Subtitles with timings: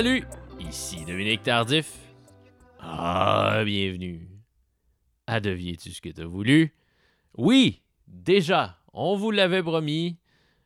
[0.00, 0.24] Salut,
[0.58, 1.92] ici Dominique Tardif.
[2.78, 4.30] Ah, bienvenue.
[5.26, 6.72] À deviens-tu ce que t'as voulu?
[7.36, 10.16] Oui, déjà, on vous l'avait promis.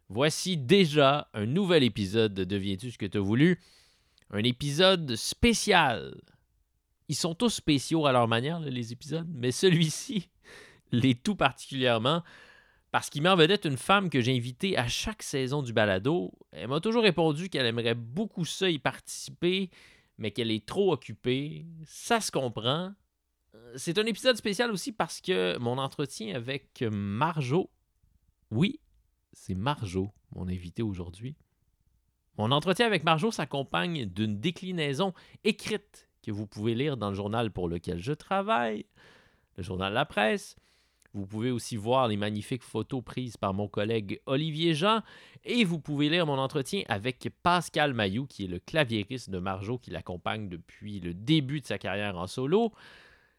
[0.08, 3.58] Voici déjà un nouvel épisode de Deviens-tu ce que t'as voulu?
[4.30, 6.14] Un épisode spécial.
[7.08, 10.28] Ils sont tous spéciaux à leur manière, les épisodes, mais celui-ci
[10.92, 12.22] l'est tout particulièrement
[12.94, 16.30] parce qu'il met en vedette une femme que j'ai invitée à chaque saison du balado.
[16.52, 19.68] Elle m'a toujours répondu qu'elle aimerait beaucoup ça y participer,
[20.16, 21.66] mais qu'elle est trop occupée.
[21.86, 22.94] Ça se comprend.
[23.74, 27.68] C'est un épisode spécial aussi parce que mon entretien avec Marjo,
[28.52, 28.78] oui,
[29.32, 31.34] c'est Marjo, mon invité aujourd'hui.
[32.38, 37.50] Mon entretien avec Marjo s'accompagne d'une déclinaison écrite que vous pouvez lire dans le journal
[37.50, 38.86] pour lequel je travaille,
[39.56, 40.54] le journal La Presse.
[41.14, 45.00] Vous pouvez aussi voir les magnifiques photos prises par mon collègue Olivier Jean
[45.44, 49.78] et vous pouvez lire mon entretien avec Pascal Mayou, qui est le claviériste de Marjo
[49.78, 52.72] qui l'accompagne depuis le début de sa carrière en solo.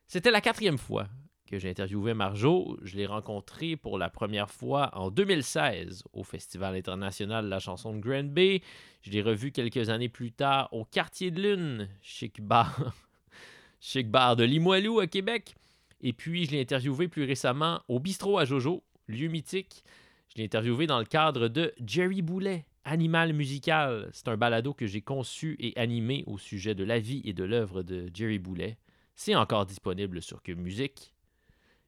[0.07, 1.07] C'était la quatrième fois
[1.47, 2.77] que j'ai interviewé Marjo.
[2.81, 7.93] Je l'ai rencontré pour la première fois en 2016 au Festival international de la chanson
[7.93, 8.61] de Grand Bay.
[9.01, 12.95] Je l'ai revu quelques années plus tard au Quartier de Lune, chic bar,
[13.81, 15.55] chic bar de Limoilou à Québec.
[16.01, 19.83] Et puis, je l'ai interviewé plus récemment au Bistrot à Jojo, lieu mythique.
[20.29, 24.09] Je l'ai interviewé dans le cadre de Jerry Boulet, Animal musical.
[24.13, 27.43] C'est un balado que j'ai conçu et animé au sujet de la vie et de
[27.43, 28.77] l'œuvre de Jerry Boulet.
[29.15, 31.13] C'est encore disponible sur Que Musique.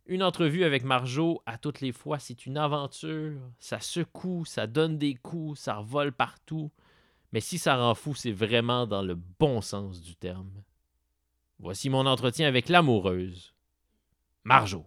[0.07, 3.41] Une entrevue avec Marjo, à toutes les fois, c'est une aventure.
[3.59, 6.71] Ça secoue, ça donne des coups, ça revole partout.
[7.33, 10.63] Mais si ça rend fou, c'est vraiment dans le bon sens du terme.
[11.59, 13.53] Voici mon entretien avec l'amoureuse,
[14.47, 14.85] Marjo.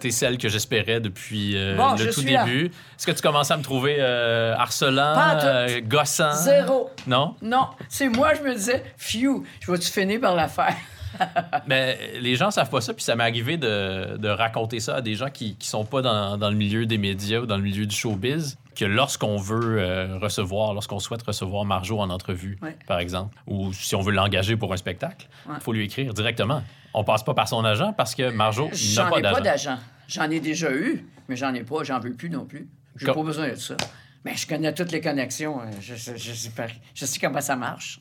[0.00, 2.66] T'es celle que j'espérais depuis euh, Bon, le je tout début.
[2.66, 6.32] Est-ce que tu commences à me trouver euh, harcelant, euh, gossant?
[6.32, 6.90] Zéro.
[7.06, 7.36] Non?
[7.40, 10.74] Non, c'est moi, je me disais, phew, je vais-tu finir par la faire?
[11.68, 15.00] Mais les gens savent pas ça, puis ça m'est arrivé de, de raconter ça à
[15.02, 17.62] des gens qui, qui sont pas dans, dans le milieu des médias ou dans le
[17.62, 22.76] milieu du showbiz, que lorsqu'on veut euh, recevoir, lorsqu'on souhaite recevoir Marjo en entrevue, Ouais.
[22.86, 25.58] par exemple, ou si on veut l'engager pour un spectacle, il Ouais.
[25.60, 26.62] faut lui écrire directement.
[26.94, 29.70] On passe pas par son agent parce que Marjo n'a J'en pas ai pas d'agent.
[29.72, 29.78] d'agent.
[30.08, 32.68] J'en ai déjà eu, mais j'en ai pas, j'en veux plus non plus.
[32.96, 33.76] J'ai Com- pas besoin de ça.
[34.24, 35.60] Mais je connais toutes les connexions.
[35.60, 38.00] euh, Je, je, je sais, pas- je sais comment ça marche.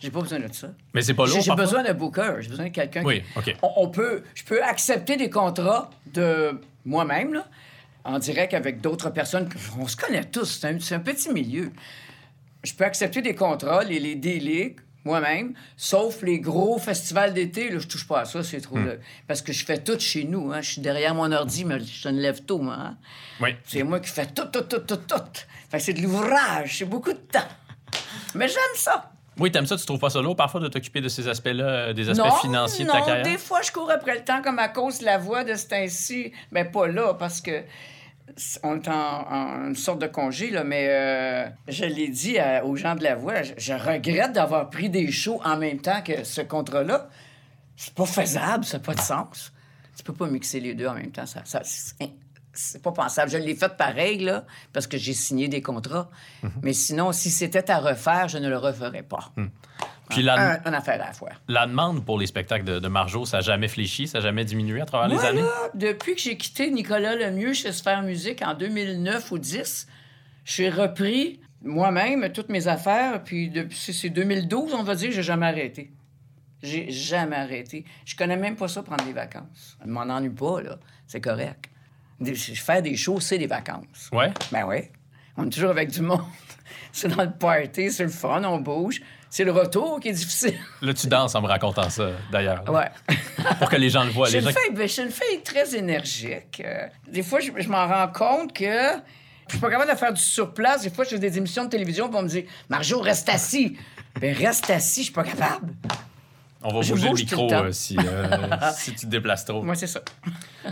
[0.00, 0.68] J'ai pas besoin de ça.
[0.94, 2.36] Mais c'est pas lourd, J'ai besoin d'un booker.
[2.40, 3.38] J'ai besoin de quelqu'un Oui, qui...
[3.50, 3.56] OK.
[3.62, 7.46] On, on peut, je peux accepter des contrats de moi-même, là,
[8.06, 9.48] en direct avec d'autres personnes.
[9.78, 10.60] On se connaît tous.
[10.60, 11.72] C'est un, petit milieu.
[12.64, 17.70] Je peux accepter des contrats, les, les délais, moi-même, sauf les gros festivals d'été.
[17.70, 18.76] Là, je touche pas à ça, c'est trop.
[18.78, 18.94] là,
[19.28, 20.52] parce que je fais tout chez nous.
[20.52, 20.60] Hein.
[20.62, 22.74] Je suis derrière mon ordi, mais je me lève tôt, moi.
[22.78, 22.96] hein.
[23.40, 23.50] Oui.
[23.64, 25.22] C'est moi qui fais tout, tout, tout, tout, tout.
[25.70, 27.40] Fait c'est de l'ouvrage, c'est beaucoup de temps.
[28.34, 29.10] Mais j'aime ça.
[29.38, 31.92] Oui, t'aimes ça, tu trouves pas ça lourd parfois de t'occuper de ces aspects-là, euh,
[31.92, 33.22] des aspects non, financiers de non, ta carrière?
[33.22, 35.66] des fois, je cours après le temps comme à cause de la voix de ce
[35.66, 36.32] temps-ci.
[36.52, 37.62] Mais pas là, parce que
[38.62, 42.76] on est en, une sorte de congé, là, mais euh, je l'ai dit à- aux
[42.76, 46.24] gens de la voix, je, je regrette d'avoir pris des shows en même temps que
[46.24, 47.08] ce contrat-là.
[47.76, 49.52] C'est pas faisable, ça n'a pas de sens.
[49.96, 51.26] Tu peux pas mixer les deux en même temps.
[51.26, 51.94] Ça, ça- c'est
[52.58, 53.30] c'est pas pensable.
[53.30, 56.10] Je l'ai fait pareil, là, parce que j'ai signé des contrats.
[56.42, 56.50] Mhm.
[56.62, 59.32] Mais sinon, si c'était à refaire, je ne le referais pas.
[60.08, 61.30] Puis la, Un, une affaire à la fois.
[61.48, 64.44] la demande pour les spectacles de, de Marjo, ça n'a jamais fléchi, ça n'a jamais
[64.44, 65.40] diminué à travers les Moi, années?
[65.42, 69.88] là, depuis que j'ai quitté Nicolas Lemieux chez Sphère Musique en 2009 ou 10,
[70.44, 75.46] j'ai repris moi-même toutes mes affaires, puis depuis c'est 2012, on va dire, j'ai jamais
[75.46, 75.90] arrêté.
[76.62, 77.84] J'ai jamais arrêté.
[78.04, 79.76] Je connais même pas ça, prendre des vacances.
[79.84, 80.78] Je m'en ennuie pas, là.
[81.08, 81.68] C'est correct.
[82.20, 84.08] Des- Faire des shows, c'est des vacances.
[84.12, 84.32] Ouais?
[84.52, 84.78] Ben oui.
[85.36, 86.22] On est toujours avec du monde.
[86.92, 89.02] C'est dans le party, c'est le fun, on bouge.
[89.28, 90.54] C'est le retour qui est difficile.
[90.80, 92.64] Là, tu danses en me racontant ça, d'ailleurs.
[92.72, 92.88] Ouais.
[93.58, 94.28] Pour que les gens le voient.
[94.28, 94.58] Je Les suis, gens...
[94.66, 96.62] une fille, ben, je très énergique.
[96.64, 98.64] Euh, des fois, je, je m'en rends compte que
[99.46, 100.82] je suis pas capable de faire du surplace.
[100.82, 103.76] Des fois, je fais des émissions de télévision pour me dire Marjo, reste assis.
[104.18, 105.74] Ben, reste assis, je suis pas capable.
[106.68, 109.44] On va je bouger le bouge micro le euh, si, euh, si tu te déplaces
[109.44, 109.62] trop.
[109.62, 110.00] Moi, c'est ça.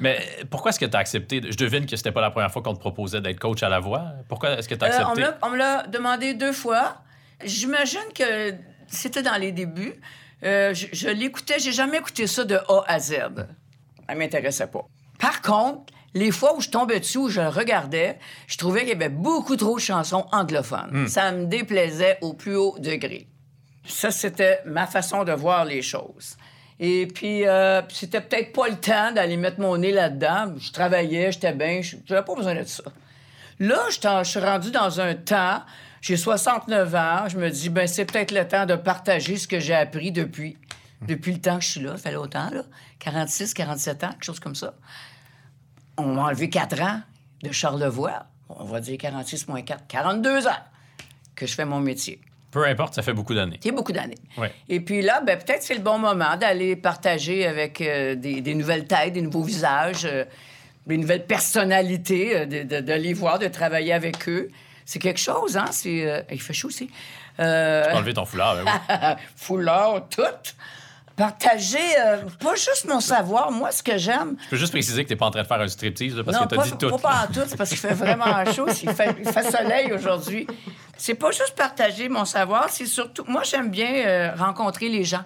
[0.01, 0.19] Mais
[0.51, 1.41] pourquoi est-ce que tu as accepté?
[1.49, 3.79] Je devine que c'était pas la première fois qu'on te proposait d'être coach à la
[3.79, 4.05] voix.
[4.29, 5.31] Pourquoi est-ce que tu as Euh, accepté?
[5.43, 6.97] on me l'a demandé deux fois.
[7.45, 8.55] J'imagine que
[8.89, 9.95] c'était dans les débuts.
[10.43, 13.15] Euh, je je l'écoutais, j'ai jamais écouté ça de A à Z.
[14.09, 14.87] Ça m'intéressait pas.
[15.19, 18.91] Par contre, les fois où je tombais dessus, où je le regardais, je trouvais qu'il
[18.91, 21.09] y avait beaucoup trop de chansons anglophones.
[21.09, 23.27] Ça me déplaisait au plus haut degré.
[23.87, 26.37] Ça, c'était ma façon de voir les choses.
[26.81, 30.55] Et puis, euh, puis c'était peut-être pas le temps d'aller mettre mon nez là-dedans.
[30.59, 32.85] Je travaillais, j'étais bien, j'avais pas besoin de ça.
[33.61, 35.63] Là, je suis rendu dans un temps,
[36.01, 39.61] j'ai 69 ans, je me dis, ben c'est peut-être le temps de partager ce que
[39.61, 40.57] j'ai appris depuis,
[41.03, 41.93] depuis le temps que je suis là.
[41.93, 42.63] Ça fait longtemps, là.
[42.99, 44.75] 46, 47 ans, quelque chose comme ça.
[45.97, 47.01] On m'a enlevé 4 ans
[47.43, 48.27] de Charlevoix.
[48.49, 50.51] On va dire 46 moins 4, 42 ans
[51.37, 52.21] que je fais mon métier.
[52.55, 53.59] Peu importe, ça fait beaucoup d'années.
[53.63, 54.17] C'est beaucoup d'années.
[54.39, 54.51] Ouais.
[54.71, 58.55] Et puis là, ben, peut-être c'est le bon moment d'aller partager avec euh, des, des
[58.55, 60.25] nouvelles têtes, des nouveaux visages, euh,
[60.87, 64.49] des nouvelles personnalités, euh, de, de- de les voir, de travailler avec eux.
[64.87, 65.67] C'est quelque chose, hein?
[65.73, 66.87] C'est, il fait chaud aussi.
[66.87, 66.93] Tu
[67.37, 68.97] peux enlever ton foulard, ben oui.
[69.37, 70.23] foulard, tout.
[71.17, 73.53] Partager, euh, pas juste mon savoir.
[73.53, 75.61] Moi, ce que j'aime, Je peux juste préciser que t'es pas en train de faire
[75.61, 76.91] un striptease, là, parce non, que t'as pas, dit tout.
[76.91, 78.67] pas, pas en tout, c'est parce qu'il fait vraiment chaud.
[78.83, 80.47] Il fait, il fait soleil aujourd'hui.
[80.97, 83.25] C'est pas juste partager mon savoir, c'est surtout.
[83.29, 85.23] Moi, j'aime bien euh, rencontrer les gens.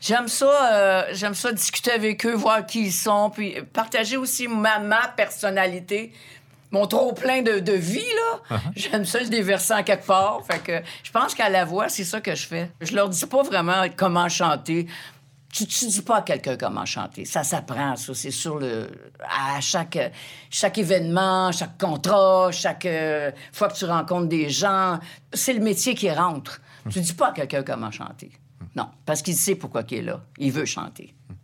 [0.00, 4.48] J'aime ça, euh, j'aime ça discuter avec eux, voir qui ils sont, puis partager aussi
[4.48, 6.12] ma, ma personnalité,
[6.72, 8.58] mon trop plein de, de vie là.
[8.74, 10.40] J'aime ça le déverser en quelque part.
[10.50, 12.70] Fait que je pense qu'à la voix, c'est ça que je fais.
[12.80, 14.86] Je leur dis pas vraiment comment chanter.
[15.52, 17.26] Tu, tu dis pas à quelqu'un comment chanter.
[17.26, 18.14] Ça s'apprend, ça.
[18.14, 18.88] C'est sur le.
[19.20, 19.98] À chaque,
[20.48, 24.98] chaque événement, chaque contrat, chaque euh, fois que tu rencontres des gens.
[25.32, 26.60] C'est le métier qui rentre.
[26.90, 28.32] Tu dis pas à quelqu'un comment chanter.
[28.74, 30.22] Non, parce qu'il sait pourquoi il est là.
[30.38, 31.14] Il veut chanter.
[31.28, 31.41] Point.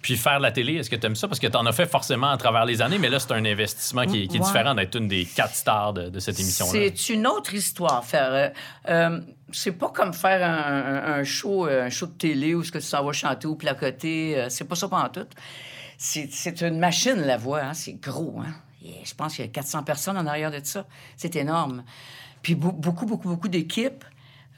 [0.00, 1.26] Puis faire la télé, est-ce que t'aimes ça?
[1.26, 4.06] Parce que t'en as fait forcément à travers les années, mais là, c'est un investissement
[4.06, 4.46] qui, est- qui est Ouais.
[4.46, 6.70] différent d'être une des quatre stars de, de cette émission-là.
[6.72, 8.04] C'est une autre histoire.
[8.04, 8.48] Faire, euh,
[8.88, 12.78] euh, c'est pas comme faire un, show, euh, un show de télé où ce que
[12.78, 14.46] tu s'en vas chanter ou placoter.
[14.50, 15.26] c'est pas ça pendant tout.
[15.96, 17.60] C'est, une machine, la voix.
[17.62, 18.40] hein, C'est gros.
[18.40, 18.54] Hein?
[18.84, 20.86] Et je pense qu'il y a 400 personnes en arrière de ça.
[21.16, 21.82] C'est énorme.
[22.42, 24.04] Puis beau- beaucoup, beaucoup, beaucoup d'équipes.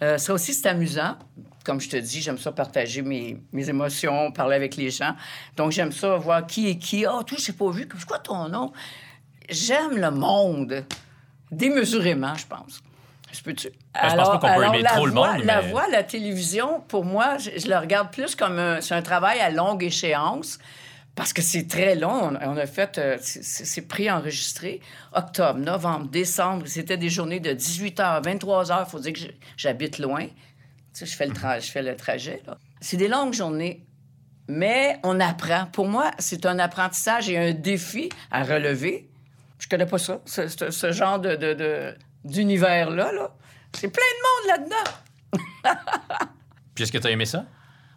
[0.02, 1.16] Euh, ça aussi, c'est amusant.
[1.64, 5.14] Comme je te dis, j'aime ça partager mes, mes émotions, parler avec les gens.
[5.56, 7.04] Donc, j'aime ça voir qui est qui.
[7.04, 7.86] Ah, toi, je t'ai pas vu.
[7.98, 8.72] C'est quoi ton nom?
[9.48, 10.84] J'aime le monde.
[11.50, 12.80] Démesurément, je pense.
[13.32, 13.68] Je peux-tu?
[13.94, 16.02] Ben, je pense pas qu'on peut aimer la trop le monde, La mais- voix, la
[16.02, 19.82] télévision, pour moi, je, je le regarde plus comme un, c'est un travail à longue
[19.84, 20.58] échéance.
[21.16, 22.32] Parce que c'est très long.
[22.40, 24.80] On, a fait, euh, c'est- c'est c'est pré-enregistré.
[25.12, 28.84] Octobre, novembre, décembre, c'était des journées de 18h à 23h.
[28.86, 29.18] Il faut dire que
[29.56, 30.26] j'habite loin.
[30.92, 32.42] Tu sais, je fais le, tra- je fais le trajet.
[32.80, 33.84] C'est des longues journées.
[34.48, 35.66] Mais on apprend.
[35.66, 39.08] Pour moi, c'est un apprentissage et un défi à relever.
[39.60, 41.94] Je connais pas ça, ce, ce- ce genre de,
[42.24, 43.12] d'univers-là.
[43.12, 43.30] Là.
[43.72, 45.74] C'est plein de monde là-dedans.
[46.74, 47.44] Puis est-ce que t'as aimé ça?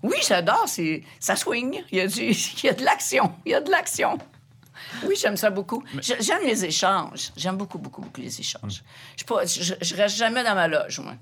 [0.04, 0.66] Oui, j'adore.
[0.68, 1.04] C'est...
[1.19, 1.81] Ça swing.
[1.92, 2.22] Il y, a du...
[2.24, 3.34] Il y a de l'action.
[3.45, 4.18] Il y a de l'action.
[5.06, 5.84] Oui, j'aime ça beaucoup.
[6.01, 7.31] J'ai- J'aime les échanges.
[7.38, 8.84] J'aime beaucoup, beaucoup, beaucoup les échanges.
[9.25, 11.13] Pas- je, je reste jamais dans ma loge, moi.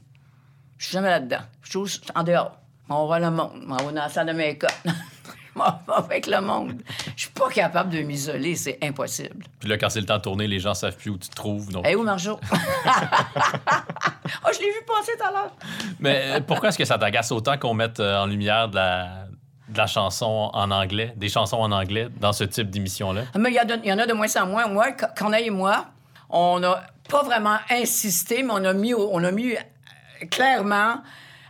[0.82, 1.42] Je suis jamais là-dedans.
[1.62, 2.58] Je suis toujours en dehors.
[2.90, 3.52] On voit le monde.
[3.70, 4.72] On va dans la salle de make-up.
[5.96, 6.82] Avec le monde.
[7.16, 8.56] Je suis pas capable de m'isoler.
[8.56, 9.46] C'est impossible.
[9.60, 11.36] Puis là, quand c'est le temps de tourner, les gens savent plus où tu te
[11.36, 11.72] trouves.
[11.72, 11.88] Donc...
[11.88, 12.40] Hé, où Marjo?
[12.42, 12.56] oh,
[14.52, 15.52] je l'ai vu passer tout à l'heure.
[16.00, 19.28] Mais euh, pourquoi est-ce que ça t'agace autant qu'on mette euh, en lumière de la,
[19.70, 23.26] de la chanson en anglais, des chansons en anglais dans ce type d'émission-là?
[23.38, 24.66] Mais il y, a y en a de moins en moins.
[24.66, 25.86] Moi, Corneille et moi,
[26.32, 29.56] on n'a pas vraiment insisté, mais on a mis, on a mis
[30.30, 30.96] clairement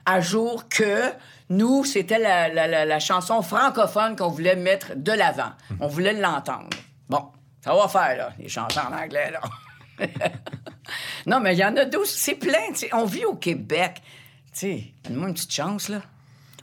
[0.06, 1.12] à jour que
[1.50, 5.52] nous, c'était la, la- la- la chanson francophone qu'on voulait mettre de l'avant.
[5.80, 6.70] On voulait l'entendre.
[7.10, 7.26] Bon,
[7.64, 9.42] ça va faire, là, les chansons en anglais, là.
[11.26, 12.08] non, mais il y en a d'autres.
[12.10, 12.58] C'est plein.
[12.94, 14.02] On vit au Québec.
[14.54, 16.02] Tu sais, donne-moi une petite chance, là.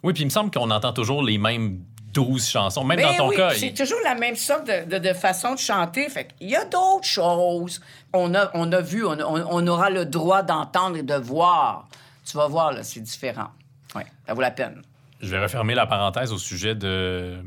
[0.03, 1.81] Oui, puis il me semble qu'on entend toujours les mêmes
[2.13, 2.85] 12 chansons.
[2.85, 5.13] Même dans Ben ton oui, cas, c'est il- toujours la même sorte de, de- de
[5.13, 6.09] façon de chanter.
[6.09, 7.81] Fait qu'il y a d'autres choses.
[8.13, 11.15] On a, on a vu, on, a- on- on aura le droit d'entendre et de
[11.15, 11.89] voir.
[12.29, 13.49] Tu vas voir, là, c'est différent.
[13.95, 14.83] Oui, ça vaut la peine.
[15.23, 17.39] je vais refermer la parenthèse au sujet de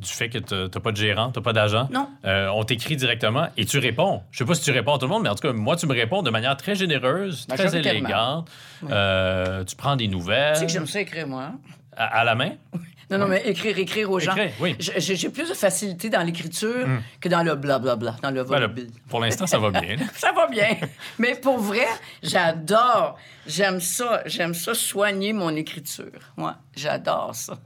[0.00, 1.88] du fait que t'as t'as pas de gérant, t'as pas d'agent.
[1.92, 2.08] Non.
[2.24, 4.22] Euh, on t'écrit directement et tu réponds.
[4.32, 5.76] Je sais pas si tu réponds à tout le monde, mais en tout cas, moi,
[5.76, 7.98] tu me réponds de manière très généreuse, très Majoritairement.
[8.08, 8.50] élégante.
[8.90, 11.42] Euh, tu prends des nouvelles Tu sais que j'aime ça écrire, moi.
[11.44, 11.58] hein?
[11.96, 12.52] à, à la main?
[13.12, 14.32] Non, non, mais écrire, écrire aux gens.
[14.32, 14.76] Écrire, oui.
[14.78, 16.86] J'ai- plus de facilité dans l'écriture
[17.20, 18.90] que dans le blablabla, dans le Ben volubile.
[19.08, 19.96] pour l'instant, ça va bien.
[20.16, 20.76] Ça va bien.
[21.18, 21.86] Mais pour vrai,
[22.22, 23.18] j'adore.
[23.46, 24.22] J'aime ça.
[24.26, 26.10] J'aime ça soigner mon écriture.
[26.36, 27.58] Moi, j'adore ça.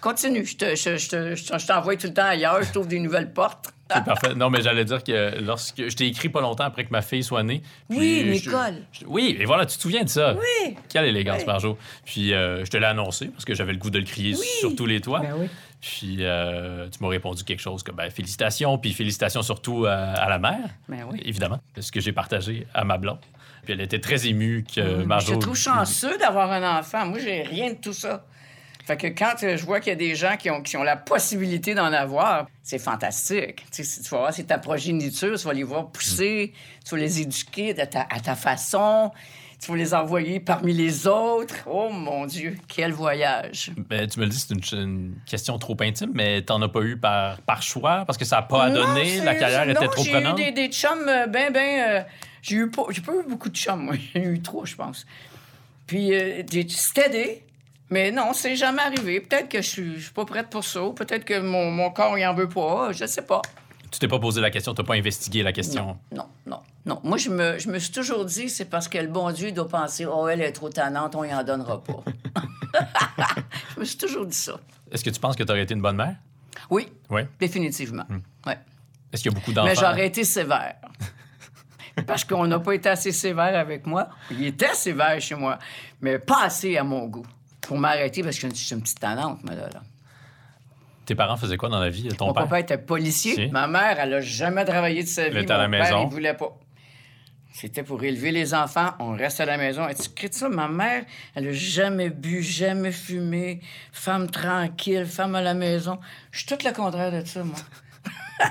[0.00, 0.44] Continue.
[0.44, 2.62] Je te- je- je te- je je t'envoie tout le temps ailleurs.
[2.62, 3.70] Je trouve des nouvelles portes.
[3.94, 4.34] C'est parfait.
[4.34, 7.22] Non, mais j'allais dire que lorsque je t'ai écrit pas longtemps après que ma fille
[7.22, 7.62] soit née.
[7.88, 8.74] puis Oui, je- Nicole.
[8.92, 10.34] je- oui, et voilà, tu te souviens de ça.
[10.34, 10.76] Oui.
[10.88, 11.46] Quelle élégance, Oui.
[11.46, 11.78] Marjo.
[12.04, 14.74] Puis euh, je te l'ai annoncé parce que j'avais le goût de le crier sur
[14.74, 15.20] tous les toits.
[15.20, 15.46] Ben oui.
[15.80, 20.28] Puis euh, tu m'as répondu quelque chose comme ben, félicitations, puis félicitations surtout à, à
[20.28, 21.20] la mère, Ben oui.
[21.24, 23.20] évidemment, ce que j'ai partagé à ma blonde.
[23.64, 25.34] Puis elle était très émue que Je Marjo.
[25.36, 27.06] te trouve chanceux d'avoir un enfant.
[27.06, 28.24] Moi, j'ai rien de tout ça.
[28.86, 30.84] Fait que quand euh, je vois qu'il y a des gens qui ont, qui ont
[30.84, 33.64] la possibilité d'en avoir, c'est fantastique.
[33.72, 36.52] Tu sais, tu vas voir, c'est ta progéniture, tu vas les voir pousser,
[36.84, 39.10] tu vas les éduquer à ta, à ta façon,
[39.60, 41.56] tu vas les envoyer parmi les autres.
[41.66, 43.72] Oh mon Dieu, quel voyage!
[43.76, 46.82] Ben, tu me le dis, c'est une, une question trop intime, mais t'en as pas
[46.82, 49.72] eu par, par choix parce que ça n'a pas à Non, donner, la carrière non,
[49.72, 50.38] était trop j'ai prenante.
[50.38, 51.80] eu des, des chums euh, ben, ben...
[51.80, 52.02] euh,
[52.40, 53.94] j'ai eu pas, j'ai pas eu beaucoup de chums, moi.
[54.14, 55.04] J'ai eu trois, je pense.
[55.88, 56.68] Puis, euh, des-
[57.90, 59.20] mais non, c'est jamais arrivé.
[59.20, 60.80] Peut-être que je suis, je suis pas prête pour ça.
[60.94, 62.92] Peut-être que mon, mon corps, il en veut pas.
[62.92, 63.42] Je sais pas.
[63.90, 65.96] Tu t'es pas posé la question, t'as pas investigué la question?
[66.12, 67.00] Non, non, non.
[67.04, 69.68] Moi, je me, je me suis toujours dit, c'est parce que le bon Dieu doit
[69.68, 72.02] penser, oh, elle est trop tannante, on y en donnera pas.
[73.74, 74.58] je me suis toujours dit ça.
[74.90, 76.16] Est-ce que tu penses que tu aurais été une bonne mère?
[76.68, 77.22] Oui, Oui?
[77.38, 78.04] définitivement.
[78.44, 78.58] Ouais.
[79.12, 79.68] Est-ce qu'il y a beaucoup d'enfants?
[79.68, 80.74] Mais j'aurais été sévère.
[82.06, 84.08] Parce qu'on n'a pas été assez sévère avec moi.
[84.30, 85.58] Il était sévère chez moi,
[86.00, 87.24] mais pas assez à mon goût.
[87.66, 89.68] Pour m'arrêter, parce que je suis une petite tannante, moi, là.
[89.72, 89.82] là.
[91.04, 92.08] Tes parents faisaient quoi dans la vie?
[92.08, 92.44] Ton Mon père?
[92.44, 93.34] papa était policier.
[93.34, 93.46] Si.
[93.48, 95.38] Ma mère, elle a jamais travaillé de sa vie.
[95.38, 96.06] était à la Mon père, maison.
[96.08, 96.56] il voulait pas.
[97.52, 98.90] C'était pour élever les enfants.
[98.98, 99.88] On reste à la maison.
[99.88, 100.48] Et tu crées ça?
[100.48, 101.04] Ma mère,
[101.34, 103.60] elle a jamais bu, jamais fumé.
[103.92, 105.98] Femme tranquille, femme à la maison.
[106.32, 107.56] Je suis tout le contraire de ça, moi.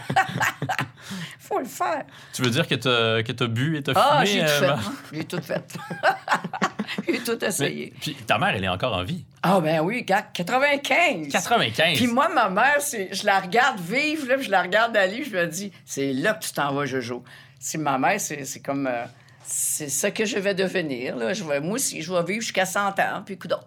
[1.39, 2.03] Faut le faire.
[2.33, 4.39] Tu veux dire que t'as que t'as bu et t'as Ah, fumé?
[4.41, 4.91] j'ai tout euh, fait.
[5.13, 5.77] J'ai tout fait.
[7.07, 7.93] j'ai tout Mais- essayé.
[7.99, 9.25] puis ta mère, elle est encore en vie.
[9.43, 11.27] Ah, ben oui, gars, 95.
[11.31, 11.97] 95.
[11.97, 15.23] Puis moi, ma mère, c'est, je la regarde vivre, là, puis je la regarde aller,
[15.23, 17.23] je me dis, c'est là que tu t'en vas, Jojo.
[17.59, 18.87] Si ma mère, c'est, c'est comme.
[18.87, 19.05] euh,
[19.43, 21.15] c'est ça que je vais devenir.
[21.15, 21.33] Là.
[21.33, 23.59] Je vais, moi aussi, je vais vivre jusqu'à 100 ans, puis coudonc.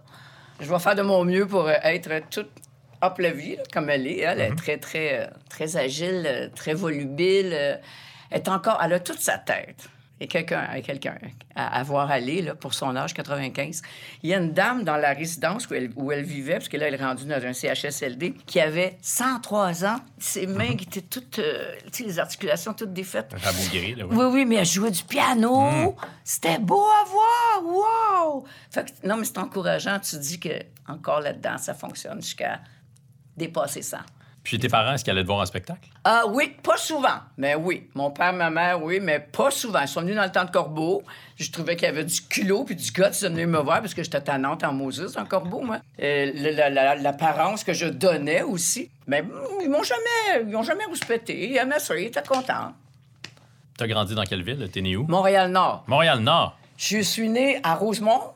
[0.60, 2.50] Je vais faire de mon mieux pour euh, être toute
[3.02, 4.18] up la vie, là, comme elle est.
[4.18, 7.52] Elle est très, très, euh, très agile, très volubile.
[7.52, 7.80] elle
[8.32, 8.80] est encore.
[8.84, 9.88] Elle a toute sa tête.
[10.20, 11.16] Et quelqu'un, et quelqu'un
[11.54, 13.82] à, à voir aller là, pour son âge, 95.
[14.22, 16.76] Il y a une dame dans la résidence où elle, où elle vivait, parce que
[16.76, 20.00] là, elle est rendue dans un CHSLD, qui avait 103 ans.
[20.18, 23.32] Ses mains qui étaient toutes, euh, tu sais, les articulations toutes défaites.
[23.40, 24.16] Rabougri, là, ouais.
[24.16, 25.94] Oui, oui, mais elle jouait du piano.
[26.24, 27.62] C'était beau à voir.
[27.62, 28.44] Wow!
[28.70, 29.98] Fait que, non, mais c'est encourageant.
[30.00, 30.50] Tu dis que
[30.88, 32.60] encore là-dedans, ça fonctionne jusqu'à
[33.36, 34.00] dépasser ça.
[34.48, 35.90] Puis tes parents, est-ce qu'ils allaient te voir en spectacle?
[36.04, 37.18] Ah oui, pas souvent.
[37.36, 37.90] Mais oui.
[37.94, 39.82] Mon père, ma mère, oui, mais pas souvent.
[39.82, 41.02] Ils sont venus dans le temps de Corbeau.
[41.36, 43.92] Je trouvais qu'il y avait du culot puis du guts de venir me voir parce
[43.92, 45.80] que j'étais tannante en Moses, en Corbeau, moi.
[45.98, 48.90] L'apparence que je donnais aussi.
[49.06, 49.30] Mais mm,
[49.64, 51.50] ils m'ont jamais, ils m'ont jamais rouspété.
[51.50, 52.72] Ils aimaient ça, ils étaient contents.
[53.76, 54.66] T'as grandi dans quelle ville?
[54.72, 55.04] T'es né où?
[55.08, 55.84] Montréal-Nord.
[55.88, 56.56] Montréal-Nord.
[56.78, 58.32] Je suis né à Rosemont.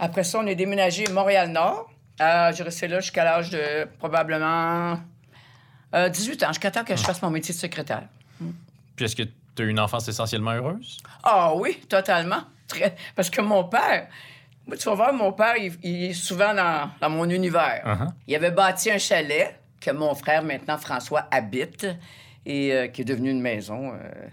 [0.00, 1.88] Après ça, on est déménagé à Montréal-Nord.
[2.20, 4.98] Euh, j'ai resté là jusqu'à l'âge de probablement
[5.94, 8.04] euh, 18 ans, jusqu'à temps que je fasse mon métier de secrétaire.
[8.96, 9.22] Puis est-ce que
[9.54, 10.98] t'as eu une enfance essentiellement heureuse?
[11.22, 12.42] Ah oui, totalement.
[12.66, 12.96] Très...
[13.14, 14.08] Parce que mon père,
[14.66, 17.82] moi, tu vas voir, mon père, il, il est souvent dans, dans mon univers.
[17.84, 18.12] Uh-huh.
[18.26, 21.86] Il avait bâti un chalet que mon frère, maintenant François, habite
[22.44, 24.28] et euh, qui est devenu une maison, euh,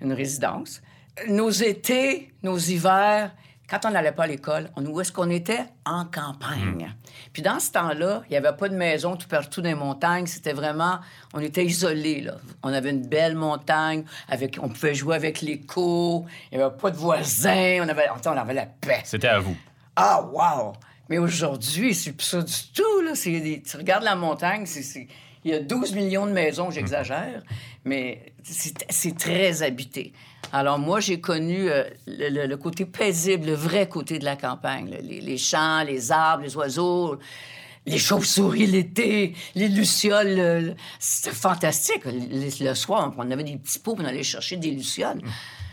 [0.00, 0.82] une résidence.
[1.28, 3.32] Nos étés, nos hivers,
[3.68, 5.64] quand on n'allait pas à l'école, on, où est-ce qu'on était?
[5.84, 6.92] En campagne.
[7.32, 10.26] Puis dans ce temps-là, il n'y avait pas de maison tout partout dans les montagnes.
[10.26, 11.00] C'était vraiment...
[11.34, 12.36] On était isolés, là.
[12.62, 16.90] On avait une belle montagne, avec, on pouvait jouer avec l'écho, il n'y avait pas
[16.90, 19.02] de voisins, on avait, on avait la paix.
[19.04, 19.56] C'était à vous.
[19.96, 20.72] Ah, wow!
[21.08, 23.00] Mais aujourd'hui, c'est plus ça du tout.
[23.02, 23.12] Là.
[23.14, 25.08] Tu regardes la montagne, c'est, c'est-
[25.48, 27.42] il y a 12 millions de maisons, j'exagère,
[27.84, 30.12] mais c'est, très habité.
[30.52, 34.90] Alors moi, j'ai connu euh, le, côté paisible, le vrai côté de la campagne.
[34.90, 34.98] là.
[35.02, 37.18] Les, les champs, les arbres, les oiseaux,
[37.86, 40.36] les chauves-souris l'été, les lucioles.
[40.36, 42.04] le- C'était fantastique.
[42.04, 45.20] Le, le soir, on avait des petits pots, on allait chercher des lucioles.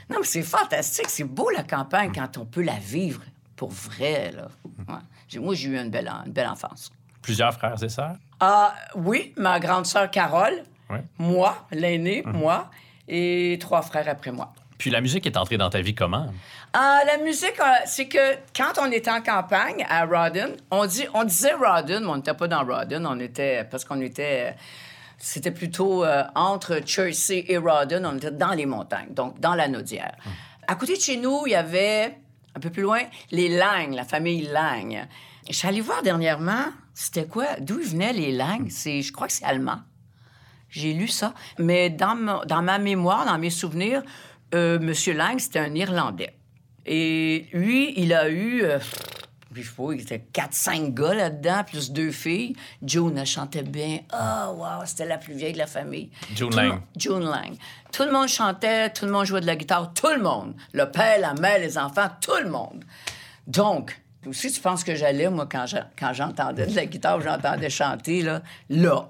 [0.09, 1.09] Non, mais c'est fantastique.
[1.09, 3.21] C'est beau, la campagne, quand on peut la vivre
[3.55, 4.31] pour vrai.
[4.31, 4.47] Là.
[4.87, 4.95] Ouais.
[5.27, 6.91] J'ai- Moi, j'ai eu une belle, en- une belle enfance.
[7.21, 8.15] Plusieurs frères et sœurs?
[8.39, 11.03] Ah, oui, ma grande sœur Carole, Ouais.
[11.17, 12.69] moi, l'aîné, moi,
[13.07, 14.53] et trois frères après moi.
[14.77, 16.27] Puis la musique est entrée dans ta vie comment?
[16.73, 21.05] Ah, la musique, euh, c'est que quand on était en campagne à Rawdon, on, dit,
[21.13, 24.57] on disait Rawdon, mais on n'était pas dans Rawdon, on était, parce qu'on était, euh,
[25.17, 29.69] c'était plutôt euh, entre Chelsea et Rawdon, on était dans les montagnes, donc dans la
[29.69, 30.15] Naudière.
[30.67, 32.17] À côté de chez nous, il y avait,
[32.55, 32.99] un peu plus loin,
[33.31, 35.07] les Lang, la famille Lang.
[35.49, 36.65] Je suis allée voir dernièrement,
[36.95, 38.67] c'était quoi, d'où venaient les Lang?
[38.71, 39.81] C'est, je crois que c'est allemand.
[40.69, 41.33] J'ai lu ça.
[41.59, 44.01] Mais dans, ma- dans ma mémoire, dans mes souvenirs,
[44.55, 44.93] euh, M.
[45.15, 46.35] Lang, c'était un Irlandais.
[46.85, 48.79] Et lui, il a eu, euh,
[49.53, 52.55] je sais pas, il était 4-5 gars là-dedans, plus deux filles.
[52.83, 53.99] June, elle chantait bien.
[54.11, 56.11] Ah, wow, c'était la plus vieille de la famille.
[56.33, 56.81] June Tout Lang.
[56.95, 57.55] June Lang.
[57.91, 60.55] Tout le monde chantait, tout le monde jouait de la guitare, tout le monde.
[60.73, 62.83] Le père, la mère, les enfants, tout le monde.
[63.47, 67.69] Donc, Aussi, tu penses que j'allais, moi, quand j'en- quand j'entendais de la guitare, j'entendais
[67.69, 69.09] chanter, là, là.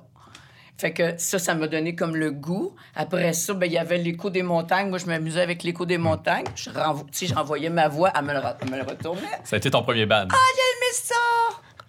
[0.78, 2.76] Fait que ça, ça m'a donné comme le goût.
[2.96, 4.90] Après ça, ben, il y avait l'écho des montagnes.
[4.90, 6.44] Moi, je m'amusais avec l'écho des montagnes.
[6.56, 9.22] Je renvo- j'envoyais ma voix, elle me le, re- elle me le retournait.
[9.46, 10.28] Ça a été ton premier band.
[10.30, 11.16] J'aimais ça!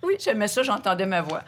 [0.04, 1.42] Oui, j'aimais ça, j'entendais ma voix.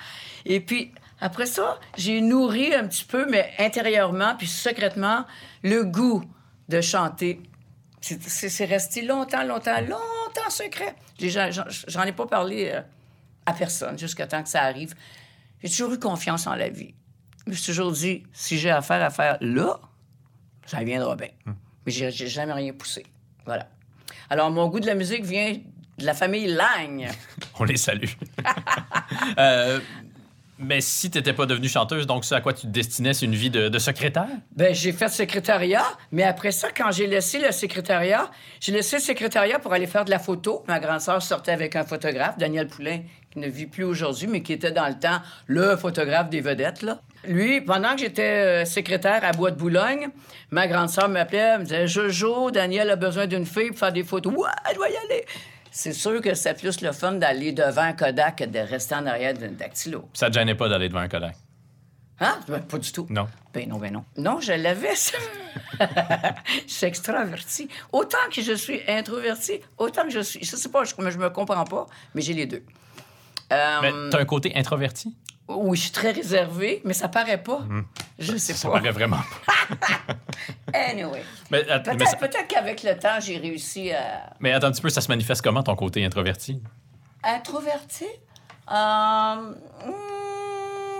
[0.46, 5.24] Et puis, après ça, j'ai nourri un petit peu, mais intérieurement, puis secrètement,
[5.62, 6.24] le goût
[6.68, 7.40] de chanter.
[8.00, 10.02] C'est- C'est c'est resté longtemps, longtemps, longtemps
[10.50, 10.94] secret.
[11.18, 12.80] J'ai- J'en j'en ai pas parlé euh,
[13.46, 14.94] à personne jusqu'à temps que ça arrive.
[15.62, 16.94] J'ai toujours eu confiance en la vie.
[17.46, 19.78] Je me suis toujours dit, si j'ai affaire à faire là,
[20.66, 21.30] ça viendra bien.
[21.86, 23.04] Mais j'ai j'ai jamais rien poussé.
[23.46, 23.68] Voilà.
[24.30, 25.54] Alors, mon goût de la musique vient
[25.98, 27.10] de la famille Lagne.
[27.58, 28.10] On les salue.
[29.38, 29.80] Euh,
[30.58, 33.26] mais si tu n'étais pas devenue chanteuse, donc ce à quoi tu te destinais, c'est
[33.26, 34.26] une vie de, secrétaire?
[34.56, 39.02] Ben, j'ai fait secrétariat, mais après ça, quand j'ai laissé le secrétariat, j'ai laissé le
[39.02, 40.64] secrétariat pour aller faire de la photo.
[40.66, 43.00] Ma grande sœur sortait avec un photographe, Daniel Poulain,
[43.30, 46.84] qui ne vit plus aujourd'hui, mais qui était dans le temps le photographe des vedettes.
[47.26, 50.08] Lui, pendant que j'étais euh, secrétaire à Bois de Boulogne,
[50.50, 54.04] ma grande sœur m'appelait, me disait Jojo, Daniel a besoin d'une fille pour faire des
[54.04, 54.32] photos.
[54.34, 55.24] Ouais, je vais y aller.
[55.80, 59.06] C'est sûr que c'est plus le fun d'aller devant un Kodak que de rester en
[59.06, 60.08] arrière d'un dactylo.
[60.12, 61.36] Ça te gênait pas d'aller devant un Kodak?
[62.18, 62.40] Hein?
[62.48, 63.06] Ben, pas du tout.
[63.08, 63.28] Non.
[63.54, 64.04] Ben non, ben non.
[64.16, 65.16] Non, je l'avais, ça.
[66.66, 67.68] je suis extraverti.
[67.92, 70.44] Autant que je suis introverti, autant que je suis...
[70.44, 72.64] Je sais pas, je, je me comprends pas, mais j'ai les deux.
[73.52, 75.16] Euh, Mais t'as un côté introverti?
[75.48, 77.60] Oui, je suis très réservé, mais ça paraît pas.
[78.18, 78.74] Je sais Ça pas.
[78.78, 79.52] paraît vraiment pas.
[80.74, 81.22] Anyway.
[81.50, 84.34] Mais, Peut-être ça- qu'avec le temps, j'ai réussi à...
[84.40, 86.62] mais attends un petit peu, ça se manifeste comment ton côté introverti?
[87.24, 88.04] Introverti?
[88.70, 89.34] Euh,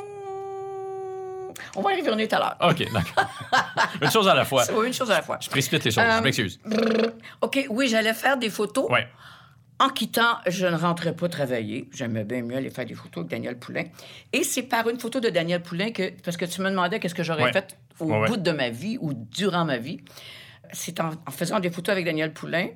[0.09, 2.57] hmm, On va y revenir tout à l'heure.
[2.71, 3.31] OK, d'accord.
[4.03, 4.65] une chose à la fois.
[4.73, 5.39] Oui, une chose à la fois.
[5.41, 6.59] Je précipite les choses, Euh, je m'excuse.
[7.43, 8.89] OK, oui, j'allais faire des photos.
[8.91, 9.07] Ouais.
[9.81, 11.89] En quittant, je ne rentrais pas travailler.
[11.93, 13.85] J'aimais bien mieux aller faire des photos avec Daniel Poulain.
[14.33, 17.15] Et c'est par une photo de Daniel Poulain que, parce que tu me demandais qu'est-ce
[17.15, 17.53] que j'aurais Ouais.
[17.53, 20.01] fait au Ouais, bout de ma vie ou durant ma vie.
[20.73, 22.69] C'est en, en faisant des photos avec Daniel Poulain.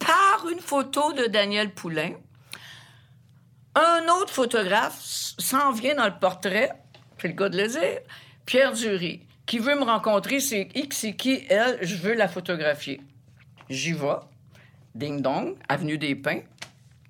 [0.00, 2.12] Par une photo de Daniel Poulain,
[3.76, 6.70] un autre photographe s'en vient dans le portrait,
[7.20, 8.00] c'est le cas de le dire,
[8.46, 13.00] Pierre Dury, qui veut me rencontrer, c'est X, c'est qui, elle, je veux la photographier.
[13.68, 14.16] J'y vais.
[14.94, 16.40] Ding dong, avenue des Pins.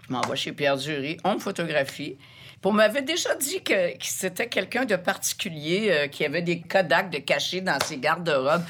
[0.06, 2.16] Je m'envoie chez Pierre Dury, on me photographie.
[2.16, 6.60] Puis on m'avait déjà dit que, que c'était quelqu'un de particulier, euh, qui avait des
[6.60, 8.62] Kodak de cachés dans ses garde-robes.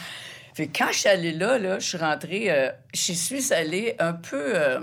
[0.55, 3.97] Fait que quand je suis allée là, là je suis rentrée, euh, j'y suis allée
[3.99, 4.53] un peu...
[4.57, 4.81] euh,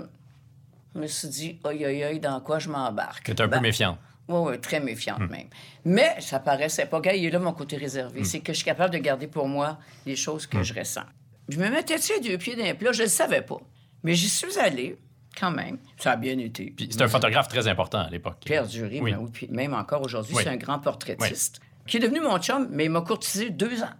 [0.94, 3.24] je me suis dit, aïe, aïe, aïe, dans quoi je m'embarque?
[3.24, 3.96] T'es un peu Ben, méfiant.
[4.28, 5.48] oui, oui, très méfiante même.
[5.84, 7.00] Mais ça paraissait pas.
[7.00, 8.24] Gars, il est là mon côté réservé.
[8.24, 11.04] C'est que je suis capable de garder pour moi les choses que je ressens.
[11.48, 13.58] Je me mettais tu sais, deux pieds d'un plat, je le savais pas.
[14.02, 14.96] Mais j'y suis allée
[15.38, 15.78] quand même.
[15.98, 16.72] Ça a bien été.
[16.76, 18.38] Puis c'est un photographe très important à l'époque.
[18.44, 19.12] Pierre Dury, Oui.
[19.12, 20.42] ben oui, puis même encore aujourd'hui, Oui.
[20.44, 23.90] c'est un grand portraitiste qui est devenu mon chum, mais il m'a courtisé deux ans.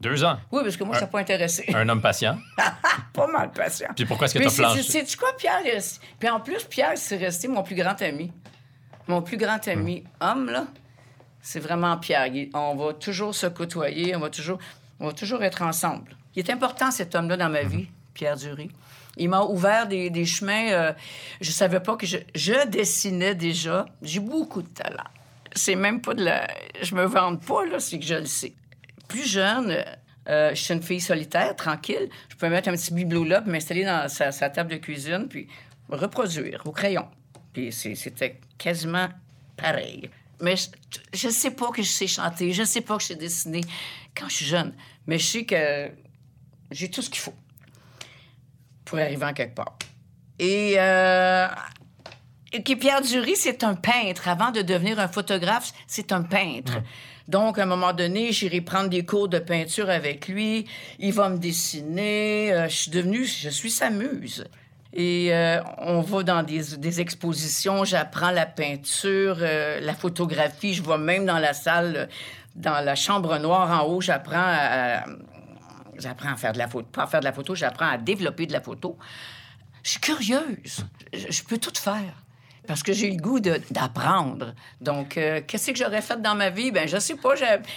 [0.00, 0.38] Deux ans?
[0.52, 1.64] Oui, parce que moi, ça n'a pas intéressé.
[1.74, 2.38] Un homme patient?
[3.12, 3.88] pas mal patient.
[3.96, 4.82] Puis pourquoi est-ce que t'as c'est- planché?
[4.82, 5.66] c'est- quoi, Pierre?
[5.66, 8.32] est Puis en plus, Pierre, c'est resté mon plus grand ami.
[9.08, 10.66] Mon plus grand ami homme, là,
[11.40, 12.30] c'est vraiment Pierre.
[12.54, 14.58] On va toujours se côtoyer, on va toujours,
[15.00, 16.14] on va toujours être ensemble.
[16.36, 18.70] Il est important, cet homme-là, dans ma vie, Pierre Dury.
[19.18, 20.70] Il m'a ouvert des, chemins.
[20.70, 20.92] euh,
[21.40, 23.86] je savais pas que je, je dessinais déjà.
[24.02, 25.04] J'ai beaucoup de talent.
[25.54, 26.48] C'est même pas de la...
[26.80, 28.54] Je me vante pas, là, c'est que je le sais.
[29.08, 29.84] Plus jeune,
[30.28, 32.08] euh, je suis une fille solitaire, tranquille.
[32.28, 35.48] Je peux mettre un petit bibelot là, puis m'installer dans sa, table de cuisine, puis
[35.88, 37.06] reproduire au crayon.
[37.52, 39.08] Puis c'était quasiment
[39.56, 40.10] pareil.
[40.40, 40.68] Mais je,
[41.14, 43.62] je sais pas que je sais chanter, je sais pas que je sais dessiner
[44.14, 44.72] quand je suis jeune,
[45.06, 45.90] mais je sais que
[46.70, 47.34] j'ai tout ce qu'il faut
[48.88, 49.78] pour arriver en quelque part.
[50.38, 51.46] Et, euh,
[52.52, 54.28] et Pierre Dury, c'est un peintre.
[54.28, 56.74] Avant de devenir un photographe, c'est un peintre.
[57.26, 60.64] Donc, à un moment donné, j'irai prendre des cours de peinture avec lui.
[60.98, 62.52] Il va me dessiner.
[62.52, 64.46] Euh, je suis devenue, je suis sa muse.
[64.94, 70.72] Et euh, on va dans des, des expositions, j'apprends la peinture, euh, la photographie.
[70.72, 72.08] Je vais même dans la salle,
[72.56, 75.04] dans la chambre noire en haut, j'apprends à,
[75.98, 76.86] j'apprends à faire de la photo.
[76.90, 78.96] Pas à faire de la photo, j'apprends à développer de la photo.
[79.82, 80.84] Je suis curieuse.
[81.12, 82.14] Je, je peux tout faire.
[82.66, 84.52] Parce que j'ai le goût d'apprendre.
[84.80, 86.70] Donc, euh, qu'est-ce que j'aurais fait dans ma vie?
[86.70, 87.30] Ben, je sais pas.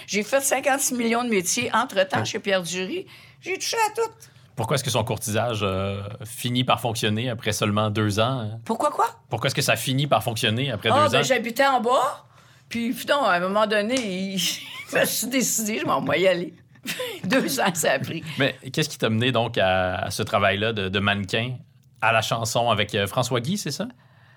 [0.06, 3.06] J'ai- fait 56 millions de métiers entre-temps chez Pierre Dury.
[3.40, 4.10] J'ai touché à tout.
[4.54, 8.40] Pourquoi est-ce que son courtisage euh, finit par fonctionner après seulement deux ans?
[8.40, 8.60] hein?
[8.66, 9.06] Pourquoi quoi?
[9.30, 11.22] Pourquoi est-ce que ça finit par fonctionner après Ah, deux ben, ans?
[11.22, 12.26] j'habitais en bas.
[12.68, 14.38] Puis, putain, à un moment donné, il...
[14.92, 16.52] je me suis décidé, je m'en vais y aller.
[17.24, 18.24] Deux ans, ça a pris.
[18.38, 21.56] Mais qu'est-ce qui t'a mené donc à, à ce travail-là de, de mannequin
[22.00, 23.86] à la chanson avec euh, François Guy, c'est ça?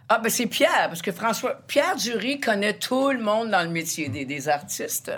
[0.07, 1.61] Ah, ben c'est Pierre, parce que François...
[1.67, 5.11] Pierre Dury connaît tout le monde dans le métier des, des artistes.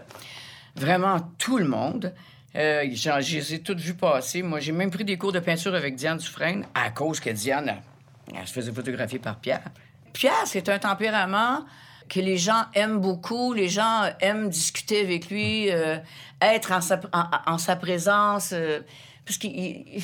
[0.76, 2.14] Vraiment tout le monde.
[2.56, 4.42] Euh, je les ai toutes vues passer.
[4.42, 7.68] Moi, j'ai même pris des cours de peinture avec Diane Dufresne à cause que Diane,
[7.68, 9.64] elle, elle se faisait photographier par Pierre.
[10.14, 11.66] Pierre, c'est un tempérament
[12.10, 13.54] que les gens aiment beaucoup.
[13.54, 15.98] Les gens aiment discuter avec lui, euh,
[16.42, 18.80] être en sa, en, en sa présence, euh,
[19.26, 20.02] parce qu'il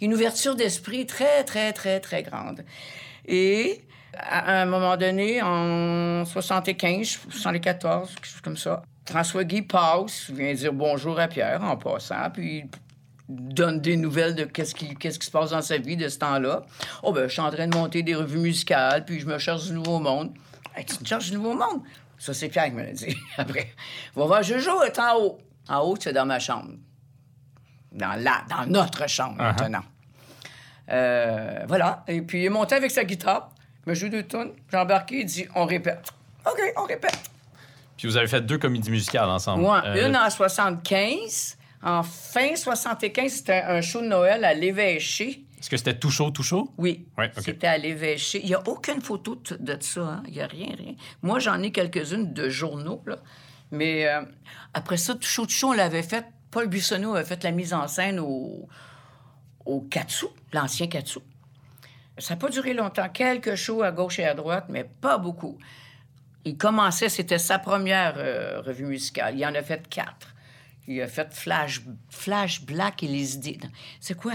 [0.00, 2.64] une ouverture d'esprit très, très, très, très grande.
[3.26, 3.82] Et
[4.14, 10.52] à un moment donné, en 75, 74, quelque chose comme ça, François Guy passe, vient
[10.54, 12.64] dire bonjour à Pierre en passant, puis
[13.28, 16.08] il donne des nouvelles de qu'est-ce qui, qu'est-ce qui se passe dans sa vie de
[16.08, 16.62] ce temps-là.
[17.02, 19.66] Oh, ben, je suis en train de monter des revues musicales, puis je me cherche
[19.66, 20.32] du nouveau monde.
[20.74, 21.82] Hey, tu cherches du nouveau monde?
[22.18, 23.16] Ça, c'est Pierre qui me l'a dit.
[23.38, 23.72] Après,
[24.14, 25.38] va voir Jojo, est en haut.
[25.68, 26.72] En haut, c'est dans ma chambre.
[27.92, 29.82] Dans, la, dans notre chambre, maintenant.
[30.90, 32.04] Euh, voilà.
[32.08, 33.50] Et puis, il est monté avec sa guitare,
[33.86, 34.52] il me joue deux tonnes.
[34.70, 36.08] J'ai embarqué, il dit on répète.
[36.46, 37.18] OK, on répète.
[37.96, 39.64] Puis vous avez fait deux comédies musicales ensemble.
[39.64, 41.56] Ouais, Euh, une en 75.
[41.82, 45.44] En fin 75, c'était un show de Noël à l'Évêché.
[45.60, 46.72] Est-ce que c'était tout chaud, tout chaud?
[46.78, 48.40] Oui, Ouais, c'était à l'Évêché.
[48.42, 50.00] Il n'y a aucune photo de, ça.
[50.00, 50.22] hein.
[50.26, 50.94] Il n'y a rien, rien.
[51.22, 53.02] Moi, j'en ai quelques-unes de journaux.
[53.06, 53.18] Là.
[53.70, 54.22] Mais euh,
[54.72, 56.24] après ça, tout chaud, tout chaud, on l'avait fait.
[56.50, 58.66] Paul Buissonneau avait fait la mise en scène au,
[59.66, 61.20] au Katsu, l'ancien Katsu.
[62.18, 63.08] Ça n'a pas duré longtemps.
[63.10, 65.58] Quelques shows à gauche et à droite, mais pas beaucoup.
[66.44, 69.38] Il commençait, c'était sa première euh, revue musicale.
[69.38, 70.34] Il en a fait quatre.
[70.88, 73.58] Il a fait Flash, Flash Black et les idées.
[74.00, 74.32] C'est quoi?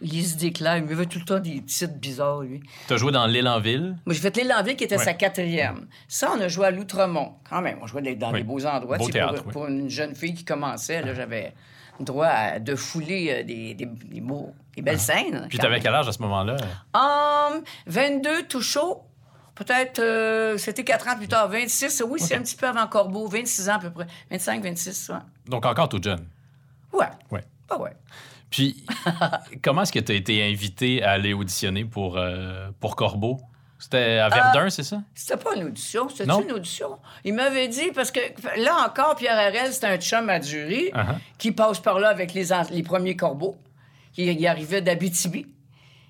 [0.00, 0.76] Les idées claires.
[0.78, 2.62] Il me veut tout le temps des titres bizarres, lui.
[2.86, 3.96] T'as joué dans L'île en ville?
[4.06, 5.04] Moi, j'ai fait L'île en ville qui était Ouais.
[5.04, 5.86] sa quatrième.
[6.08, 7.34] Ça, on a joué à L'Outremont.
[7.48, 8.38] Quand même, on jouait dans Oui.
[8.40, 8.98] des beaux endroits.
[8.98, 9.52] Beau Tu sais, pour, théâtre, oui.
[9.52, 11.54] pour une jeune fille qui commençait, là, j'avais
[12.00, 15.40] droit à- de fouler euh, des, des, des beaux- des belles scènes.
[15.44, 15.46] Ah.
[15.48, 16.56] Puis quand t'avais quel âge à ce moment-là?
[16.94, 19.02] Hum, 22, tout chaud.
[19.54, 21.48] Peut-être, euh, c'était 4 ans plus tard.
[21.48, 23.26] 26, oui, c'est un petit peu avant Corbeau.
[23.26, 24.06] 26 ans à peu près.
[24.30, 25.16] 25, 26, ouais.
[25.48, 26.26] Donc encore tout jeune.
[26.92, 27.06] Ouais.
[27.30, 27.42] Ouais.
[27.70, 27.92] Ah ouais.
[28.50, 28.84] Puis
[29.62, 33.40] comment est-ce que tu as été invité à aller auditionner pour, euh, pour Corbeau?
[33.78, 35.02] C'était à Verdun, c'est ça?
[35.14, 36.98] C'était pas une audition, c'était une audition.
[37.24, 38.20] Il m'avait dit, parce que
[38.58, 41.16] là encore, Pierre Harel, c'est un chum à Dury Uh-huh.
[41.36, 43.56] qui passe par là avec les, les premiers corbeaux.
[44.16, 45.46] Il, il arrivait d'Abitibi.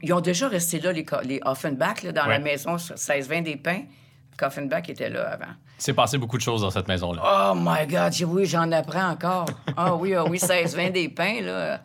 [0.03, 3.83] Ils ont déjà resté là, les, Offenbach, là, dans la maison sur 16-20 des Pins.
[4.41, 5.53] Offenbach était là avant.
[5.79, 7.23] C'est passé beaucoup de choses dans cette maison-là.
[7.25, 9.47] Oh my God, oui, j'en apprends encore.
[9.77, 11.81] Ah oui, ah oui, 16-20 des Pins, là.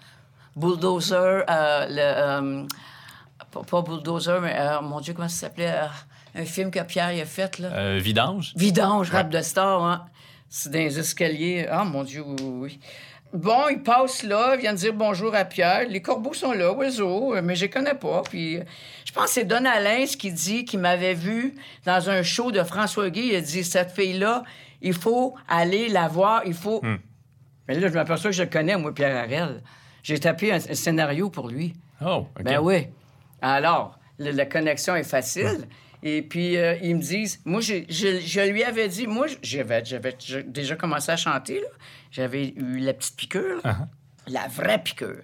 [0.56, 2.64] Bulldozer, euh, le...
[2.64, 5.74] euh, pas, Bulldozer, mais, euh, mon Dieu, comment ça s'appelait?
[6.34, 7.98] un film que Pierre a fait, là?
[7.98, 8.54] Vidange?
[8.56, 10.06] Vidange, rap de star, hein.
[10.48, 11.68] C'est dans les escaliers.
[11.70, 12.80] Ah, mon Dieu, oui, oui.
[13.34, 15.88] Bon, il passe là, il vient de dire bonjour à Pierre.
[15.88, 18.24] Les corbeaux sont là, oiseaux, mais je les connais pas.
[18.30, 18.60] Puis,
[19.06, 22.62] je pense que c'est Don Alain qui dit qu'il m'avait vu dans un show de
[22.64, 23.28] François Guy.
[23.28, 24.44] Il a dit Cette fille-là,
[24.82, 26.82] il faut aller la voir, il faut.
[27.68, 29.62] Mais là, je m'aperçois que je connais, moi, Pierre Harel.
[30.04, 31.74] J'ai tapé un, un scénario pour lui.
[32.04, 32.44] Oh, OK.
[32.44, 32.88] Ben oui.
[33.42, 35.68] Alors, le- la connexion est facile.
[36.04, 39.84] Et puis, euh, ils me disent, moi, je, je lui avais dit, moi, j'avais,
[40.48, 41.68] déjà commencé à chanter, là.
[42.12, 43.78] J'avais eu la petite piqûre, là.
[44.28, 45.22] la vraie piqûre.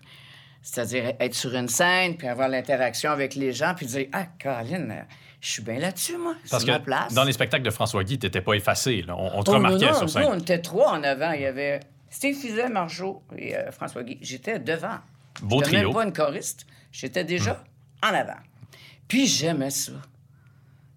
[0.61, 4.91] C'est-à-dire être sur une scène, puis avoir l'interaction avec les gens, puis dire, ah, Caroline,
[4.91, 5.01] euh,
[5.41, 6.35] je suis bien là-dessus, moi.
[6.49, 7.13] Parce ma que place.
[7.13, 9.01] dans les spectacles de François Guy, t'étais pas effacé.
[9.01, 9.15] là.
[9.17, 10.25] On, on te Oh, remarquait non, non, sur nous, scène.
[10.29, 11.31] on était trois en avant.
[11.31, 11.79] Il y avait
[12.17, 14.17] Steve Fizet, Marjo et euh, François Guy.
[14.21, 14.97] J'étais devant.
[15.43, 15.89] Beau trio.
[15.89, 16.65] même pas une choriste.
[16.91, 17.63] J'étais déjà
[18.03, 18.39] en avant.
[19.07, 19.91] Puis j'aimais ça.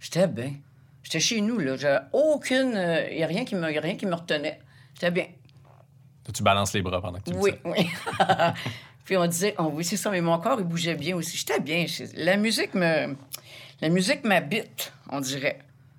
[0.01, 0.55] J'étais bien.
[1.03, 1.77] J'étais chez nous, là.
[1.77, 2.71] J'avais aucune...
[3.11, 4.61] Il n'y a rien qui me, rien qui me retenait.
[4.95, 5.27] J'étais bien.
[6.33, 7.69] Tu balances les bras pendant que tu dis Oui, ça.
[7.69, 7.91] oui.
[9.05, 11.37] Puis on disait, oh, oui, c'est ça, mais mon corps, il bougeait bien aussi.
[11.37, 11.85] J'étais bien.
[12.15, 13.15] La musique me.
[13.83, 15.59] La musique m'habite, on dirait.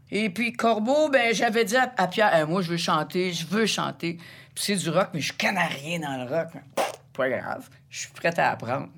[0.10, 3.46] Et puis Corbeau, ben j'avais dit à, à Pierre, Eh, moi, je veux chanter, je
[3.46, 4.18] veux chanter.
[4.62, 6.50] C'est du rock, mais je connais rien dans le rock.
[6.76, 7.68] Pff, Pas grave.
[7.90, 8.90] Je suis prête à apprendre.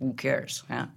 [0.00, 0.90] Who cares, hein?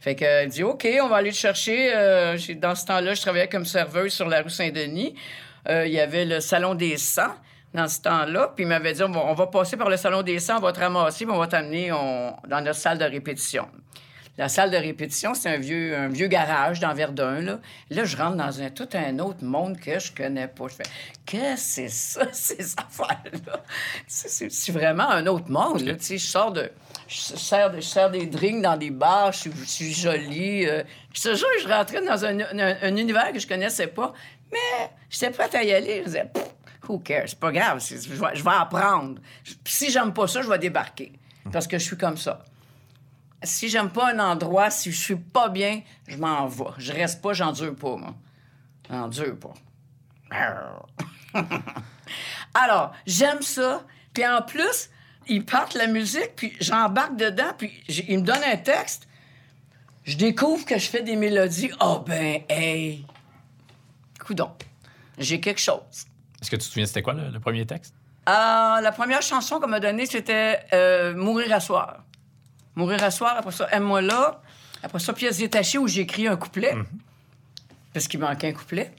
[0.00, 1.92] Fait que, il dit, OK, on va aller le chercher.
[1.94, 5.14] Euh, dans ce temps-là, je travaillais comme serveuse sur la rue Saint-Denis.
[5.68, 7.22] Euh, il y avait le Salon des 100
[7.72, 8.52] dans ce temps-là.
[8.56, 10.60] Puis il m'avait dit, on va, on va passer par le Salon des 100, on
[10.60, 13.68] va te ramasser, puis on va t'amener dans notre salle de répétition.
[14.38, 17.58] La salle de répétition, c'est un vieux, garage dans Verdun.
[17.90, 18.04] Là.
[18.04, 20.68] je rentre dans un, tout un autre monde que je connais pas.
[20.68, 20.82] Je fais,
[21.26, 23.60] qu'est-ce que c'est ça, ces affaires-là?
[24.06, 25.80] C'est- vraiment un autre monde.
[25.82, 25.94] Là.
[26.00, 26.70] Je sors de.
[27.08, 30.64] Je sers, sers des drinks dans des bars, je suis, jolie.
[30.64, 34.14] je te jure, je rentrais dans un, un- un univers que je connaissais pas,
[34.50, 35.98] mais j'étais prête à y aller.
[36.00, 36.30] Je disais,
[36.88, 37.24] who cares?
[37.28, 38.08] C'est pas grave, je
[38.42, 39.20] vais, apprendre.
[39.66, 41.12] Si j'aime pas ça, je vais débarquer.
[41.52, 42.42] Parce que je suis comme ça.
[43.44, 46.64] Si j'aime pas un endroit, si je suis pas bien, je m'en vais.
[46.78, 48.14] Je reste pas, j'endure pas, moi.
[48.88, 49.54] J'endure pas.
[52.54, 53.84] Alors, j'aime ça.
[54.12, 54.90] Puis en plus,
[55.26, 59.08] ils partent la musique, puis j'embarque dedans, puis ils me donnent un texte.
[60.04, 61.70] Je découvre que je fais des mélodies.
[61.80, 63.06] Oh ben, hey!
[64.18, 64.50] Coudon.
[65.18, 66.06] J'ai quelque chose.
[66.40, 67.94] Est-ce que tu te souviens, c'était quoi le, le premier texte?
[68.26, 72.04] Ah, la première chanson qu'on m'a donnée, c'était euh, Mourir à soir.
[72.74, 74.40] Mourir à soir, après ça, Aime-moi là.
[74.82, 76.74] Après ça, Pièce détachée où j'ai écrit un couplet.
[77.92, 78.92] Parce qu'il manquait un couplet.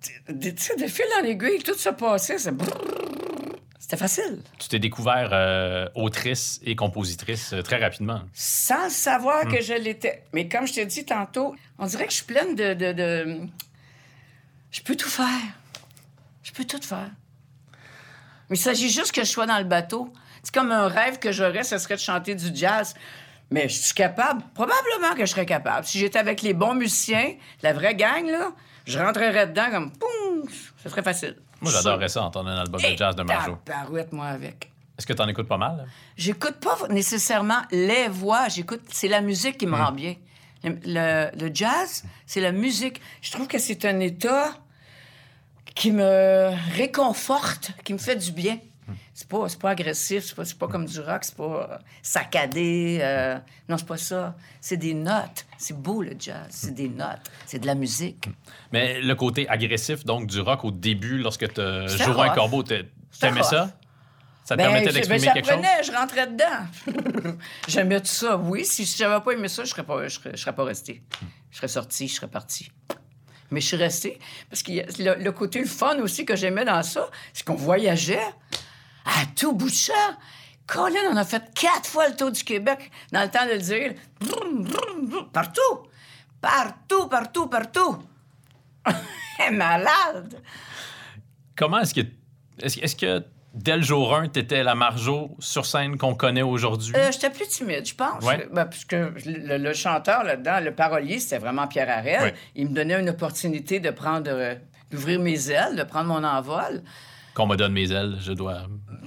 [0.00, 0.12] Tu
[0.56, 2.36] sais, de fil en aiguille, tout se passait.
[2.38, 4.40] C'était facile.
[4.58, 8.22] Tu t'es découvert euh, autrice et compositrice euh, très rapidement.
[8.32, 10.24] Sans savoir que je l'étais.
[10.32, 12.72] Mais comme je t'ai dit tantôt, on dirait que je suis pleine de.
[12.74, 13.40] de, de-
[14.70, 15.28] Je peux tout faire.
[16.42, 17.10] Je peux tout faire.
[18.48, 20.10] Mais il s'agit juste que je sois dans le bateau.
[20.44, 22.94] C'est comme un rêve que j'aurais, ce serait de chanter du jazz.
[23.50, 24.42] Mais je suis capable.
[24.54, 25.84] Probablement que je serais capable.
[25.86, 28.52] Si j'étais avec les bons musiciens, la vraie gang, là,
[28.86, 30.44] je rentrerais dedans comme poum,
[30.82, 31.36] ce serait facile.
[31.60, 33.58] Moi, j'adorerais ça, entendre un album de jazz de Marjo.
[33.64, 34.70] Tabarouette, moi, avec.
[34.98, 35.86] Est-ce que tu en écoutes pas mal?
[36.16, 40.14] J'écoute pas nécessairement les voix, j'écoute, c'est la musique qui me rend bien.
[40.62, 43.00] Le, le- le jazz, c'est la musique.
[43.20, 44.54] Je trouve que c'est un état
[45.74, 48.58] qui me réconforte, qui me fait du bien.
[49.14, 52.98] C'est pas, pas agressif, c'est pas, pas comme du rock, c'est pas euh, saccadé.
[53.00, 54.34] euh, non, c'est pas ça.
[54.60, 55.46] C'est des notes.
[55.58, 56.46] C'est beau, le jazz.
[56.50, 57.30] C'est des notes.
[57.46, 58.28] C'est de la musique.
[58.72, 63.42] Mais le côté agressif, donc, du rock au début, lorsque tu jouais un corbeau, t'aimais
[63.42, 63.70] ça?
[64.46, 65.62] Ça te Ben, permettait je- ben, d'exprimer quelque chose?
[65.64, 67.34] j'apprenais, je rentrais dedans.
[67.68, 68.64] J'aimais tout ça, oui.
[68.66, 71.02] Si j'avais pas aimé ça, je serais pas, je serais, je serais pas resté.
[71.50, 72.70] Je serais sorti, je serais parti.
[73.50, 74.18] Mais je suis resté
[74.50, 78.20] parce que le, le côté le fun aussi que j'aimais dans ça, c'est qu'on voyageait
[79.04, 79.92] à tout bout de champ.
[80.66, 83.58] Colin, on a fait quatre fois le tour du Québec dans le temps de le
[83.58, 83.94] dire.
[85.32, 85.60] Partout!
[86.40, 87.98] Partout, partout, partout!
[89.52, 90.40] Malade!
[91.56, 92.00] Comment est-ce que.
[92.60, 96.94] Est-ce que dès le jour 1, tu étais la Marjo sur scène qu'on connaît aujourd'hui?
[96.96, 98.22] Euh, J'étais plus timide, je pense.
[98.24, 98.48] Ouais.
[98.52, 102.22] Ben, puisque le, le chanteur là-dedans, le parolier, c'était vraiment Pierre Harel.
[102.22, 102.34] Ouais.
[102.54, 104.54] Il me donnait une opportunité de prendre, euh,
[104.90, 106.82] d'ouvrir mes ailes, de prendre mon envol.
[107.34, 108.62] Qu'on me donne mes ailes, je dois.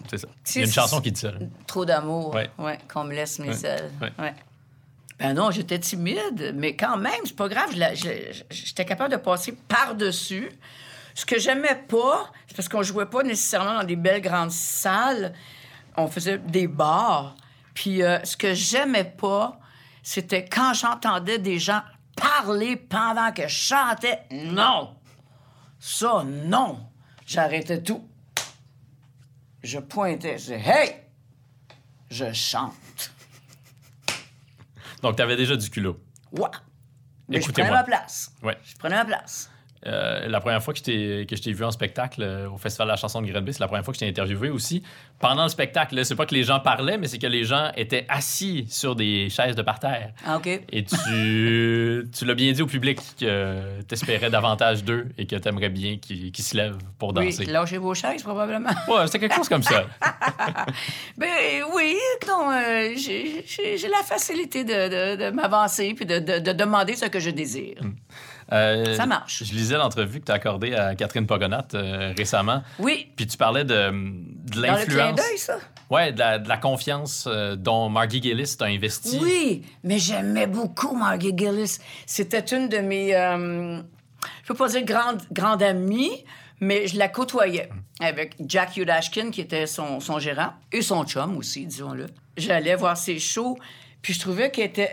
[0.10, 0.28] C'est ça.
[0.56, 1.32] Il y a une chanson qui dit ça.
[1.32, 1.40] là.
[1.66, 2.36] Trop d'amour.
[2.58, 2.78] Ouais.
[2.92, 3.66] qu'on me laisse mes Ouais.
[3.70, 3.92] ailes.
[4.02, 4.12] Ouais.
[4.20, 4.36] Ouais.
[5.20, 7.70] Ben non, j'étais timide, mais quand même, c'est pas grave.
[8.52, 10.50] J'étais capable de passer par-dessus.
[11.16, 15.34] Ce que j'aimais pas, c'est parce qu'on jouait pas nécessairement dans des belles grandes salles.
[15.96, 17.36] On faisait des bars.
[17.74, 19.60] Puis euh, ce que j'aimais pas,
[20.04, 21.82] c'était quand j'entendais des gens
[22.16, 24.20] parler pendant que je chantais.
[24.32, 24.96] Non!
[25.80, 26.80] Ça, non!
[27.26, 28.08] J'arrêtais tout.
[29.64, 30.38] Je pointais.
[30.38, 30.96] Je disais, Hey!
[32.10, 33.12] Je chante.
[35.02, 36.00] Donc, tu avais déjà du culot.
[36.32, 36.48] Ouais.
[37.30, 37.68] Mais je Écoutez-moi.
[37.70, 38.32] prenais ma place.
[38.42, 38.58] Ouais.
[38.64, 39.50] Je prenais ma place.
[39.86, 40.84] Euh, la première fois que je
[41.36, 43.86] t'ai vu en spectacle euh, au Festival de la chanson de Grenby, c'est la première
[43.86, 44.82] fois que je t'ai interviewé aussi.
[45.20, 48.06] Pendant le spectacle, c'est pas que les gens parlaient, mais c'est que les gens étaient
[48.10, 50.12] assis sur des chaises de parterre.
[50.26, 50.48] Ah, OK.
[50.48, 55.36] Et tu, tu l'as bien dit au public que tu espérais davantage d'eux et que
[55.36, 57.46] tu aimerais bien qu'ils se lèvent pour Oui, danser.
[57.46, 58.70] lâchez vos chaises, probablement.
[58.88, 59.86] Ouais, c'était quelque chose comme ça.
[61.18, 61.96] ben oui,
[62.28, 67.06] non, euh, j'ai la facilité de, de- de m'avancer puis de, de- de demander ce
[67.06, 67.78] que je désire.
[68.54, 69.44] Euh, Ça marche.
[69.44, 72.64] Je lisais l'entrevue que tu as accordée à Catherine Pogonat euh, récemment.
[72.80, 75.20] Oui, Puis tu parlais de, de dans le clin l'influence.
[75.38, 75.58] ça?
[75.90, 79.20] Ouais, de la, de la confiance euh, dont Margie Gillis t'a investi.
[79.22, 81.80] Oui, mais j'aimais beaucoup Margie Gillis.
[82.06, 86.24] C'était une de mes, je peux pas dire grande, grande amie,
[86.60, 91.38] mais je la côtoyais avec Jack Udashkin, qui était son, son gérant, et son chum
[91.38, 92.08] aussi, disons-le.
[92.38, 93.58] J'allais voir ses shows,
[94.02, 94.92] puis je trouvais qu'elle était...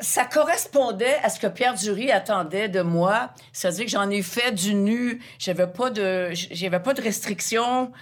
[0.00, 3.30] Ça correspondait à ce que Pierre Dury attendait de moi.
[3.52, 5.20] C'est-à-dire que j'en ai fait du nu.
[5.38, 7.92] J'avais pas de, j'avais pas de restrictions.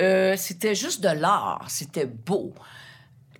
[0.00, 1.64] Euh, c'était juste de l'art.
[1.68, 2.54] C'était beau.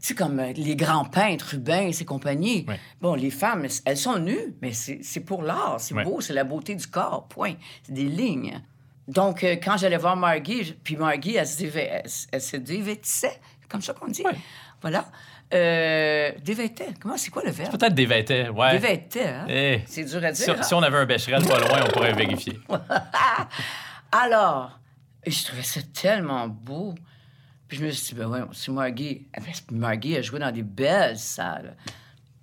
[0.00, 2.66] Tu sais, comme euh, les grands peintres, Rubens et compagnie.
[2.68, 2.78] Ouais.
[3.00, 5.76] Bon, les femmes, elles sont nues, mais c'est pour l'art.
[5.78, 7.54] C'est beau, c'est la beauté du corps, point.
[7.84, 8.60] C'est des lignes.
[9.08, 14.24] Donc, euh, quand j'allais voir Margie, puis Margie, elle se, dévêtissait, comme ça qu'on dit.
[14.80, 15.06] Voilà.
[15.52, 16.88] Euh, dévêtait.
[17.00, 17.70] Comment, c'est quoi le verbe?
[17.70, 18.72] Peut-être vêtements, ouais.
[18.72, 19.46] Dévêtait, hein?
[19.48, 20.56] Eh, C'est dur à si, dire.
[20.58, 20.62] hein?
[20.62, 22.58] si on avait un Becherel pas loin, on pourrait vérifier.
[24.12, 24.78] Alors,
[25.26, 26.94] je trouvais ça tellement beau.
[27.68, 29.26] Puis je me suis dit, ben ouais, c'est Margie.
[29.34, 31.76] Ah, ben, Margie a joué dans des belles salles.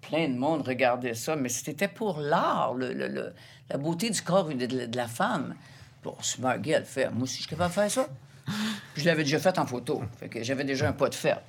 [0.01, 3.33] Plein de monde regardait ça, mais c'était pour l'art, le- le- le-
[3.69, 5.55] la beauté du corps de, de- de la femme.
[6.03, 8.07] Bon, si Margie, elle le fait, moi aussi, je suis capable de faire ça.
[8.93, 10.03] Puis je l'avais déjà fait en photo.
[10.19, 11.43] Fait que j'avais déjà un pas de fête.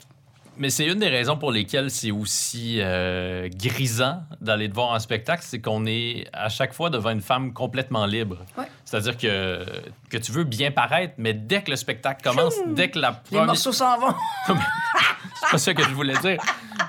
[0.59, 4.99] Mais c'est une des raisons pour lesquelles c'est aussi euh, grisant d'aller te voir un
[4.99, 8.39] spectacle, c'est qu'on est à chaque fois devant une femme complètement libre.
[8.59, 8.67] Ouais.
[8.85, 9.65] C'est-à-dire que,
[10.11, 13.17] que tu veux bien paraître, mais dès que le spectacle commence, dès que la Les
[13.31, 13.47] première...
[13.47, 14.15] morceaux s'en vont.
[15.35, 16.39] C'est pas ça que je voulais dire.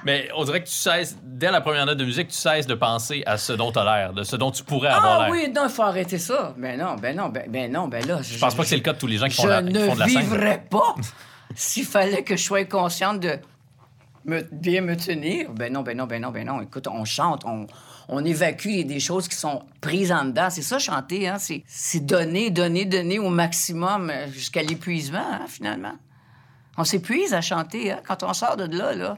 [0.05, 2.75] Mais on dirait que tu cesses, dès la première note de musique, tu cesses de
[2.75, 5.31] penser à ce dont tu as l'air, de ce dont tu pourrais avoir Ah l'air.
[5.31, 6.53] oui, non, il faut arrêter ça.
[6.57, 8.21] Ben non, ben non, ben, ben non, ben là.
[8.21, 9.63] Je pense pas que c'est le cas de tous les gens qui font, Je la,
[9.63, 10.21] qui font de la ne scène.
[10.21, 10.95] vivrais pas
[11.55, 13.39] s'il fallait que je sois consciente de
[14.25, 15.51] me, bien me tenir.
[15.51, 16.61] Ben non, ben non, ben non, ben non.
[16.61, 17.67] Écoute, on chante, on,
[18.07, 20.49] on évacue des choses qui sont prises en dedans.
[20.49, 21.37] C'est ça, chanter, hein?
[21.39, 25.93] C'est, c'est donner, donner, donner au maximum euh, jusqu'à l'épuisement, hein, finalement.
[26.77, 28.01] On s'épuise à chanter, hein?
[28.05, 29.17] Quand on sort de là, là,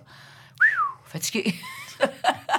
[1.05, 1.55] fatigué.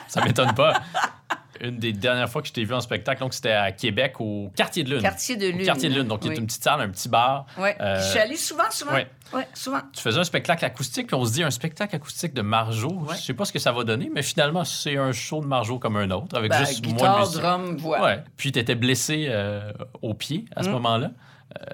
[0.09, 0.81] Ça m'étonne pas.
[1.61, 4.51] Une des dernières fois que je t'ai vu en spectacle, donc c'était à Québec, au
[4.57, 5.03] Quartier de Lune.
[5.03, 5.65] Quartier de Au Lune.
[5.67, 6.39] Quartier de Lune, donc il y a Oui.
[6.41, 7.47] une petite salle, un petit bar.
[7.59, 7.77] Ouais.
[7.81, 8.93] Euh, Je suis allée souvent, souvent.
[9.33, 9.81] Ouais, souvent.
[9.93, 13.07] tu faisais un spectacle acoustique, puis on se dit un spectacle acoustique de Marjo.
[13.13, 15.79] Je sais pas ce que ça va donner, mais finalement, c'est un show de Marjo
[15.79, 17.41] comme un autre, avec Ben, juste moins de musiciens.
[17.41, 18.03] drum, voix.
[18.03, 18.23] Ouais.
[18.37, 20.65] Puis tu étais blessé euh, au pied à Mm.
[20.65, 21.11] ce moment-là.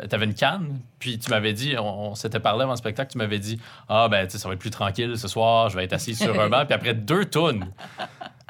[0.09, 3.11] tu avais une canne, puis tu m'avais dit, on, on s'était parlé avant le spectacle,
[3.13, 5.77] tu m'avais dit Ah, ben, tu sais, ça va être plus tranquille ce soir, je
[5.77, 6.65] vais être assis sur un banc.
[6.67, 7.67] Puis après deux tonnes,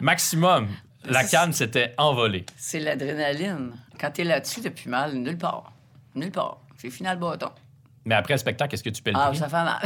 [0.01, 0.69] maximum,
[1.05, 2.45] la C'est- canne s'était envolée.
[2.57, 3.73] C'est l'adrénaline.
[4.01, 5.73] Quand t'es là-dessus, t'as plus mal nulle part.
[6.15, 6.59] Nulle part.
[6.79, 7.51] C'est final bâton.
[8.05, 9.81] Mais après le spectacle, est-ce que tu le Ah, ça fait mal.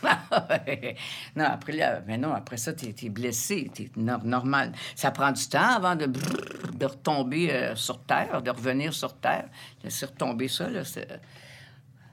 [1.36, 3.70] non, après, là, mais non, après ça, t'es es blessé.
[3.74, 4.72] T'es no- normal.
[4.94, 9.14] Ça prend du temps avant de, brrr, de retomber euh, sur Terre, de revenir sur
[9.16, 9.44] Terre.
[9.84, 11.00] Laisser retomber ça, là, ce,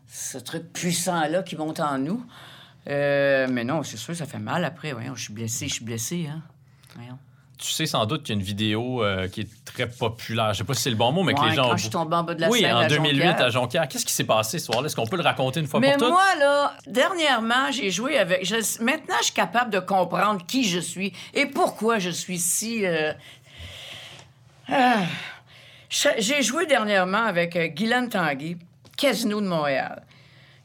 [0.08, 2.26] ce truc puissant-là qui monte en nous.
[2.88, 4.92] Euh, mais non, c'est sûr, ça fait mal après.
[4.92, 6.42] Voyons, je suis blessé, je suis blessé, hein.
[6.96, 7.18] Voyons.
[7.58, 10.54] Tu sais sans doute qu'il y a une vidéo euh, qui est très populaire.
[10.54, 11.70] Je sais pas si c'est le bon mot, mais que les gens.
[11.70, 13.42] quand je suis tombée en bas de la oui, scène en à 2008 Jonquière.
[13.46, 13.88] à Jonquière.
[13.88, 14.88] Qu'est-ce qui s'est passé ce soir-là?
[14.88, 16.10] Est-ce qu'on peut le raconter une fois Mais pour toutes?
[16.10, 18.46] moi, là, dernièrement, j'ai joué avec.
[18.46, 22.86] je- maintenant, je suis capable de comprendre qui je suis et pourquoi je suis si.
[22.86, 23.14] euh,
[24.70, 25.04] ah.
[26.18, 28.58] J'ai joué dernièrement avec Guylaine Tanguy,
[28.98, 30.04] Casino de Montréal.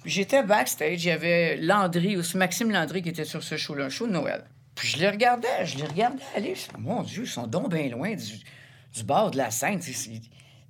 [0.04, 4.06] J'étais backstage, il y avait Landry, Maxime Landry qui était sur ce show-là, un show
[4.06, 4.44] de Noël.
[4.80, 6.54] Puis je les regardais, je les regardais aller.
[6.78, 9.78] Mon Dieu, ils sont donc bien loin du, bord de la scène.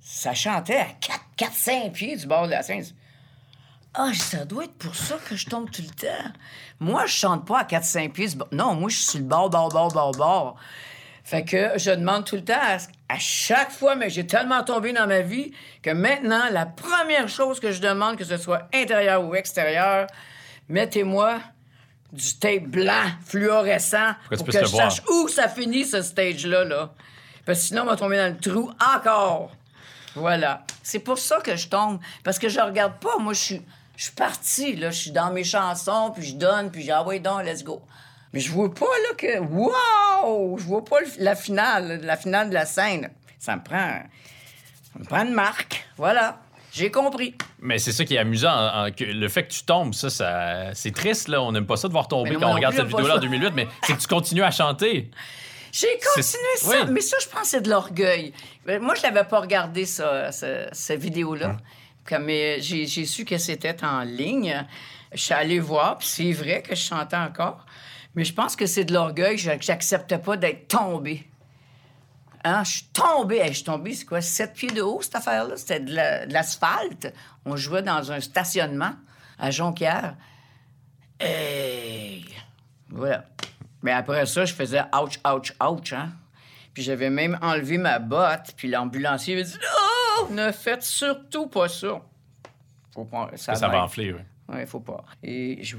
[0.01, 0.87] Ça chantait à
[1.37, 2.83] 4-5 pieds du bord de la scène.
[3.93, 6.29] Ah, ça doit être pour ça que je tombe tout le temps.
[6.81, 8.27] Moi, je chante pas à 4-5 pieds.
[8.51, 10.55] Non, moi, je suis sur le bord, bord, bord, bord, bord.
[11.23, 12.59] Fait que je demande tout le temps,
[13.07, 17.61] à chaque fois, mais j'ai tellement tombé dans ma vie que maintenant, la première chose
[17.61, 20.07] que je demande, que ce soit intérieur ou extérieur,
[20.67, 21.39] mettez-moi
[22.11, 24.91] du tape blanc fluorescent pour que je voir.
[24.91, 26.63] sache où ça finit, ce stage-là.
[26.65, 26.93] Là.
[27.45, 29.51] Parce que sinon, on va tomber dans le trou encore.
[30.15, 30.65] Voilà.
[30.83, 31.99] C'est pour ça que je tombe.
[32.23, 33.17] Parce que je regarde pas.
[33.19, 33.61] Moi, je suis,
[33.95, 34.91] je suis partie, là.
[34.91, 37.81] Je suis dans mes chansons, puis je donne, puis j'ai ah ouais, donc, let's go.
[38.33, 39.39] Mais je vois pas, là, que.
[39.39, 40.57] Wow!
[40.57, 43.09] Je vois pas le- la finale, la finale de la scène.
[43.39, 44.01] Ça me prend.
[44.93, 45.85] Ça me prend une marque.
[45.97, 46.39] Voilà.
[46.73, 47.35] J'ai compris.
[47.59, 48.51] Mais c'est ça qui est amusant.
[48.51, 51.27] en- en- que le fait que tu tombes, ça, ça c'est triste.
[51.27, 51.41] là.
[51.41, 53.17] On n'aime pas ça de voir tomber Mais non, quand on regarde cette vidéo-là en
[53.17, 53.21] ça.
[53.21, 55.09] 2008, mais c'est que tu continues à chanter.
[55.73, 56.91] J'ai continué ça, oui.
[56.91, 58.33] mais ça, je pense que c'est de l'orgueil.
[58.67, 61.57] Moi, je l'avais pas regardé, ça, ce- cette vidéo-là.
[62.07, 64.65] Comme euh, j'ai su que c'était en ligne.
[65.13, 67.65] Je suis allée voir, puis c'est vrai que je chantais encore.
[68.15, 69.37] Mais je pense que c'est de l'orgueil.
[69.37, 71.25] J'acceptais pas d'être tombée.
[72.43, 72.63] Hein?
[72.63, 73.37] Je suis tombée.
[73.37, 75.57] Hey, je suis tombée, c'est quoi, sept pieds de haut, cette affaire-là?
[75.57, 77.13] C'était de la- de l'asphalte.
[77.45, 78.93] On jouait dans un stationnement
[79.39, 80.15] à Jonquière.
[81.19, 82.25] Hey!
[82.89, 83.25] Voilà.
[83.83, 86.11] Mais après ça, je faisais ouch, ouch, ouch, hein?
[86.73, 89.57] Puis j'avais même enlevé ma botte, puis l'ambulancier avait dit
[90.29, 92.01] Non, ne faites surtout pas ça.
[92.93, 93.29] Faut pas.
[93.35, 94.21] Ça, Ça va enfler, oui.
[94.47, 95.03] Ouais, faut pas.
[95.23, 95.77] Et je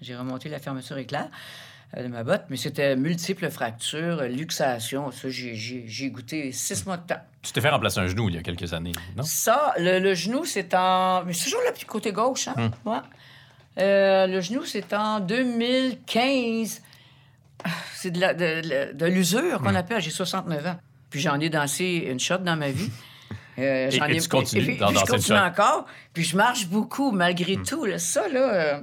[0.00, 1.28] j'ai remonté la fermeture éclair
[1.96, 5.10] de ma botte, mais c'était multiples fractures, euh, luxation.
[5.10, 7.20] Ça, j'ai- goûté six mois de temps.
[7.42, 9.22] Tu t'es fait remplacer un genou il y a quelques années, non?
[9.24, 11.24] Ça, le, le genou, c'est en.
[11.24, 12.70] Mais c'est toujours le petit côté gauche, hein?
[12.84, 12.98] Ouais.
[13.78, 16.82] Euh, le genou, c'est en 2015.
[17.94, 20.00] C'est de, de, de- de l'usure qu'on appelle.
[20.00, 20.76] J'ai 69 ans.
[21.10, 22.90] Puis j'en ai dansé une shot dans ma vie.
[23.58, 25.86] Euh, j'en et ai- tu continues puis- d'en puis je continue encore.
[26.14, 27.84] Puis je marche beaucoup, malgré tout.
[27.84, 27.98] là.
[27.98, 28.80] Ça, là, euh,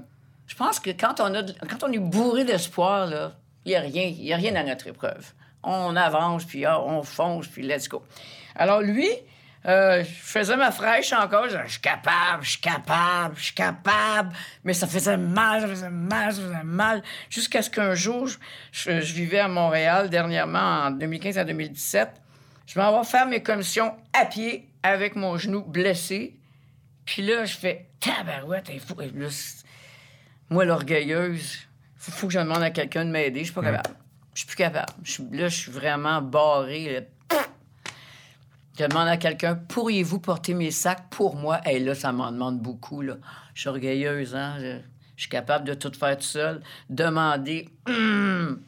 [0.47, 3.09] je pense que quand on, a quand on est bourré d'espoir,
[3.65, 4.03] il n'y a rien.
[4.03, 5.33] Il y a rien à notre épreuve.
[5.63, 8.01] On avance, puis ah, on fonce, puis let's go.
[8.55, 9.09] Alors lui,
[9.65, 11.49] euh, je faisais ma fraîche encore.
[11.49, 14.33] Je je suis capable, je suis capable, je suis capable.
[14.63, 17.03] Mais ça faisait mal, ça faisait mal, ça faisait mal.
[17.29, 18.29] Jusqu'à ce qu'un jour,
[18.71, 22.09] je, vivais à Montréal dernièrement, en 2015 à 2017.
[22.65, 26.37] Je m'en vais faire mes commissions à pied avec mon genou blessé.
[27.05, 29.01] Puis là, je fais tabarouette, elle est fou.
[29.01, 29.65] Et là, c'est-
[30.49, 31.57] moi, l'orgueilleuse,
[31.95, 33.39] faut, faut que je demande à quelqu'un de m'aider.
[33.39, 33.95] Je suis pas capable.
[34.33, 34.93] Je suis plus capable.
[35.31, 36.93] Là, je suis vraiment barré.
[36.93, 37.39] là.
[38.79, 41.59] Je demande à quelqu'un, pourriez-vous porter mes sacs pour moi?
[41.67, 43.01] Et là, ça m'en demande beaucoup.
[43.01, 43.15] Là.
[43.55, 44.57] Je suis orgueilleuse, hein?
[44.59, 44.77] Je,
[45.15, 46.61] je suis capable de tout faire tout seul.
[46.87, 48.61] Demander, hum,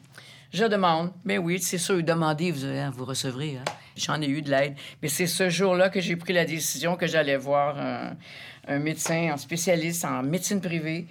[0.52, 1.12] je demande.
[1.24, 3.58] Mais oui, c'est sûr, demandez, vous, hein, vous recevrez.
[3.58, 3.64] Hein?
[3.96, 4.74] J'en ai eu de l'aide.
[5.00, 8.16] Mais c'est ce jour-là que j'ai pris la décision que j'allais voir un,
[8.66, 11.06] un médecin, un spécialiste en médecine privée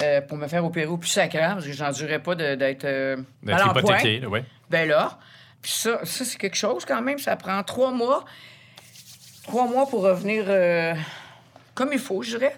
[0.00, 3.56] euh, pour me faire opérer au plus sacrant, parce que j'endurais pas d'être euh, mal
[3.56, 4.28] D'être en point.
[4.28, 4.44] ouais.
[4.70, 5.18] Ben là,
[5.60, 7.18] puis ça, ça c'est quelque chose quand même.
[7.18, 8.24] Ça prend trois mois.
[9.44, 10.94] Trois mois pour revenir euh,
[11.74, 12.56] comme il faut, je dirais.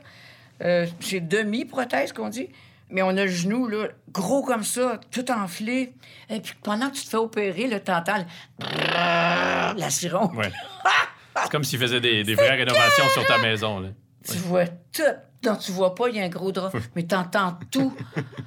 [0.63, 2.49] Euh, c'est demi-prothèse qu'on dit.
[2.91, 5.95] Mais on a le genou, là, gros comme ça, tout enflé.
[6.31, 8.19] Et puis pendant que tu te fais opérer, là, t'entends
[8.61, 9.79] le...
[9.79, 10.31] la siron.
[10.35, 10.51] Ouais.
[11.43, 13.81] C'est comme s'il faisait des, des vraies rénovations sur ta maison.
[13.81, 13.89] Là.
[14.31, 15.03] Tu vois tout.
[15.45, 17.95] Non, tu vois pas, il y a un gros drap, mais t'entends tout.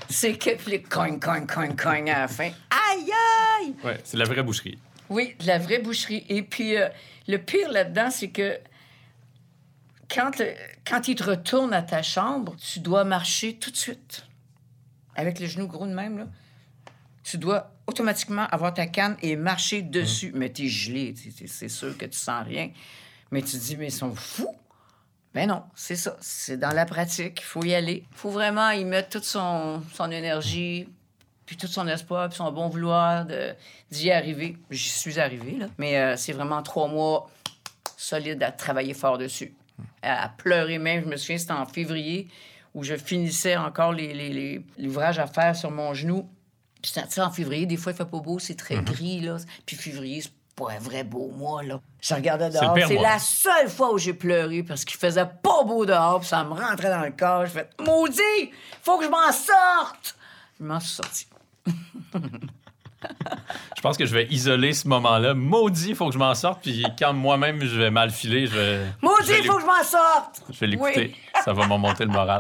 [0.09, 2.49] C'est que les cogne, cogne, cogne, cogne à la fin.
[2.69, 3.11] Aïe,
[3.59, 3.75] aïe!
[3.83, 4.77] Ouais, c'est la vraie boucherie.
[5.09, 6.25] Oui, de la vraie boucherie.
[6.29, 6.89] Et puis, euh,
[7.27, 8.57] le pire là-dedans, c'est que
[10.13, 10.53] quand, euh,
[10.85, 14.25] quand il te retourne à ta chambre, tu dois marcher tout de suite.
[15.15, 16.27] Avec le genou gros de même, là.
[17.23, 20.31] Tu dois automatiquement avoir ta canne et marcher dessus.
[20.33, 21.13] Mais t'es gelé,
[21.45, 22.71] c'est sûr que tu sens rien.
[23.31, 24.55] Mais tu te dis, mais ils sont fous.
[25.33, 26.17] Ben non, c'est ça.
[26.21, 27.39] C'est dans la pratique.
[27.41, 28.05] Il faut y aller.
[28.11, 30.89] Il faut vraiment y mettre toute son, son énergie,
[31.45, 33.53] puis tout son espoir, puis son bon vouloir de-
[33.91, 34.57] d'y arriver.
[34.71, 35.67] J'y suis arrivé, là.
[35.77, 37.29] Mais euh, c'est vraiment trois mois
[37.95, 39.53] solides à travailler fort dessus.
[40.01, 41.03] À, pleurer même.
[41.03, 42.27] Je me souviens, c'était en février
[42.73, 46.27] où je finissais encore les, les, les- l'ouvrage à faire sur mon genou.
[46.81, 49.19] Puis c'est- tu sais, en février, des fois, il fait pas beau, c'est très gris,
[49.21, 49.37] là.
[49.65, 51.79] Puis février, c'est pas un vrai beau mois, là.
[52.01, 52.75] Je regardais dehors.
[52.87, 56.43] C'est la seule fois où j'ai pleuré parce qu'il faisait pas beau dehors, puis ça
[56.43, 57.45] me rentrait dans le corps.
[57.45, 58.51] Je fais Maudit!
[58.81, 60.17] Faut que je m'en sorte!
[60.59, 61.27] Je m'en suis sorti.
[63.77, 65.35] Je pense que je vais isoler ce moment-là.
[65.35, 66.63] Maudit, il faut que je m'en sorte.
[66.63, 68.85] Puis quand moi-même, je vais mal filer, je vais.
[69.03, 70.41] Maudit, je vais faut que je m'en sorte!
[70.49, 71.15] Je vais l'écouter.
[71.15, 71.41] Oui.
[71.45, 72.39] Ça va me monter le moral.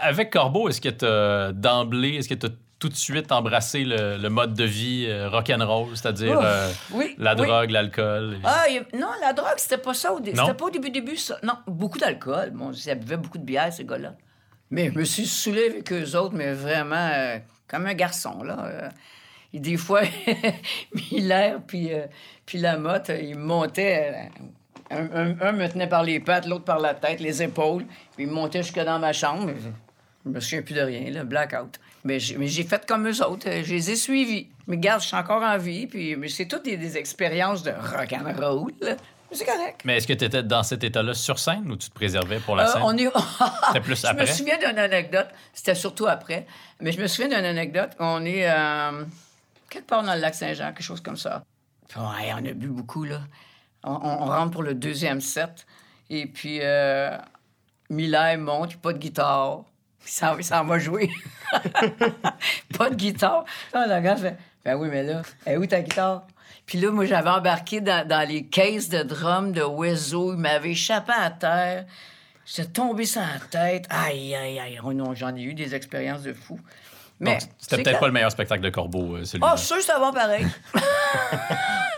[0.00, 2.46] Avec Corbeau, est-ce que tu d'emblée, est-ce que tu
[2.78, 7.34] tout de suite embrassé le, le mode de vie euh, rock'n'roll, c'est-à-dire euh, oui, la
[7.34, 7.46] oui.
[7.46, 8.38] drogue, l'alcool?
[8.44, 8.64] Ah,
[8.94, 10.36] non, la drogue, c'était pas ça au début.
[10.38, 11.38] C'était pas au début, début, ça.
[11.42, 12.50] Non, beaucoup d'alcool.
[12.50, 14.14] Bon, ils buvaient beaucoup de bière, ces gars-là.
[14.70, 18.90] Mais je me suis saoulé avec eux autres, mais vraiment euh, comme un garçon, là.
[19.54, 20.02] Et des fois,
[21.12, 21.90] Miller puis,
[22.44, 24.28] puis la motte, ils me montaient.
[24.90, 27.84] un, un- un me tenait par les pattes, l'autre par la tête, les épaules.
[28.16, 29.50] Puis ils me montaient jusque dans ma chambre.
[30.26, 31.78] Je me souviens plus de rien, là, blackout.
[32.04, 34.48] Mais j'ai, fait comme eux autres, euh, je les ai suivis.
[34.66, 37.70] Mais regarde, je suis encore en vie, puis mais c'est toutes des, des expériences de
[37.72, 38.72] rock'n'roll.
[39.32, 39.80] c'est correct.
[39.84, 42.56] Mais est-ce que tu étais dans cet état-là sur scène ou tu te préservais pour
[42.56, 42.82] la Euh, scène?
[42.84, 43.08] on est...
[43.68, 44.26] C'était plus je me après?
[44.26, 45.28] souviens d'une anecdote.
[45.52, 46.46] C'était surtout après.
[46.80, 47.90] Mais je me souviens d'une anecdote.
[48.00, 49.04] On est euh,
[49.70, 51.42] quelque part dans le lac Saint-Jean, quelque chose comme ça.
[51.88, 53.20] Puis, ouais, on a bu beaucoup, là.
[53.84, 55.66] On, on- on rentre pour le deuxième set.
[56.10, 57.16] Et puis, euh,
[57.90, 59.62] Miller monte, pas de guitare.
[60.06, 61.10] Il s'en, va jouer.
[62.78, 63.44] pas de guitare.
[63.74, 66.22] Là, le gars fait Ben oui, mais là, est où ta guitare?
[66.64, 70.32] Puis là, moi, j'avais embarqué dans, dans les caisses de drum de Oiseau.
[70.34, 71.84] Il m'avait échappé à terre.
[72.44, 73.86] J'étais tombé sur la tête.
[73.90, 74.80] Aïe, aïe, aïe.
[74.84, 76.58] Oh non, j'en ai eu des expériences de fou.
[77.18, 79.52] Mais c'était c'est peut-être que- pas le meilleur spectacle de Corbeau, euh, celui-là.
[79.52, 80.46] Ah, sûr, ça va pareil.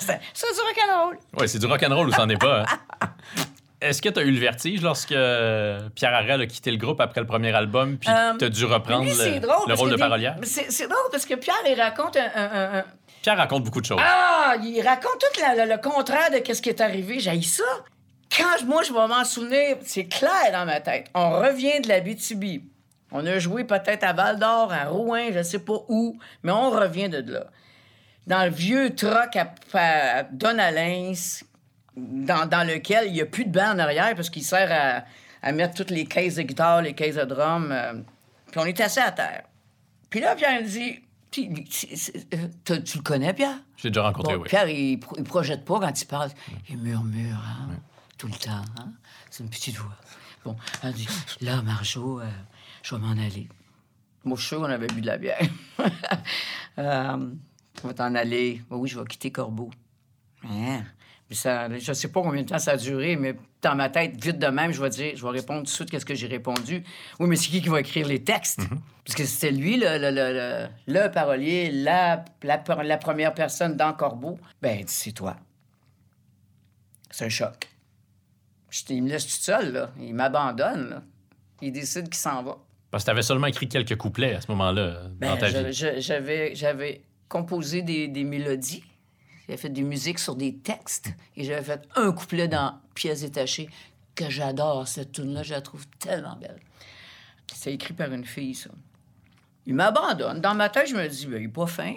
[0.01, 1.19] C'est- c'est rock'n'roll.
[1.39, 2.63] Oui, c'est du rock'n'roll ou c'en est pas.
[3.03, 3.09] hein?
[3.81, 7.01] Est-ce que tu as eu le vertige lorsque euh, Pierre Harel a quitté le groupe
[7.01, 9.73] après le premier album, puis Euh, tu as dû reprendre Lui, le, drôle.
[9.73, 10.37] rôle de des- parolière?
[10.43, 12.85] C'est drôle parce que Pierre, il raconte un- un- un- un,
[13.23, 14.01] Pierre raconte beaucoup de choses.
[14.05, 17.21] Ah, il raconte tout la- le contraire de ce qui est arrivé.
[17.21, 17.63] J'ai ça.
[18.37, 21.07] Quand moi, je vais m'en souvenir, c'est clair dans ma tête.
[21.15, 22.63] On revient de la BTB.
[23.13, 26.71] On a joué peut-être à Val d'Or, à Rouen, je sais pas où, mais on
[26.71, 27.45] revient de là.
[28.27, 31.15] Dans le vieux truck à, à Donalins,
[31.99, 35.05] dans, dans lequel il n'y a plus de banc en arrière parce qu'il sert à,
[35.47, 37.71] à mettre toutes les caisses de guitare, les caisses de drum.
[37.73, 37.95] euh,
[38.51, 39.45] puis on est assis à terre.
[40.11, 43.59] Puis là, Pierre me dit Tu le connais, Pierre?
[43.77, 44.49] Je l'ai déjà rencontré, Bon, oui.
[44.49, 46.31] Pierre, il, pro- il projette pas quand il parle.
[46.69, 47.69] Il murmure, hein,
[48.17, 48.65] tout le temps.
[48.79, 48.93] Hein?
[49.31, 49.95] C'est une petite voix.
[50.45, 51.09] Bon, elle dit
[51.43, 52.25] Là, Marjo, euh,
[52.83, 53.49] je vais m'en aller.
[54.25, 55.39] Moi, je suis sûr qu'on avait bu de la bière.
[56.79, 57.31] euh,
[57.85, 58.63] on va t'en aller.
[58.71, 59.71] Ben oui, je vais quitter Corbeau.
[60.45, 60.83] Hein?
[61.31, 64.39] Ça, je sais pas combien de temps ça a duré, mais dans ma tête, vite
[64.39, 66.83] de même, je vais dire, je vais répondre tout de suite qu'est-ce que j'ai répondu.
[67.21, 68.61] Oui, mais c'est qui qui va écrire les textes?
[69.05, 70.69] Parce que c'était lui, le, le, le, le-
[71.03, 74.39] le parolier, la, la, la première personne dans Corbeau.
[74.63, 75.37] Ben, c'est toi.
[77.11, 77.69] C'est un choc.
[78.91, 79.91] Il me laisse tout seul, là.
[80.01, 81.03] Il m'abandonne.
[81.61, 82.57] Il décide qu'il s'en va.
[82.91, 85.59] Parce que tu avais seulement écrit quelques couplets à ce moment-là dans Ben, ta je-
[85.99, 86.55] vie.
[86.55, 88.83] j'avais composé des, des mélodies.
[89.49, 91.09] J'avais fait des musiques sur des textes.
[91.37, 93.71] Et j'avais fait un couplet dans Pièces détachées
[94.15, 95.43] que j'adore, cette tune-là.
[95.43, 96.61] Je la trouve tellement belle.
[97.55, 98.71] C'est écrit par une fille, ça.
[99.65, 100.41] Il m'abandonne.
[100.41, 101.95] Dans ma tête, je me dis, ben, il est pas fin.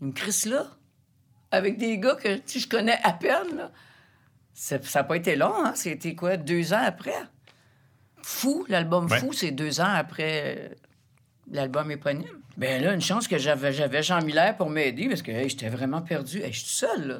[0.00, 0.66] Il me crisse là.
[1.50, 3.56] Avec des gars que tu je connais à peine.
[3.56, 3.70] là.
[4.54, 5.72] Ça n'a pas été long, hein?
[5.76, 7.14] C'était quoi, deux ans après?
[8.22, 9.20] Fou, l'album Ouais.
[9.20, 10.74] Fou, c'est deux ans après euh,
[11.50, 12.37] l'album éponyme.
[12.58, 15.68] Ben là, une chance que j'avais, j'avais Jean Miller pour m'aider parce que hey, j'étais
[15.68, 16.42] vraiment perdu.
[16.42, 17.16] Hey, je suis seule, là.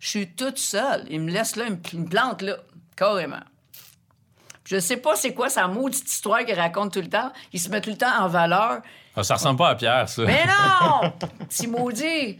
[0.00, 1.04] Je suis toute seule.
[1.10, 2.56] Il me laisse là, il me, me plante là,
[2.96, 3.40] carrément.
[4.64, 7.32] Je sais pas c'est quoi sa maudite histoire qu'il raconte tout le temps.
[7.52, 8.80] Il se met tout le temps en valeur.
[9.16, 10.22] Ah, ça ressemble pas à Pierre, ça.
[10.24, 11.12] Mais non!
[11.48, 12.38] Petit maudit!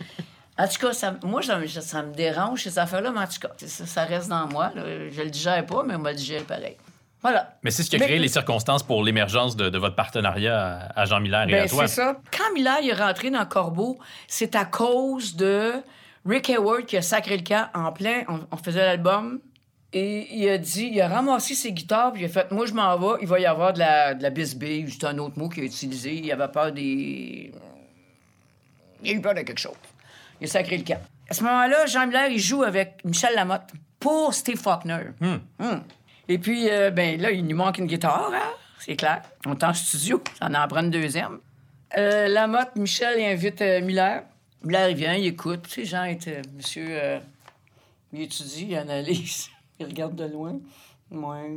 [0.58, 3.38] En tout cas, ça, moi, ça, me- ça me dérange, ces affaires-là, mais en tout
[3.40, 4.70] cas, ça, ça reste dans moi.
[4.74, 4.82] là.
[5.10, 6.76] Je le digère pas, mais on va le digérer pareil.
[7.22, 7.58] Voilà.
[7.62, 10.88] Mais c'est ce qui a Mais- créé les circonstances pour l'émergence de, de votre partenariat
[10.94, 11.86] à, Jean Miller et Ben, à toi.
[11.88, 12.20] c'est ça.
[12.36, 13.98] Quand Miller est rentré dans Corbeau,
[14.28, 15.72] c'est à cause de
[16.24, 18.22] Rick Hayward qui a sacré le camp en plein.
[18.28, 19.40] On, on faisait l'album.
[19.92, 22.74] Et il a dit, il a ramassé ses guitares, puis il a fait Moi, je
[22.74, 25.48] m'en vais, il va y avoir de la, de la bisbille, c'est un autre mot
[25.48, 26.12] qu'il a utilisé.
[26.14, 27.50] Il avait peur des.
[29.02, 29.72] Il a eu peur de quelque chose.
[30.40, 31.00] Il a sacré le camp.
[31.30, 34.98] À ce moment-là, Jean Miller, il joue avec Michel Lamotte pour Steve Faulkner.
[35.22, 35.40] Hum.
[36.28, 38.54] Et puis, euh, ben là, il nous manque une guitare, hein?
[38.78, 39.22] c'est clair.
[39.46, 41.38] On est en studio, ça en prend une deuxième.
[41.96, 44.24] Euh, Lamotte, Michel, il invite euh, Miller.
[44.62, 45.62] Miller, il vient, il écoute.
[45.62, 46.42] Tu sais, Jean était...
[46.54, 47.18] Monsieur, euh,
[48.12, 49.48] il étudie, il analyse,
[49.80, 50.58] il regarde de loin.
[51.10, 51.50] Ouais.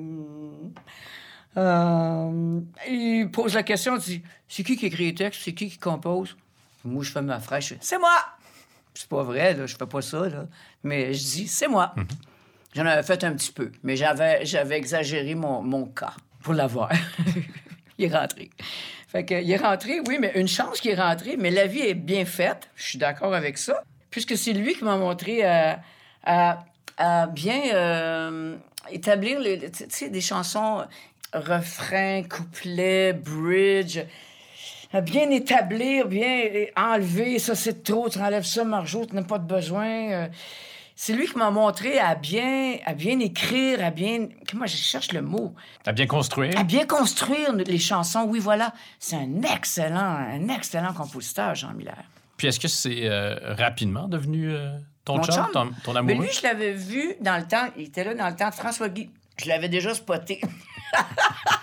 [1.58, 5.70] Euh, il pose la question, il dit C'est qui qui écrit les textes C'est qui
[5.70, 6.38] qui compose?
[6.86, 8.18] Moi, je fais ma fais C'est moi
[8.94, 10.46] C'est pas vrai, là, je fais pas ça, là.
[10.84, 11.94] Mais je dis C'est moi.
[12.74, 16.90] J'en avais fait un petit peu, mais j'avais, j'avais exagéré mon, mon cas pour l'avoir.
[17.98, 18.50] il est rentré.
[19.08, 21.82] Fait que, il est rentré, oui, mais une chance qu'il est rentré, mais la vie
[21.82, 22.70] est bien faite.
[22.76, 25.82] Je suis d'accord avec ça, puisque c'est lui qui m'a montré à,
[26.24, 26.64] à-
[27.28, 28.56] bien euh,
[28.90, 30.86] établir les, des chansons,
[31.34, 34.00] refrains, couplets, bridge
[35.00, 39.48] bien établir, bien enlever, ça c'est trop, tu enlèves ça, Marjo, tu n'as pas de
[39.48, 40.28] besoin.
[41.04, 44.28] C'est lui qui m'a montré à bien, à bien écrire, à bien.
[44.48, 45.56] Comment je cherche le mot?
[45.84, 46.56] À bien construire.
[46.56, 48.26] À bien construire les chansons.
[48.28, 48.72] Oui, voilà.
[49.00, 51.98] C'est un excellent, un excellent compositeur, Jean Miller.
[52.38, 56.26] Puis est-ce que c'est euh, rapidement devenu euh, ton Mon chum, ton, ton Mais amoureux?
[56.28, 58.90] lui, je l'avais vu dans le temps, il était là dans le temps de François
[58.90, 59.10] Guy.
[59.38, 60.40] Je l'avais déjà spoté.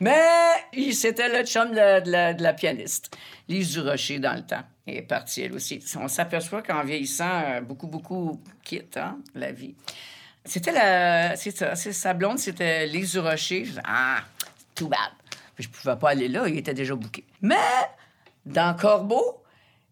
[0.00, 0.20] Mais
[0.92, 3.16] c'était le chum de la, de de pianiste,
[3.48, 4.62] Lise Durocher, dans le temps.
[4.86, 5.82] Elle est partie, elle aussi.
[5.98, 9.74] On s'aperçoit qu'en vieillissant, euh, beaucoup, beaucoup quitte hein, la vie.
[10.44, 11.36] C'était la...
[11.36, 13.66] Sa blonde, c'était Lise Durocher.
[13.84, 14.18] Ah,
[14.74, 14.98] too bad.
[15.58, 17.24] Je pouvais pas aller là, il était déjà bouqué.
[17.40, 17.56] Mais
[18.44, 19.42] dans Corbeau,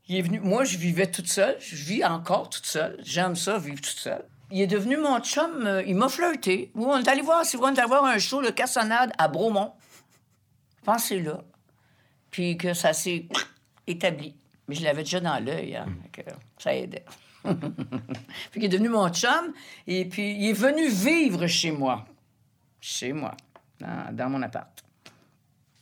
[0.09, 0.41] il est venu.
[0.41, 1.57] Moi, je vivais toute seule.
[1.61, 2.99] Je vis encore toute seule.
[3.03, 4.25] J'aime ça, vivre toute seule.
[4.51, 5.67] Il est devenu mon chum.
[5.67, 6.71] euh, il m'a flirté.
[6.75, 9.73] On est allé voir, vrai, on est allé voir un show, le Cassonade, à Bromont.
[10.85, 11.41] Pensez là.
[12.31, 13.27] Puis que ça s'est
[13.87, 14.35] établi.
[14.69, 15.87] Mais je l'avais déjà dans l'œil, hein.
[16.13, 16.23] Que
[16.59, 17.05] ça aidait.
[17.45, 17.53] puis
[18.57, 19.53] il est devenu mon chum.
[19.87, 22.07] Et puis il est venu vivre chez moi.
[22.81, 23.37] Chez moi,
[23.81, 24.69] dans, dans mon appart.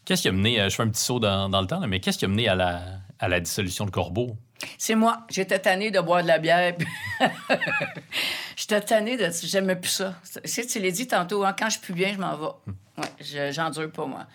[0.04, 1.86] Qu'est-ce qui a mené, euh, je fais un petit saut dans, dans le temps, là,
[1.86, 2.82] mais qu'est-ce qui a mené à la,
[3.18, 4.36] à la dissolution de Corbeau?
[4.76, 5.24] C'est moi.
[5.30, 6.74] J'étais tannée de boire de la bière.
[8.56, 9.30] J'étais tannée de...
[9.44, 10.14] J'aimais plus ça.
[10.42, 12.46] Tu sais, tu l'as dit tantôt, hein, quand je suis plus bien, je m'en vais.
[12.98, 14.26] Ouais, je- j'endure pas, moi.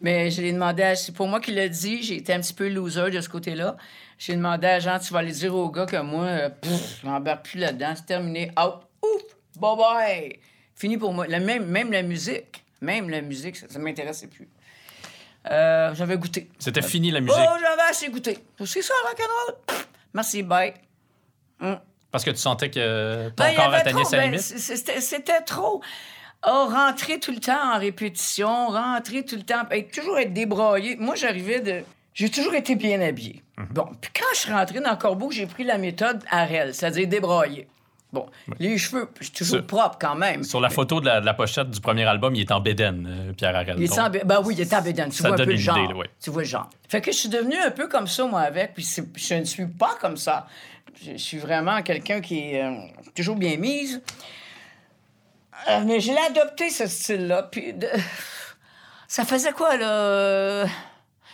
[0.00, 0.94] Mais je l'ai demandé à...
[0.96, 2.02] C'est pour moi qui l'a dit.
[2.02, 3.76] J'ai été un petit peu loser de ce côté-là.
[4.18, 7.06] J'ai demandé à Jean, tu vas aller dire au gars que moi, euh, pff, je
[7.06, 7.94] m'embarque plus là-dedans.
[7.96, 8.50] C'est terminé.
[8.60, 8.82] Out.
[9.02, 9.22] Ouf!
[9.60, 10.38] Bye-bye!
[10.74, 11.26] Fini pour moi.
[11.26, 12.64] La- même, même la musique.
[12.80, 14.48] Même la musique, ça, ça m'intéressait plus.
[15.50, 16.48] Euh, J'avais goûté.
[16.58, 17.36] C'était fini la musique.
[17.40, 18.38] Oh, j'avais assez goûté.
[18.64, 19.78] C'est ça, rock'n'roll.
[20.14, 20.74] Merci, bye.
[22.10, 24.40] Parce que tu sentais que ton Ben, corps atteignait trop, sa ben, limite?
[24.40, 25.82] c'était trop.
[26.46, 30.96] Oh, rentrer tout le temps en répétition, rentrer tout le temps, être, toujours être débraillé.
[30.96, 31.82] Moi, j'arrivais de.
[32.14, 33.42] J'ai toujours été bien habillé.
[33.56, 33.66] Mhm.
[33.72, 37.66] Bon, puis quand je suis rentré dans Corbeau, j'ai pris la méthode Arel, c'est-à-dire débrailler.
[38.12, 38.24] Bon,
[38.58, 40.42] les cheveux, je suis toujours propre quand même.
[40.42, 43.06] Sur la photo de la, de la pochette du premier album, il est en bédaine,
[43.06, 43.74] euh, Pierre Harel.
[43.78, 45.10] Il est en ben oui, il est en bédaine.
[45.10, 45.76] Tu Ça vois un donne peu le genre.
[45.76, 46.06] idée, là, ouais.
[46.22, 46.70] Tu vois le genre.
[46.88, 48.72] Fait que je suis devenu un peu comme ça, moi, avec.
[48.74, 50.46] Puis je ne suis pas comme ça.
[51.04, 52.76] Je, je suis vraiment quelqu'un qui est euh,
[53.14, 54.00] toujours bien mise.
[55.68, 57.44] Euh, mais j'ai adopté ce style-là.
[57.44, 57.88] Puis de-
[59.08, 60.66] ça faisait quoi, là?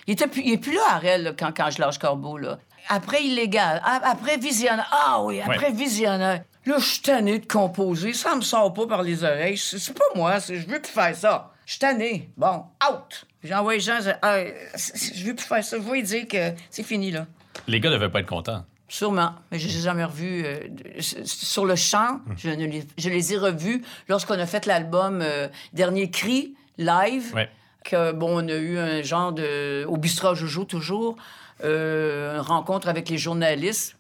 [0.07, 2.59] Il était plus, il est plus là, Arel, là, quand, quand je lâche Corbeau, là.
[2.89, 4.89] Après Illégal, après Visionnaire.
[4.93, 6.43] Ah oui, après Visionnaire.
[6.67, 8.13] Là, je suis tanné de composer.
[8.13, 9.57] Ça me sort pas par les oreilles.
[9.57, 10.41] C'est pas moi.
[10.41, 11.51] c'est- Je veux plus faire ça.
[11.65, 12.31] Je suis tanné.
[12.37, 13.27] Bon, out.
[13.43, 15.77] J'ai envoyé Jean, je veux plus faire ça.
[15.79, 17.27] Je vais dire que c'est fini, là.
[17.67, 18.65] Les gars devaient pas être contents.
[18.89, 20.45] Sûrement, mais je les ai jamais revus.
[20.45, 20.59] euh,
[21.01, 25.49] sur le champ, je, ne les, je les ai revus lorsqu'on a fait l'album euh,
[25.73, 27.33] Dernier Cri, live.
[27.35, 27.49] Ouais.
[27.85, 29.85] Que, bon, on a eu un genre de.
[29.87, 31.17] Au bistrot Jojo, toujours,
[31.63, 33.97] euh, une rencontre avec les journalistes.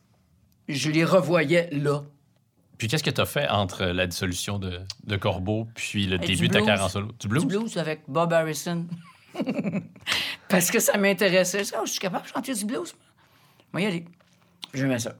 [0.68, 2.02] Je les revoyais là.
[2.78, 6.26] Puis qu'est-ce que tu as fait entre la dissolution de, de Corbeau puis le Et
[6.26, 7.08] début de ta carrière en solo?
[7.20, 7.46] Du blues?
[7.46, 8.86] Du blues avec Bob Harrison.
[10.48, 11.64] Parce que ça m'intéressait.
[11.64, 12.94] Ça, je suis capable de chanter du blues.
[13.72, 14.04] Moi, y aller.
[14.72, 15.12] J'aimais ça.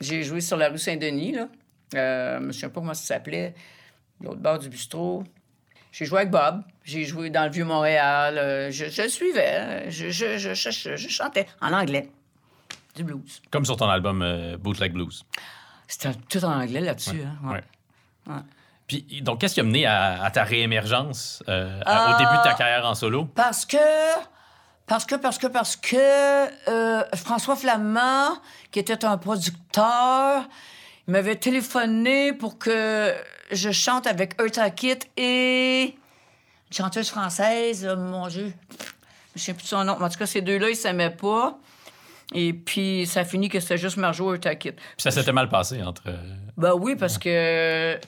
[0.00, 1.48] J'ai joué sur la rue Saint-Denis, là.
[1.94, 3.54] Euh, je ne sais pas comment ça s'appelait.
[4.20, 5.24] L'autre bord du bistrot.
[5.92, 6.62] J'ai joué avec Bob.
[6.84, 8.36] J'ai joué dans le Vieux-Montréal.
[8.38, 9.56] Euh, je, je le suivais.
[9.56, 9.82] hein.
[9.88, 12.10] Je, chantais en anglais.
[12.94, 13.40] Du blues.
[13.50, 15.24] Comme sur ton album euh, Bootleg Blues.
[15.88, 17.22] C'était tout en anglais là-dessus.
[17.22, 17.48] hein.
[17.48, 17.62] Ouais.
[18.26, 18.40] Ouais.
[18.86, 22.14] Puis, donc, qu'est-ce qui a mené à, à ta réémergence euh, à- Ah.
[22.14, 23.24] au début de ta carrière en solo?
[23.34, 23.76] Parce que,
[24.86, 25.96] parce que, parce que, parce que
[26.70, 28.36] euh, François Flamand,
[28.70, 30.42] qui était un producteur,
[31.08, 33.14] il m'avait téléphoné pour que
[33.52, 35.94] je chante avec Eartha Kitt et
[36.70, 38.52] une chanteuse française, euh, mon Dieu,
[39.34, 39.92] je sais plus son nom.
[40.00, 41.58] En tout cas, ces deux-là, ils s'aimaient pas.
[42.34, 44.74] Et puis, ça a fini que c'était juste Marjo Eartha Kitt.
[44.74, 46.02] Puis ça s'était mal passé entre...
[46.08, 46.16] euh,
[46.56, 47.98] Ben oui, parce que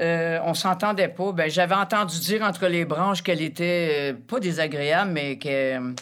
[0.00, 1.32] euh, on s'entendait pas.
[1.32, 5.94] Ben, j'avais entendu dire entre les branches qu'elle était euh, pas désagréable, mais qu'elle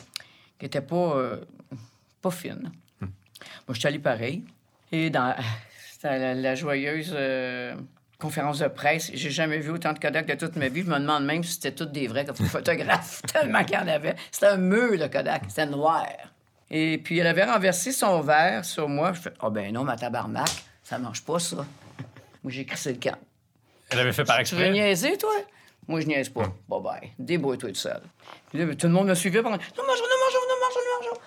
[0.58, 1.36] qu'elle était pas, euh,
[2.22, 2.70] pas fine.
[3.00, 4.42] Moi, je suis allé pareil.
[4.92, 5.34] Et dans
[6.02, 7.74] la, la joyeuse euh,
[8.18, 10.82] conférence de presse, j'ai jamais vu autant de Kodak de toute ma vie.
[10.82, 14.16] Je me demande même si c'était toutes des vrais photographes, tellement qu'il y en avait.
[14.30, 16.06] C'était un mur de Kodak, c'était noir.
[16.70, 19.12] Et puis, elle avait renversé son verre sur moi.
[19.12, 20.48] Je fais, oh ben non, ma tabarnak,
[20.82, 21.64] ça marche pas, ça.
[22.42, 23.16] Moi, j'ai crissé le camp.
[23.90, 24.70] Elle avait fait par Tu veux exprès?
[24.70, 25.32] niaiser, toi?
[25.88, 26.52] Moi, je niaise pas.
[26.68, 27.10] Bye bye.
[27.18, 28.00] Débrouille-toi tout seul.
[28.50, 29.56] Puis là, ben, tout le monde me suivait pendant.
[29.56, 31.18] Non, mange, non, mange, non, mange, non, mange.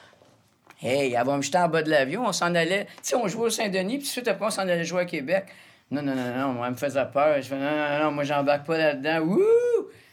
[0.81, 2.25] Hey, elle va me jeter en bas de l'avion.
[2.25, 2.85] On s'en allait.
[2.85, 5.45] Tu sais, on jouait au Saint-Denis, puis suite après, on s'en allait jouer à Québec.
[5.91, 7.41] Non, non, non, non, moi, elle me faisait peur.
[7.41, 9.19] Je fais, non, non, non, non, moi, j'embarque pas là-dedans.
[9.21, 9.41] Wouh!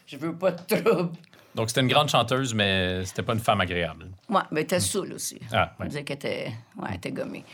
[0.06, 1.12] Je veux pas de trouble.
[1.56, 4.06] Donc, c'était une grande chanteuse, mais c'était pas une femme agréable.
[4.28, 5.40] Ouais, mais t'es saoul aussi.
[5.52, 5.88] Ah, On ouais.
[5.88, 7.44] disait qu'elle était, ouais, elle était gommée.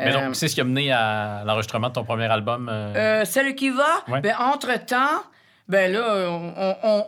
[0.00, 2.68] Mais Euh, donc, c'est ce qui a mené à l'enregistrement de ton premier album?
[2.70, 4.20] euh, Euh, celle qui va, Ouais.
[4.22, 5.22] ben, entre-temps,
[5.68, 7.06] ben là, on, on,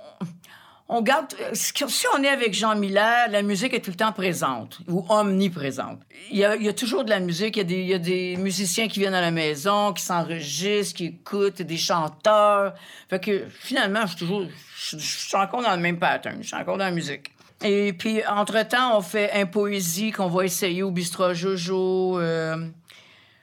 [0.88, 1.34] on- garde...
[1.52, 5.04] Si si on est avec Jean Miller, la musique est tout le temps présente ou
[5.08, 6.00] omniprésente.
[6.30, 8.36] Il y a, toujours de la musique, il y, a des, il y a des
[8.36, 12.74] musiciens qui viennent à la maison, qui s'enregistrent, qui écoutent, des chanteurs.
[13.08, 14.46] Fait que finalement, je suis toujours...
[14.76, 17.30] Je, suis encore dans le même pattern, je suis encore dans la musique.
[17.62, 22.18] Et puis, entre-temps, on fait un poésie qu'on va essayer au Bistrot Jojo.
[22.18, 22.68] euh,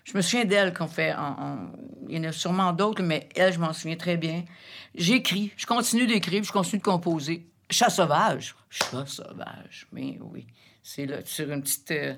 [0.04, 1.16] je me souviens d'elle qu'on fait.
[2.10, 4.44] Il y en a sûrement d'autres, mais elle, je m'en souviens très bien.
[4.96, 7.48] J'écris, je continue d'écrire, je continue de composer.
[7.70, 8.56] Chat sauvage.
[8.70, 9.88] Chat sauvage.
[9.92, 10.46] Mais oui.
[10.84, 12.14] C'est là, sur une petite, euh,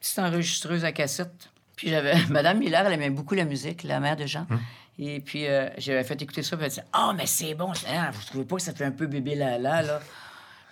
[0.00, 1.50] petite enregistreuse à cassette.
[1.76, 2.14] Puis j'avais.
[2.30, 4.46] Madame Miller, elle aimait beaucoup la musique, la mère de Jean.
[4.96, 7.72] Et puis euh, j'avais fait écouter ça, puis elle disait Ah, mais c'est bon.
[7.88, 10.00] Ah, vous trouvez pas que ça fait un peu bébé là là,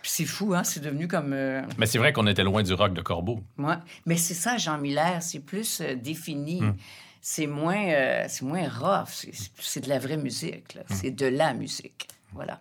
[0.01, 0.62] Puis c'est fou, hein?
[0.62, 1.32] C'est devenu comme.
[1.32, 3.43] euh, Mais c'est vrai qu'on était loin du rock de Corbeau.
[3.59, 3.74] Ouais.
[4.07, 6.62] Mais c'est ça, Jean Miller, c'est plus défini.
[7.25, 9.25] C'est moins, euh, c'est moins rough.
[9.61, 10.77] C'est- de la vraie musique.
[10.91, 12.09] C'est de la musique.
[12.33, 12.61] Voilà.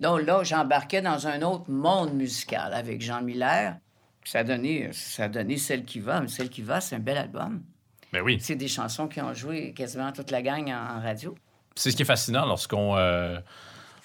[0.00, 3.76] Donc là, j'embarquais dans un autre monde musical avec Jean Miller.
[4.24, 6.20] Ça a donné, ça a donné Celle qui va.
[6.20, 7.62] Mais Celle qui va, c'est un bel album.
[8.12, 8.38] Ben oui.
[8.40, 11.36] C'est des chansons qui ont joué quasiment toute la gang en, en radio.
[11.76, 13.38] C'est ce qui est fascinant lorsqu'on euh,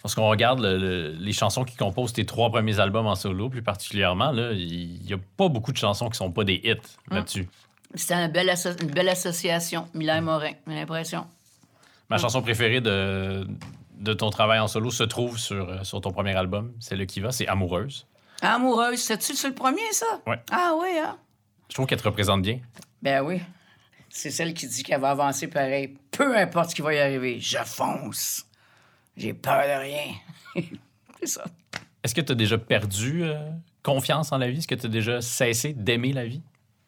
[0.03, 3.63] lorsqu'on regarde le- le- les chansons qui composent tes trois premiers albums en solo, plus
[3.63, 4.31] particulièrement.
[4.53, 6.75] Il n'y a pas beaucoup de chansons qui sont pas des hits
[7.09, 7.49] là-dessus.
[7.95, 8.27] C'était une
[8.91, 11.25] belle association, Miller Morin, j'ai l'impression.
[12.09, 13.47] Ma chanson préférée de,
[13.97, 17.05] de ton travail en solo se trouve sur, euh, sur ton premier album, c'est le
[17.05, 18.05] qui va, c'est Amoureuse.
[18.41, 20.05] Amoureuse, c'est-tu sur le premier, ça?
[20.27, 20.39] Ouais.
[20.51, 21.17] Ah oui, hein?
[21.69, 22.59] Je trouve qu'elle te représente bien.
[23.01, 23.41] Ben oui.
[24.09, 25.97] C'est celle qui dit qu'elle va avancer pareil.
[26.11, 28.45] Peu importe ce qui va y arriver, je fonce.
[29.17, 30.13] J'ai peur de rien.
[31.19, 31.45] c'est ça.
[32.03, 33.49] Est-ce que tu as déjà perdu euh,
[33.81, 34.59] confiance en la vie?
[34.59, 36.41] Est-ce que tu as déjà cessé d'aimer la vie?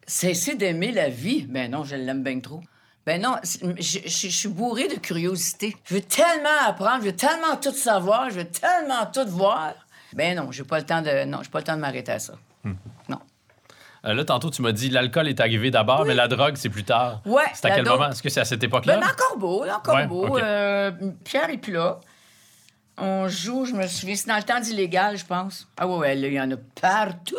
[0.08, 1.46] Cesser d'aimer la vie?
[1.48, 2.60] Ben non, je l'aime bien trop.
[3.06, 5.76] Ben non, je, je- je suis bourré de curiosité.
[5.84, 9.74] Je veux tellement apprendre, je veux tellement tout savoir, je veux tellement tout voir.
[10.14, 11.24] Ben non, j'ai pas le temps de.
[11.24, 12.32] Non, j'ai pas le temps de m'arrêter à ça.
[13.08, 13.18] Non.
[14.04, 16.84] Euh, là, tantôt, tu m'as dit l'alcool est arrivé d'abord, mais la drogue, c'est plus
[16.84, 17.20] tard.
[17.26, 18.10] Ouais, C'est à quel moment?
[18.10, 18.96] Est-ce que c'est à cette époque-là?
[18.98, 19.64] Ben, dans Corbeau.
[20.26, 20.42] Ouais, ok.
[20.42, 20.90] euh,
[21.24, 22.00] Pierre est plus là.
[22.96, 25.68] On joue, je me souviens, c'est dans le temps d'illégal, je pense.
[25.76, 27.36] Ah ouais, ouais, là, il y en a partout.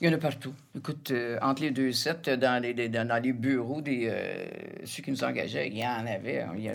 [0.00, 0.54] Il y en a partout.
[0.76, 4.46] Écoute, euh, entre les deux sets, euh, dans les, les- dans, les bureaux des euh,
[4.84, 6.40] ceux qui nous engageaient, il y en avait.
[6.40, 6.74] hein, il y a-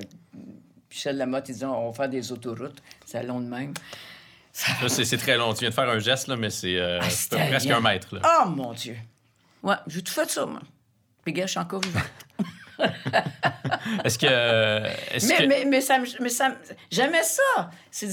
[0.92, 2.82] Michel Lamotte, il dit on va faire des autoroutes.
[3.06, 3.74] C'est long de même.
[4.54, 5.54] C'est très long.
[5.54, 7.08] Tu viens de faire un geste, là, mais c'est euh, Ah,
[7.50, 8.16] presque un mètre.
[8.16, 8.22] Là.
[8.46, 8.96] Oh mon Dieu!
[9.64, 10.62] Ouais, j'ai tout fait ça, moi.
[11.24, 12.00] Puis, gars, je suis encore vivant.
[14.04, 14.86] Est-ce que.
[15.14, 15.48] Est-ce Mais, que...
[15.48, 16.56] mais, mais ça, me- mais ça,
[16.92, 17.70] j'aimais ça.
[17.92, 18.08] C'est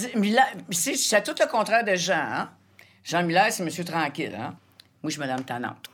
[1.23, 2.15] tout le contraire de Jean.
[2.17, 2.51] Hein?
[3.05, 4.35] Jean Miller, c'est Monsieur Tranquille.
[4.39, 4.57] Hein?
[5.03, 5.89] Moi, je suis Madame Tannante.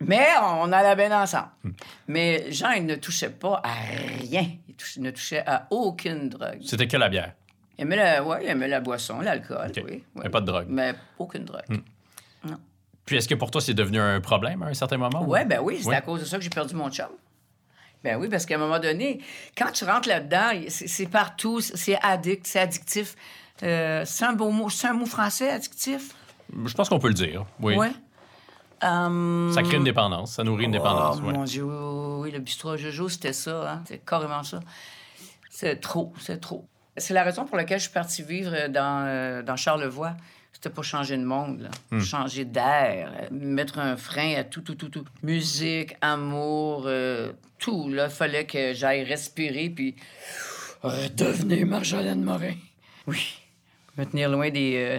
[0.00, 1.48] Mais on allait bien ensemble.
[1.64, 1.70] Hmm.
[2.06, 3.72] Mais Jean, il ne touchait pas à
[4.20, 4.46] rien.
[4.68, 6.60] Il, ne touchait à aucune drogue.
[6.64, 7.32] C'était que la bière.
[7.76, 9.82] Il aimait la, ouais, il aimait la boisson, l'alcool, OK.
[9.84, 10.04] oui.
[10.14, 10.28] Mais oui.
[10.30, 10.68] pas de drogue.
[10.68, 10.74] Hmm.
[10.74, 11.64] Mais aucune drogue.
[13.04, 15.22] Puis est-ce que pour toi, c'est devenu un problème à un certain moment?
[15.22, 15.94] ou- Oui, ben oui, c'est Oui.
[15.94, 17.06] à cause de ça que j'ai perdu mon chum.
[18.04, 19.20] Ben oui, parce qu'à un moment donné,
[19.56, 23.16] quand tu rentres là-dedans, c'est c'est partout, c'est addict, c'est addictif.
[23.62, 26.14] Euh, c'est un beau mot, c'est un mot français, addictif?
[26.66, 27.44] Je pense qu'on peut le dire.
[27.60, 27.74] Oui.
[27.76, 27.90] Ouais.
[28.82, 30.32] Hum, Ça crée une dépendance.
[30.32, 31.18] Ça nourrit une dépendance.
[31.22, 31.32] Oh, ouais.
[31.32, 33.82] mon Dieu, oui, le bistrot Jojo, c'était ça, hein?
[33.86, 34.60] C'est carrément ça.
[35.50, 36.66] C'est trop, c'est trop.
[36.96, 40.14] C'est la raison pour laquelle je suis partie vivre dans, euh, dans Charlevoix.
[40.52, 41.70] C'était pour changer de monde, là.
[41.92, 42.00] Hmm.
[42.00, 45.04] changer d'air, euh, mettre un frein à tout, tout, tout, tout.
[45.22, 47.88] Musique, amour, euh, tout.
[47.88, 49.94] Là, il fallait que j'aille respirer, puis
[50.82, 52.54] redevenir Marjolaine Morin.
[53.06, 53.38] Oui,
[53.96, 54.98] me tenir loin des, euh,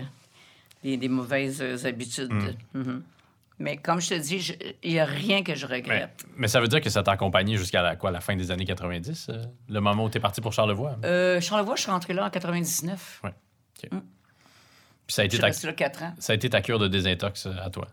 [0.84, 2.32] des, des mauvaises euh, habitudes.
[2.74, 3.04] Mhm.
[3.60, 6.26] Mais comme je te dis, il n'y a rien que je regrette.
[6.38, 8.66] mais ça veut dire que ça t'a accompagné jusqu'à la, quoi, la fin des années
[8.66, 10.96] 90, euh, le moment où tu es parti pour Charlevoix?
[11.04, 13.22] Euh, Charlevoix, je suis rentrée là en 99.
[13.82, 13.90] Puis
[15.08, 16.14] ça a, été ta, restée là 4 ans.
[16.20, 17.88] ça a été ta cure de désintox euh, à toi.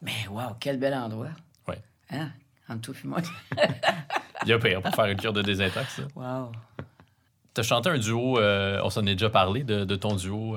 [0.00, 1.30] Mais wow, quel bel endroit.
[1.66, 1.80] Ouais.
[2.10, 2.30] Hein?
[2.68, 3.18] Entre toi et moi.
[4.44, 5.98] Il y a pire pour faire une cure de désintox.
[5.98, 6.04] là.
[6.14, 6.52] wow.
[7.52, 10.56] T'as chanté un duo, euh, on s'en est déjà parlé, de, de ton duo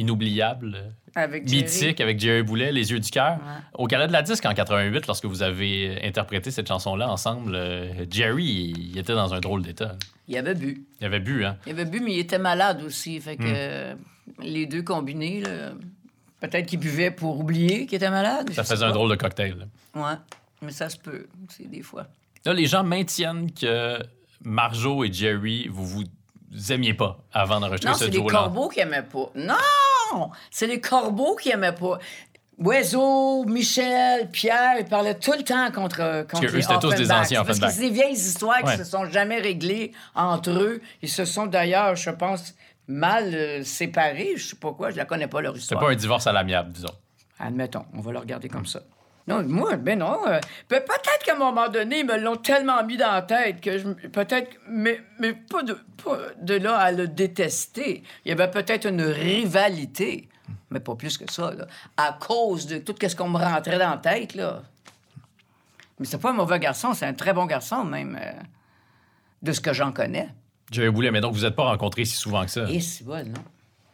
[0.00, 3.32] inoubliable, Avec mythique, avec Jerry Boulet, Les Yeux du cœur.
[3.34, 3.62] Ouais.
[3.74, 8.04] Au Gala de la Disque en 88, lorsque vous avez interprété cette chanson-là ensemble, euh,
[8.10, 9.96] Jerry, il était dans un drôle d'état.
[10.28, 10.84] Il avait bu.
[11.00, 11.56] Il avait bu, hein?
[11.66, 13.20] Il avait bu, mais il était malade aussi.
[13.20, 13.46] Fait que Hmm.
[13.54, 13.94] euh,
[14.42, 15.72] les deux combinés, là,
[16.40, 18.50] peut-être qu'il buvait pour oublier qu'il était malade.
[18.52, 19.56] Ça faisait un drôle de cocktail.
[19.58, 20.00] là.
[20.00, 20.16] Ouais.
[20.62, 22.06] Mais ça se peut, c'est des fois.
[22.44, 23.98] Là, les gens maintiennent que
[24.44, 26.04] Marjo et Jerry, vous vous
[26.72, 28.38] aimiez pas avant d'enregistrer Non, ce c'est les duo-là.
[28.40, 29.30] corbeaux qui aimaient pas.
[29.34, 29.54] Non!
[30.50, 31.98] C'est les corbeaux qui aimaient pas.
[32.58, 36.94] Oiseau, Michel, Pierre, ils parlaient tout le temps contre, contre que eux, les c'était tous
[36.94, 38.72] des anciens Parce que c'est des vieilles histoires Ouais.
[38.72, 40.82] qui se sont jamais réglées entre eux.
[41.00, 42.54] Ils se sont d'ailleurs, je pense,
[42.86, 44.34] mal euh, séparés.
[44.36, 45.80] Je sais pas quoi, je la connais pas leur C'est histoire.
[45.80, 46.92] pas un divorce à l'amiable, disons.
[47.38, 48.80] Admettons, on va le regarder comme ça.
[49.28, 50.26] Non, moi, ben non.
[50.26, 53.60] euh, pe- peut-être qu'à un moment donné, ils me l'ont tellement mis dans la tête
[53.60, 53.86] que je.
[54.08, 54.50] Peut-être.
[54.68, 58.02] Mais, mais pas, de, pas de là à le détester.
[58.24, 60.28] Il y avait peut-être une rivalité,
[60.70, 61.66] mais pas plus que ça, là,
[61.96, 64.62] à cause de tout ce qu'on me rentrait dans la tête, là.
[65.98, 68.32] Mais c'est pas un mauvais garçon, c'est un très bon garçon, même, euh,
[69.42, 70.28] de ce que j'en connais.
[70.72, 73.24] Jerry Boulet, mais donc vous n'êtes pas rencontrés si souvent que ça, Et c'est bon,
[73.28, 73.42] non?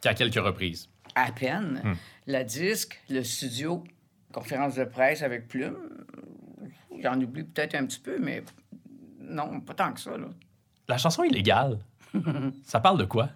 [0.01, 0.89] qu'à quelques reprises.
[1.15, 1.97] À peine.
[2.27, 3.83] La disque, le studio,
[4.37, 5.79] conférence de presse avec Plume.
[7.03, 8.45] J'en oublie peut-être un petit peu, mais
[9.19, 10.11] non, pas tant que ça.
[10.11, 10.27] Là.
[10.89, 11.79] La chanson illégale,
[12.65, 13.31] ça parle de quoi?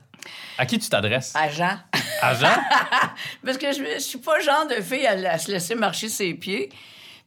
[0.59, 1.35] À qui tu t'adresses?
[1.35, 1.79] À Jean.
[2.21, 2.55] À Jean?
[3.45, 6.11] Parce que je, je suis pas le genre de fille à, à se laisser marcher
[6.11, 6.69] ses pieds.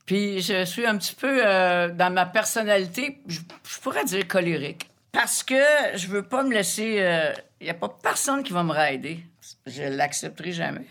[0.05, 4.87] Puis je suis un petit peu euh, dans ma personnalité, je, je pourrais dire colérique.
[5.11, 5.63] Parce que
[5.95, 7.33] je veux pas me laisser.
[7.59, 9.19] Il n'y a pas personne qui va me raider.
[9.65, 10.87] Je l'accepterai jamais.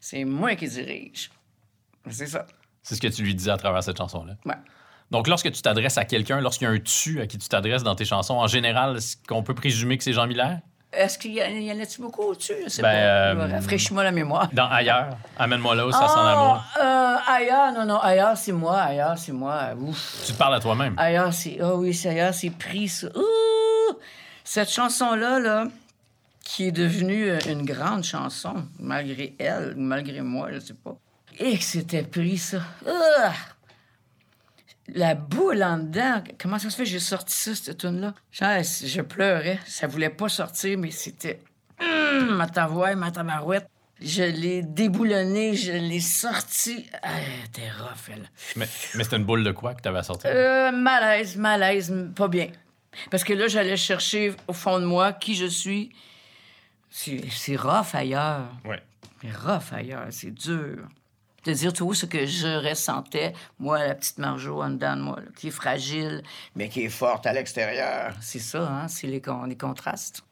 [0.00, 1.30] C'est moi qui dirige.
[2.10, 2.46] C'est ça.
[2.82, 4.34] C'est ce que tu lui disais à travers cette chanson-là.
[4.44, 4.54] Ouais.
[5.10, 7.82] Donc, lorsque tu t'adresses à quelqu'un, lorsqu'il y a un tu à qui tu t'adresses
[7.82, 10.58] dans tes chansons, en général, est-ce qu'on peut présumer que c'est Jean Miller?
[10.92, 11.42] Est-ce qu'il y,
[11.72, 12.54] en a-tu beaucoup au-dessus?
[12.64, 13.44] Je sais Ben, pas.
[13.44, 14.48] euh, Rafraîchis-moi la mémoire.
[14.52, 16.64] Dans Ailleurs, Amène-moi là où ça sent Ah, l'amour.
[16.80, 19.70] euh, ailleurs, non, non, ailleurs, c'est moi, ailleurs, c'est moi.
[19.76, 20.22] Ouf.
[20.24, 20.94] Tu te parles à toi-même.
[20.96, 21.58] Ailleurs, c'est.
[21.60, 23.08] Ah oui, c'est ailleurs, c'est pris, ça.
[23.08, 23.96] Ouh!
[24.44, 25.66] Cette chanson-là, là,
[26.44, 30.94] qui est devenue une grande chanson, malgré elle, malgré moi, je sais pas.
[31.38, 32.62] Et que c'était pris, ça.
[32.86, 33.32] Ah!
[34.88, 36.22] La boule en dedans.
[36.38, 38.14] Comment ça se fait que j'ai sorti ça, cette tune-là?
[38.30, 39.58] Genre, je pleurais.
[39.66, 41.40] Ça voulait pas sortir, mais c'était.
[41.80, 43.10] Hum, ma tavoie, ma.
[44.00, 46.86] Je l'ai déboulonné, je l'ai sorti.
[47.02, 47.08] Ah,
[47.52, 48.28] t'es rough, elle.
[48.56, 50.30] Mais, mais c'était une boule de quoi que tu avais à sortir?
[50.32, 52.48] Euh, malaise, malaise, pas bien.
[53.10, 55.94] Parce que là, j'allais chercher au fond de moi qui je suis.
[56.90, 58.50] C'est c'est rough ailleurs.
[58.64, 58.82] Ouais.
[59.22, 60.86] C'est rough ailleurs, c'est dur.
[61.44, 65.16] De dire tout ce que je ressentais, moi, la petite Marjo en dedans de moi,
[65.16, 66.22] là, qui est fragile,
[66.56, 68.14] mais qui est forte à l'extérieur.
[68.20, 68.88] C'est ça, hein?
[68.88, 70.22] C'est les, con- les contrastes.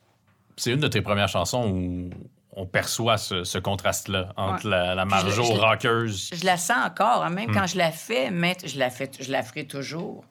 [0.56, 2.10] C'est une de tes premières chansons où
[2.54, 4.70] on perçoit ce, ce contraste-là entre Ouais.
[4.70, 6.30] la, la Marjo Je- je- rockeuse.
[6.34, 9.30] Je la sens encore, hein, même quand je la fais, mais je la fais, je
[9.30, 10.24] la ferai toujours.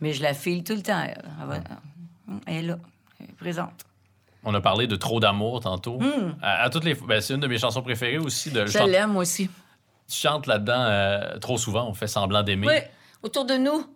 [0.00, 1.22] Mais je la file tout le temps, elle.
[1.40, 1.60] Elle, va-
[2.46, 2.78] elle est là.
[3.20, 3.84] Elle est présente.
[4.44, 5.98] On a parlé de Trop d'amour tantôt.
[6.40, 8.50] À, à toutes les ben, c'est une de mes chansons préférées aussi.
[8.50, 9.50] De, Je chante- l'aime aussi.
[10.10, 12.66] Tu chantes là-dedans euh, trop souvent, on fait semblant d'aimer.
[12.66, 12.78] Oui,
[13.22, 13.86] autour de nous.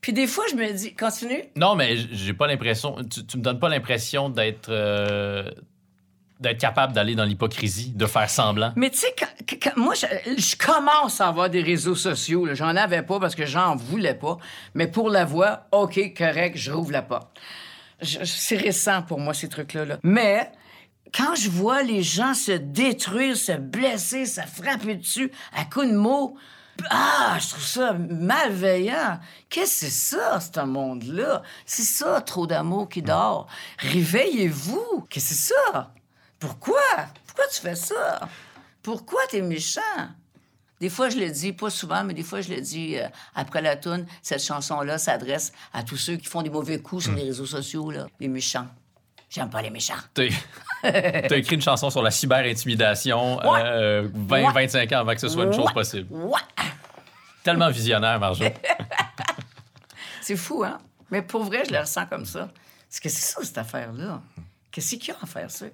[0.00, 1.44] Puis des fois, je me dis, continue.
[1.56, 2.96] Non, mais j'ai pas l'impression.
[3.04, 5.48] Tu, tu me donnes pas l'impression d'être euh,
[6.40, 8.72] d'être capable d'aller dans l'hypocrisie, de faire semblant.
[8.74, 10.06] Mais tu sais, quand- quand- quand- moi, je,
[10.36, 12.48] je commence à avoir des réseaux sociaux.
[12.54, 14.38] J'en avais pas parce que j'en voulais pas.
[14.74, 17.28] Mais pour la voix, OK, correct, je rouvre la porte.
[18.02, 19.84] C'est récent pour moi, ces trucs-là.
[19.84, 19.98] là.
[20.02, 20.50] Mais
[21.14, 25.96] quand je vois les gens se détruire, se blesser, se frapper dessus à coups de
[25.96, 26.36] mots,
[26.90, 29.20] ah, je trouve ça malveillant.
[29.48, 31.42] Qu'est-ce que c'est ça, ce monde-là?
[31.66, 33.46] C'est ça, trop d'amour qui dort.
[33.78, 35.06] Réveillez-vous.
[35.10, 35.92] Qu'est-ce que c'est ça?
[36.38, 36.80] Pourquoi?
[37.26, 38.28] Pourquoi tu fais ça?
[38.82, 39.80] Pourquoi t'es méchant?
[40.80, 43.06] Des fois, je le dis, pas souvent, mais des fois, je le dis euh,
[43.36, 44.04] après la toune.
[44.20, 47.90] Cette chanson-là s'adresse à tous ceux qui font des mauvais coups sur les réseaux sociaux,
[47.92, 48.08] là.
[48.18, 48.66] Les méchants.
[49.34, 49.94] J'aime pas les méchants.
[50.14, 53.60] T'as écrit une chanson sur la cyber-intimidation Ouais.
[53.64, 54.52] euh, 20, Ouais.
[54.52, 56.08] 25 ans avant que ce soit une chose possible.
[57.42, 58.44] Tellement visionnaire, Marjo.
[60.20, 60.78] C'est fou, hein?
[61.10, 62.48] Mais pour vrai, je le ressens comme ça.
[62.88, 64.20] Parce que c'est ça, cette affaire-là.
[64.70, 65.66] Qu'est-ce qu'il y a à faire ça?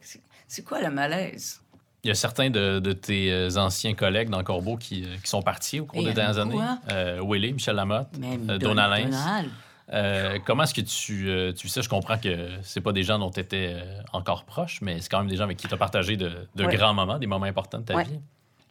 [0.47, 1.61] C'est- quoi le malaise?
[2.05, 5.29] Il y a certains de, de tes euh, anciens collègues dans Corbeau qui, euh, qui
[5.29, 6.59] sont partis au cours Et des dernières années.
[6.61, 6.79] hein?
[6.91, 9.11] Euh, Willy, Michel Lamotte, Donald Lins.
[9.11, 9.51] Donald.
[9.93, 11.81] Euh, comment est-ce que tu, euh, tu vis ça?
[11.81, 13.75] Je comprends que c'est pas des gens dont tu étais
[14.13, 16.65] encore proche, mais c'est quand même des gens avec qui tu as partagé de, de
[16.65, 16.77] Ouais.
[16.77, 18.05] grands moments, des moments importants de ta Ouais.
[18.05, 18.21] vie.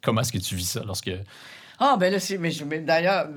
[0.03, 1.09] Comment est-ce que tu vis ça lorsque.
[1.79, 2.37] Ah, ben là, c'est.
[2.37, 3.27] Mais, d'ailleurs,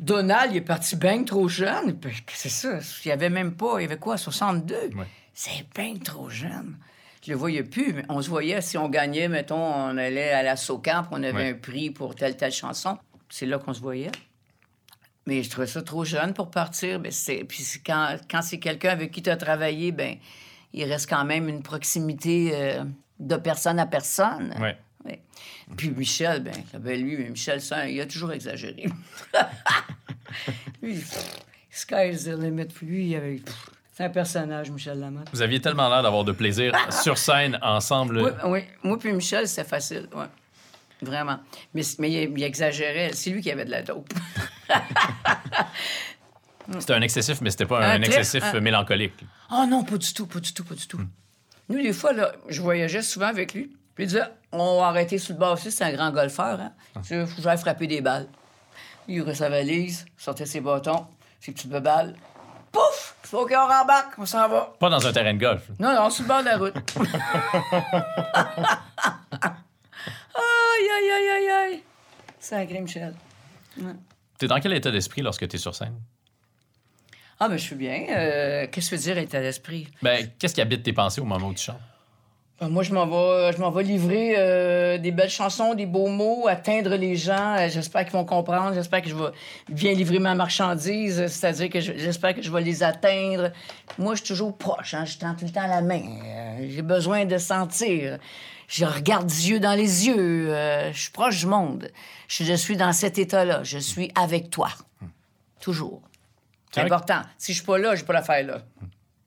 [0.00, 1.96] Donald, il est parti bien trop jeune.
[2.32, 2.78] C'est ça.
[3.04, 3.78] Il y avait même pas.
[3.78, 4.74] Il y avait quoi, 62?
[4.96, 5.06] Ouais.
[5.34, 6.76] C'est bien trop jeune.
[7.24, 10.42] Je le voyais plus, mais on se voyait si on gagnait, mettons, on allait à
[10.42, 11.50] la SOCAM, puis on avait Ouais.
[11.50, 12.96] un prix pour telle, telle chanson.
[13.28, 14.10] C'est là qu'on se voyait.
[15.28, 16.98] Mais je trouvais ça trop jeune pour partir.
[17.00, 17.44] Ben, c'est...
[17.44, 20.16] Puis c'est quand, quand c'est quelqu'un avec qui tu as travaillé, ben
[20.72, 22.82] il reste quand même une proximité euh,
[23.20, 24.54] de personne à personne.
[24.58, 24.78] Ouais.
[25.04, 25.20] Ouais.
[25.76, 28.86] Puis Michel, ben, ben lui, mais Michel, ça, il a toujours exagéré.
[30.82, 32.68] lui, pff, sky's the limit.
[32.80, 33.34] Lui, il avait...
[33.36, 35.28] pff, c'est un personnage, Michel Lamotte.
[35.30, 36.72] Vous aviez tellement l'air d'avoir de plaisir
[37.02, 38.22] sur scène ensemble.
[38.22, 38.60] Oui, oui.
[38.82, 40.24] Moi puis Michel, c'était facile, ouais.
[41.02, 41.38] Vraiment.
[41.74, 43.10] Mais, mais il, il exagérait.
[43.14, 44.08] C'est lui qui avait de la dope.
[46.78, 49.14] C'était un excessif, mais c'était pas Un excessif un- mélancolique.
[49.50, 51.00] Oh non, pas du tout, pas du tout, pas du tout.
[51.70, 53.74] Nous, des fois, là, je voyageais souvent avec lui.
[53.94, 56.72] Puis il disait, on va arrêter sur le bord aussi, c'est un grand golfeur, hein.
[57.10, 58.28] Il faut que j'aille frapper des balles.
[59.08, 61.06] Il ouvrait sa valise, sortait ses bâtons,
[61.40, 62.14] ses petites balles.
[62.70, 63.14] Pouf!
[63.22, 64.74] Faut qu'on rembarque, on s'en va.
[64.78, 65.62] Pas dans un terrain de golf.
[65.78, 66.74] Non, non, sur le bord de la route.
[71.10, 71.82] aïe, aïe, aïe, aïe, aïe.
[72.38, 73.14] Sacré Michel.
[74.38, 75.94] T'es dans quel état d'esprit lorsque t'es sur scène?
[77.40, 78.04] Ah, mais je suis bien.
[78.10, 79.88] Euh, Qu'est-ce que tu veux dire, état d'esprit?
[80.02, 81.76] Ben, qu'est-ce qui habite tes pensées au moment où tu chantes?
[82.60, 86.08] Ben, moi, je m'en vais, je m'en vais livrer euh, des belles chansons, des beaux
[86.08, 87.54] mots, atteindre les gens.
[87.56, 88.74] Euh, J'espère qu'ils vont comprendre.
[88.74, 89.30] J'espère que je vais
[89.68, 91.28] bien livrer ma marchandise.
[91.28, 93.52] C'est-à-dire que je- j'espère que je vais les atteindre.
[93.98, 94.94] Moi, je suis toujours proche.
[94.94, 96.02] Hein, je tends tout le temps la main.
[96.68, 98.18] J'ai besoin de sentir.
[98.68, 100.54] Je regarde yeux dans les yeux.
[100.54, 101.90] Euh, je suis proche du monde.
[102.28, 103.64] Je, je suis dans cet état-là.
[103.64, 104.68] Je suis avec toi.
[105.60, 106.02] Toujours.
[106.70, 107.22] C'est que- important.
[107.38, 108.62] Si je suis pas là, j'ai pas l'affaire là.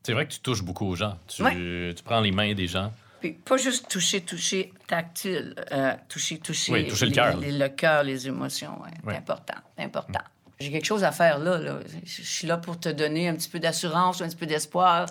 [0.04, 1.18] C'est vrai que tu touches beaucoup aux gens.
[1.28, 1.92] Tu, Ouais.
[1.94, 2.92] tu prends les mains des gens.
[3.20, 6.72] Puis pas juste toucher, toucher, tactile, euh, toucher, toucher.
[6.72, 7.36] Oui, toucher le cœur.
[7.36, 8.88] les- Le cœur, les émotions, ouais.
[9.04, 9.12] Ouais.
[9.14, 10.20] C'est important, c'est important.
[10.58, 11.58] J'ai quelque chose à faire là,
[12.04, 15.06] je suis là pour te donner un petit peu d'assurance, un petit peu d'espoir,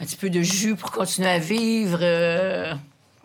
[0.00, 1.98] un petit peu de jus pour continuer à vivre.
[2.02, 2.74] euh,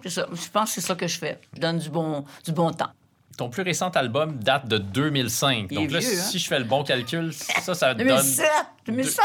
[0.03, 0.27] c'est ça.
[0.31, 1.39] Je pense que c'est ça que je fais.
[1.53, 2.91] Je donne du bon, du bon temps.
[3.37, 5.67] Ton plus récent album date de 2005.
[5.71, 6.21] Il Donc là, vieux, hein?
[6.23, 8.07] si je fais le bon calcul, ça, ça donne...
[8.07, 8.45] 2007,
[8.87, 9.23] 2005.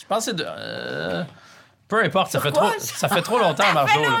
[0.00, 0.44] Je pense que c'est de...
[0.46, 1.24] euh,
[1.88, 2.80] Peu importe, ça fait, trop, Pourquoi?
[2.80, 4.00] ça fait trop longtemps, Marjo.
[4.02, 4.18] là.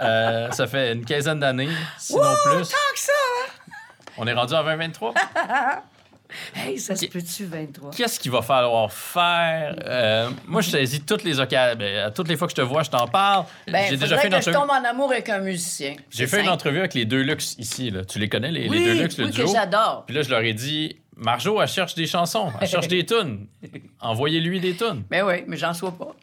[0.00, 2.68] Euh, ça fait une quinzaine d'années, sinon plus.
[2.68, 3.72] Tant que ça, hein?
[4.16, 5.12] On est rendu à 2023.
[6.54, 7.90] Hey, ça se peut-tu, 23?
[7.92, 9.76] Qu'est-ce qu'il va falloir faire?
[9.84, 11.76] Euh, moi, je saisis toutes les occasions.
[11.78, 13.44] Ben, toutes les fois que je te vois, je t'en parle.
[13.68, 14.56] Ben, J'ai déjà fait une que je entrevue.
[14.68, 15.94] tombe en amour avec un musicien.
[16.10, 17.90] J'ai fait une entrevue avec les deux luxe ici.
[17.90, 18.04] Là.
[18.04, 19.46] Tu les connais, les, les Oui, deux luxe, le oui, duo?
[19.46, 20.04] que j'adore.
[20.06, 23.46] Puis là, je leur ai dit, Marjo, elle cherche des chansons, elle cherche des tunes.
[24.00, 25.04] Envoyez-lui des tunes.
[25.10, 26.14] Mais oui, mais j'en sois pas.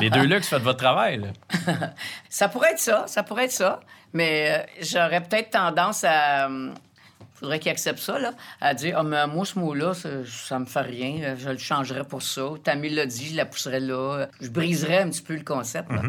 [0.00, 1.20] Les deux luxe, faites votre travail.
[1.22, 1.92] là.
[2.28, 3.80] Ça pourrait être ça, ça pourrait être ça.
[4.12, 6.48] Mais euh, j'aurais peut-être tendance à.
[7.38, 10.66] Faudrait qu'il accepte ça, là, à dire Ah, mais moi, ce mot-là, ça, ça me
[10.66, 12.42] fait rien, je le changerais pour ça.
[12.64, 14.28] Ta mélodie, je la pousserais là.
[14.40, 15.90] Je briserais un petit peu le concept.
[15.90, 16.02] là.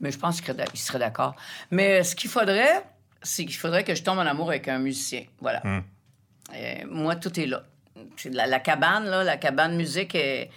[0.00, 1.34] Mais je pense qu'il serait d'accord.
[1.70, 2.84] Mais ce qu'il faudrait,
[3.22, 5.24] c'est qu'il faudrait que je tombe en amour avec un musicien.
[5.40, 5.62] Voilà.
[6.54, 7.64] Euh, moi, tout est là.
[8.24, 10.50] La, la cabane, là, la cabane musique est,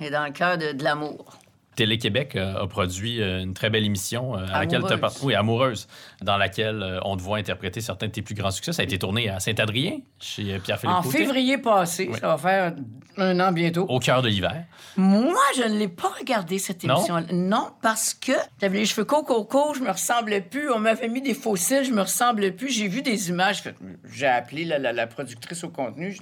[0.00, 1.38] est dans le cœur de, de l'amour.
[1.80, 5.00] Télé-Québec euh, a produit euh, une très belle émission euh, à laquelle Amoureuse.
[5.00, 5.88] par- oui, amoureuse,
[6.20, 8.72] dans laquelle on te voit interpréter certains de tes plus grands succès.
[8.72, 12.18] Ça a été tourné à Saint-Adrien, chez Pierre-Philippe En Côté, février passé, Oui.
[12.20, 12.74] ça va faire
[13.16, 13.86] un an bientôt.
[13.88, 14.64] au cœur de l'hiver.
[14.96, 16.96] Moi, je ne l'ai pas regardé, cette Non?
[16.96, 17.24] émission.
[17.32, 20.70] Non, parce que j'avais les cheveux coco, je me ressemblais plus.
[20.70, 22.68] On m'avait mis des fossiles, je me ressemblais plus.
[22.68, 23.62] J'ai vu des images.
[23.62, 23.74] Fait-
[24.12, 26.18] J'ai appelé la, la- la productrice au contenu.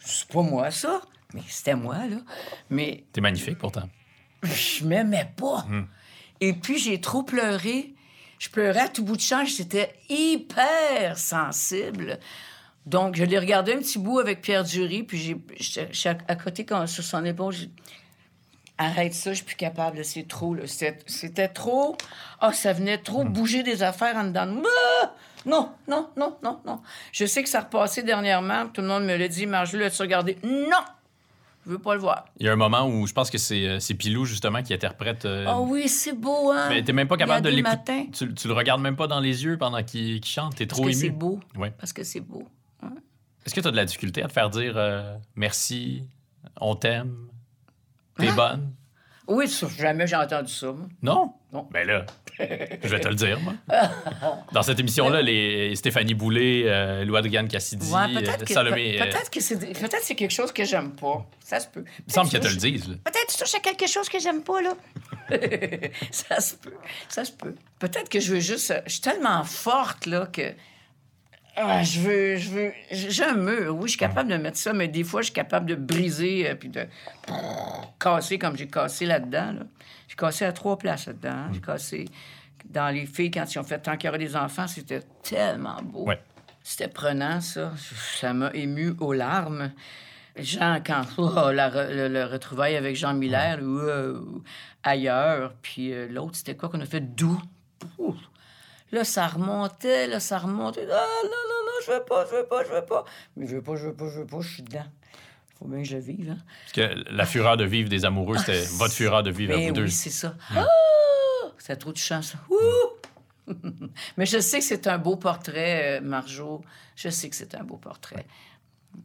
[0.00, 1.00] C'est pas moi, ça.
[1.34, 2.16] Mais c'était moi, là.
[2.68, 3.88] Mais T'es magnifique pourtant.
[4.42, 5.66] Je m'aimais pas.
[6.40, 7.94] Et puis, j'ai trop pleuré.
[8.38, 9.44] Je pleurais à tout bout de champ.
[9.44, 12.18] J'étais hyper sensible.
[12.86, 15.18] Donc, je l'ai regardé un petit bout avec Pierre Dury, puis
[15.60, 17.52] j'ai, à, côté, quand, sur son épaule.
[17.52, 17.70] j'ai-
[18.78, 20.56] Arrête ça, je suis plus capable, c'est trop.
[20.66, 21.96] C'était, trop.
[22.40, 24.62] Ah, ça venait trop bouger des affaires en dedans.
[25.02, 25.14] Ah!
[25.46, 26.80] Non, non, non, non, non.
[27.12, 29.46] Je sais que ça repassait dernièrement, tout le monde me l'a dit.
[29.46, 30.38] Marjorie, l'as-tu regardé?
[30.42, 30.82] Non!
[31.64, 32.24] Je veux pas le voir.
[32.40, 34.74] Il y a un moment où je pense que c'est euh, c'est Pilou, justement, qui
[34.74, 35.24] interprète.
[35.26, 36.66] euh, Ah oui, c'est beau, hein?
[36.68, 38.10] Mais t'es même pas capable de l'écouter.
[38.12, 40.56] Tu, tu le regardes même pas dans les yeux pendant qu'il qu'il chante.
[40.56, 41.00] T'es Parce trop que ému.
[41.00, 41.38] c'est beau.
[41.56, 41.70] Ouais.
[41.78, 42.48] Parce que c'est beau.
[43.44, 46.04] Est-ce que tu as de la difficulté à te faire dire euh, merci,
[46.60, 47.16] on t'aime,
[48.18, 48.34] t'es Hein?
[48.36, 48.72] bonne?
[49.28, 49.46] Oui,
[49.78, 50.66] jamais j'ai entendu ça.
[50.72, 50.86] moi.
[51.02, 51.32] Non?
[51.52, 51.68] Non.
[51.70, 52.06] Ben là,
[52.38, 53.52] je vais te le dire, moi.
[54.52, 58.96] Dans cette émission-là, les Stéphanie Boulay, euh, Lou-Adrienne Cassidy, Ouais, peut-être euh, que, Salomé...
[58.96, 61.26] peut- euh, peut-être que c'est peut-être c'est quelque chose que j'aime pas.
[61.44, 61.84] Ça se peut.
[61.98, 62.88] il me semble qu'elles te le disent.
[62.88, 62.94] là.
[63.04, 64.72] Peut-être que tu touches à quelque chose que j'aime pas, là.
[66.10, 66.72] ça se peut.
[67.10, 67.54] Ça se peut.
[67.78, 68.72] Peut-être que je veux juste.
[68.86, 70.54] Je suis tellement forte, là, que.
[71.54, 72.36] Ah, je veux.
[72.36, 72.72] Je veux.
[72.90, 73.76] J'ai un mur.
[73.76, 76.48] Oui, je suis capable de mettre ça, mais des fois, je suis capable de briser
[76.48, 76.86] euh, puis de
[78.00, 79.52] casser comme j'ai cassé là-dedans.
[79.52, 79.62] Là.
[80.12, 81.30] J'ai cassé à trois places là-dedans.
[81.30, 81.50] hein.
[81.54, 82.04] J'ai cassé
[82.66, 85.80] dans les filles quand ils ont fait Tant qu'il y aura des enfants, c'était tellement
[85.82, 86.04] beau.
[86.04, 86.20] Ouais.
[86.62, 87.72] C'était prenant, ça.
[88.20, 89.72] Ça m'a ému aux larmes.
[90.36, 94.20] Jean, quand oh, la le, le retrouvaille avec Jean Miller ou euh,
[94.82, 97.00] ailleurs, puis euh, l'autre, c'était quoi qu'on a fait?
[97.00, 97.40] Doux.
[98.92, 100.86] Là, ça remontait, là, ça remontait.
[100.92, 103.06] Ah, non, non, non, je veux pas, je veux pas, je veux pas.
[103.36, 104.84] Mais je veux pas, je veux pas, je veux pas, je suis dedans.
[105.62, 106.38] Faut bien que je le vive, hein.
[106.64, 109.68] Parce que la fureur de vivre des amoureux, c'était votre fureur de vivre à Ben
[109.68, 109.84] vous deux.
[109.84, 110.34] oui, c'est ça.
[110.50, 110.66] Ah!
[111.58, 112.34] C'est trop de chance.
[112.50, 113.52] Ouh!
[114.16, 116.62] Mais je sais que c'est un beau portrait, euh, Marjo.
[116.96, 118.26] Je sais que c'est un beau portrait.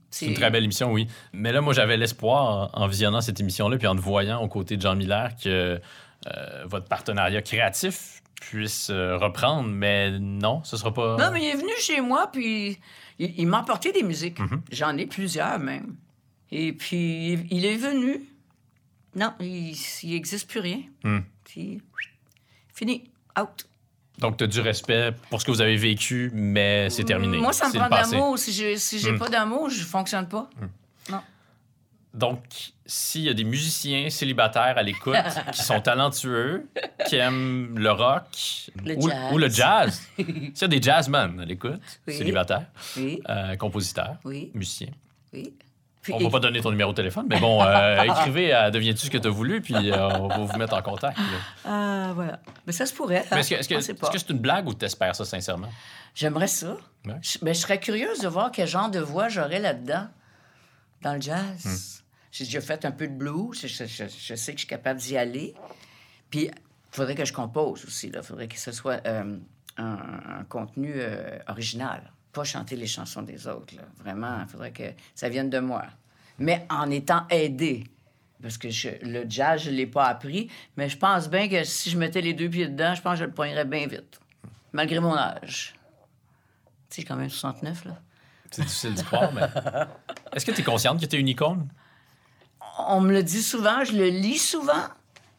[0.10, 1.08] C'est une très belle émission, oui.
[1.32, 4.78] Mais là, moi, j'avais l'espoir, en visionnant cette émission-là, puis en te voyant aux côtés
[4.78, 5.80] de Jean Miller, que
[6.28, 11.18] euh, votre partenariat créatif puisse euh, reprendre, mais non, ce sera pas...
[11.18, 12.80] Non, mais il est venu chez moi, puis
[13.20, 14.39] il, il m'a apporté des musiques.
[14.39, 14.62] Mhm.
[14.72, 15.95] J'en ai plusieurs, même.
[16.52, 18.22] Et puis, il- est venu.
[19.16, 20.82] Non, il n'existe plus rien.
[21.04, 21.20] Hmm.
[21.43, 21.82] Puis,
[22.74, 23.04] fini.
[23.39, 23.68] Out.
[24.20, 27.38] Donc, tu as du respect pour ce que vous avez vécu, mais c'est terminé.
[27.38, 28.38] Moi, ça me prend d'amour.
[28.39, 29.18] Si j'ai si Hmm.
[29.20, 30.50] pas d'amour, je fonctionne pas.
[32.14, 32.41] Donc,
[32.86, 35.14] s'il y a des musiciens célibataires à l'écoute
[35.54, 36.68] qui sont talentueux,
[37.08, 38.26] qui aiment le rock
[38.84, 38.95] Le
[39.34, 42.16] ou, le jazz, s'il y a des jazzmen à l'écoute, Oui.
[42.18, 44.89] célibataires, Oui, euh, compositeurs, oui, musiciens,
[45.34, 45.54] oui.
[46.16, 49.05] Puis, on va pas donner ton numéro de téléphone, mais bon, euh, écrivez à Deviens-tu
[49.05, 51.18] ce que tu as voulu, puis euh, on va vous mettre en contact.
[51.66, 52.39] Ah, voilà.
[52.66, 53.26] Mais ça se pourrait.
[53.32, 53.36] hein.
[53.36, 55.70] Mais est-ce que c'est une blague ou t'espères ça sincèrement?
[56.16, 56.78] J'aimerais ça.
[57.05, 57.14] Ouais.
[57.22, 60.08] Je, ben, je serais curieuse de voir quel genre de voix j'aurais là-dedans,
[61.01, 61.66] dans le jazz.
[61.66, 62.01] Hmm.
[62.32, 63.60] J'ai déjà fait un peu de blues.
[63.62, 65.53] Je, je- je- je sais que je suis capable d'y aller.
[66.30, 66.51] Puis, il
[66.91, 68.12] faudrait que je compose aussi.
[68.14, 69.38] Il faudrait que ce soit euh,
[69.78, 69.84] un,
[70.39, 70.95] un contenu
[71.47, 72.01] original.
[72.38, 73.76] Pas chanter les chansons des autres.
[73.76, 73.82] là.
[74.04, 74.84] Vraiment, il faudrait que
[75.16, 75.84] ça vienne de moi.
[76.38, 77.84] Mais en étant aidé.
[78.42, 80.52] Parce que je- le jazz, je ne l'ai pas appris.
[80.76, 83.20] Mais je pense bien que si je mettais les deux pieds dedans, je pense que
[83.22, 84.20] je le poignerais bien vite.
[84.72, 85.74] Malgré mon âge.
[86.90, 87.98] Tu sais, j'ai quand même 69, là.
[88.52, 89.42] C'est difficile d'y croire, mais.
[90.34, 91.68] Est-ce que tu es consciente que tu es une icône?
[92.88, 94.86] On me le dit souvent, je le lis souvent,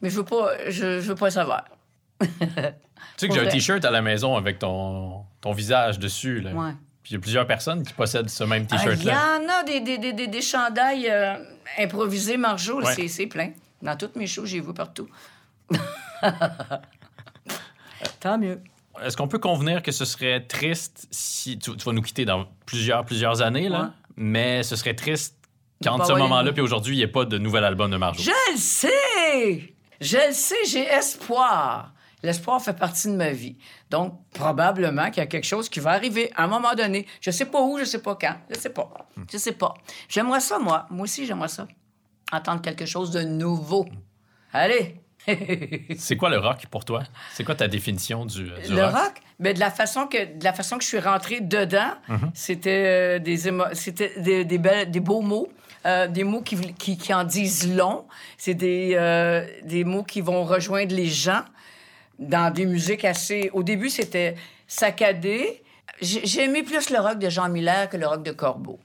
[0.01, 1.63] mais je veux pas, je, je veux pas le savoir.
[2.19, 2.27] Tu
[3.15, 6.41] sais que j'ai un t-shirt à la maison avec ton, ton visage dessus.
[6.41, 6.51] Là.
[6.53, 6.71] Ouais.
[7.03, 9.37] Puis il y a plusieurs personnes qui possèdent ce même Ah, Il y t-shirt-là.
[9.39, 11.35] en a des, des, des, des, des chandails euh,
[11.77, 12.93] improvisés, Marjo, Ouais.
[12.95, 13.51] c'est- c'est plein.
[13.81, 15.07] Dans toutes mes shows, j'ai vu partout.
[18.19, 18.59] Tant mieux.
[19.03, 21.57] Est-ce qu'on peut convenir que ce serait triste si.
[21.57, 23.87] Tu, tu vas nous quitter dans plusieurs, plusieurs années, là, Ouais.
[24.17, 25.37] mais ce serait triste
[25.81, 28.21] De qu'entre ce moment-là puis aujourd'hui, il n'y ait pas de nouvel album de Marjo?
[28.21, 29.73] Je le sais!
[30.01, 31.93] Je le sais, j'ai espoir.
[32.23, 33.57] L'espoir fait partie de ma vie.
[33.89, 37.05] Donc, probablement qu'il y a quelque chose qui va arriver à un moment donné.
[37.21, 38.35] Je sais pas où, je sais pas quand.
[38.49, 38.89] Je sais pas.
[39.31, 39.73] Je sais pas.
[40.09, 40.85] J'aimerais ça, moi.
[40.89, 41.67] Moi aussi, j'aimerais ça.
[42.31, 43.87] Entendre quelque chose de nouveau.
[44.53, 44.95] Allez!
[45.97, 47.03] C'est quoi le rock pour toi?
[47.33, 48.93] C'est quoi ta définition du, du Le rock?
[48.95, 51.91] rock, ben, de, la façon que, de la façon que je suis rentrée dedans,
[52.33, 53.37] c'était euh, des,
[53.73, 55.49] c'était des, des, belles- des beaux mots,
[55.85, 58.05] euh, des mots qui, qui, qui en disent long.
[58.37, 61.41] C'est des, euh, des mots qui vont rejoindre les gens
[62.19, 63.49] dans des musiques assez...
[63.53, 64.35] Au début, c'était
[64.67, 65.63] saccadé.
[66.01, 68.79] J'ai aimé plus le rock de Jean Miller que le rock de Corbeau,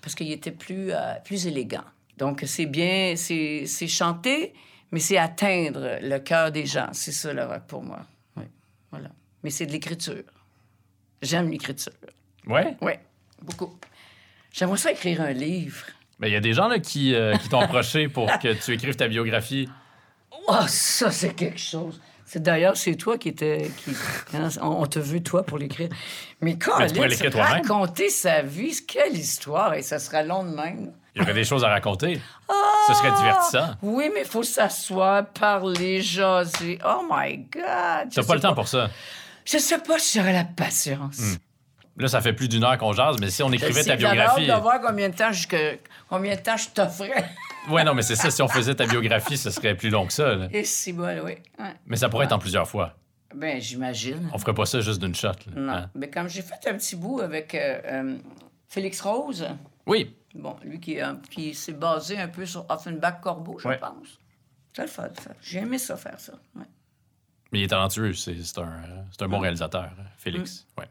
[0.00, 1.84] parce qu'il était plus, euh, plus élégant.
[2.16, 4.54] Donc, c'est bien, c'est c'est chanter,
[4.90, 6.88] mais c'est atteindre le cœur des gens.
[6.92, 8.00] C'est ça, le rock, pour moi.
[8.36, 8.44] Oui,
[8.90, 9.10] voilà.
[9.42, 10.22] Mais c'est de l'écriture.
[11.20, 11.92] J'aime l'écriture.
[12.46, 12.76] Ouais?
[12.80, 12.92] Oui,
[13.42, 13.78] beaucoup.
[14.52, 15.84] J'aimerais ça écrire un livre.
[16.18, 18.72] Mais il y a des gens là, qui, euh, qui t'ont approché pour que tu
[18.72, 19.68] écrives ta biographie.
[20.48, 22.00] Oh, ça, c'est quelque chose.
[22.36, 23.70] D'ailleurs, c'est toi qui étais.
[23.78, 23.92] Qui,
[24.34, 25.88] hein, on t'a vu, toi, pour l'écrire.
[26.40, 27.32] Mais quand toi-même.
[27.34, 30.92] raconter sa vie, quelle histoire, et ça sera long de même.
[31.14, 32.20] Il y aurait des choses à raconter.
[32.88, 33.74] Ce serait divertissant.
[33.82, 36.78] Oui, mais il faut s'asseoir, parler, jaser.
[36.84, 38.10] Oh my God!
[38.14, 38.90] T'as pas le temps pour ça.
[39.44, 41.38] Je sais pas si j'aurais la patience.
[41.98, 44.36] Là, ça fait plus d'une heure qu'on jase, mais si on écrivait ta J'avais hâte
[44.36, 44.46] biographie.
[44.46, 45.30] de voir combien de temps,
[46.10, 47.24] combien de temps je t'offrais.
[47.68, 48.30] Ouais, non, mais c'est ça.
[48.30, 50.34] Si on faisait ta biographie, ce serait plus long que ça.
[50.34, 50.48] là.
[50.52, 51.32] Et si bon, oui.
[51.58, 51.74] Ouais.
[51.86, 52.96] Mais ça pourrait être en plusieurs fois.
[53.34, 54.30] Ben, j'imagine.
[54.32, 55.28] On ferait pas ça juste d'une shot.
[55.28, 55.34] là.
[55.56, 55.72] Non.
[55.72, 55.90] Hein?
[55.94, 58.18] Mais comme j'ai fait un petit bout avec euh, euh,
[58.68, 59.46] Félix Rose,
[59.86, 60.14] Oui.
[60.34, 63.78] bon, lui qui, euh, qui s'est basé un peu sur Offenbach Corbeau, je Ouais.
[63.78, 64.18] pense.
[64.72, 65.08] C'est le fun.
[65.42, 66.34] J'ai aimé ça faire ça.
[66.54, 68.12] Mais il est talentueux.
[68.14, 68.82] C'est un,
[69.20, 70.66] un bon réalisateur, Félix.
[70.78, 70.86] Ouais.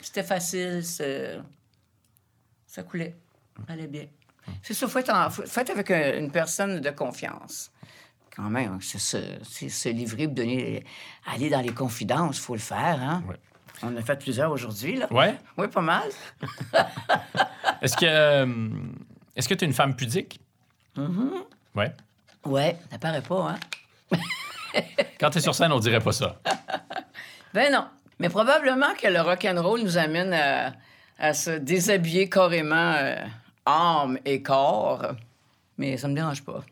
[0.00, 0.82] C'était facile,
[2.66, 3.16] ça coulait.
[3.66, 4.06] Ça allait bien.
[4.62, 7.70] C'est ça, faut être, en- faut, faut être avec un- une personne de confiance.
[8.34, 10.84] Quand même, c'est se, livrer, donner,
[11.26, 13.22] aller dans les confidences, faut le faire, hein?
[13.28, 13.36] Ouais.
[13.82, 15.12] On en a fait plusieurs aujourd'hui, là.
[15.12, 15.36] Ouais?
[15.58, 16.08] Oui, pas mal.
[17.82, 18.46] Est-ce que euh,
[19.34, 20.40] est-ce que tu es une femme pudique?
[20.96, 21.30] Mm-hmm.
[21.74, 21.92] Ouais.
[22.44, 23.56] Ouais, ça paraît pas,
[24.12, 24.18] hein?
[25.20, 26.36] Quand tu es sur scène, on dirait pas ça.
[27.54, 27.86] Ben non.
[28.18, 30.72] Mais probablement que le rock'n'roll nous amène à,
[31.18, 33.16] à se déshabiller carrément euh,
[33.66, 35.14] âme et corps.
[35.78, 36.64] Mais ça me dérange pas.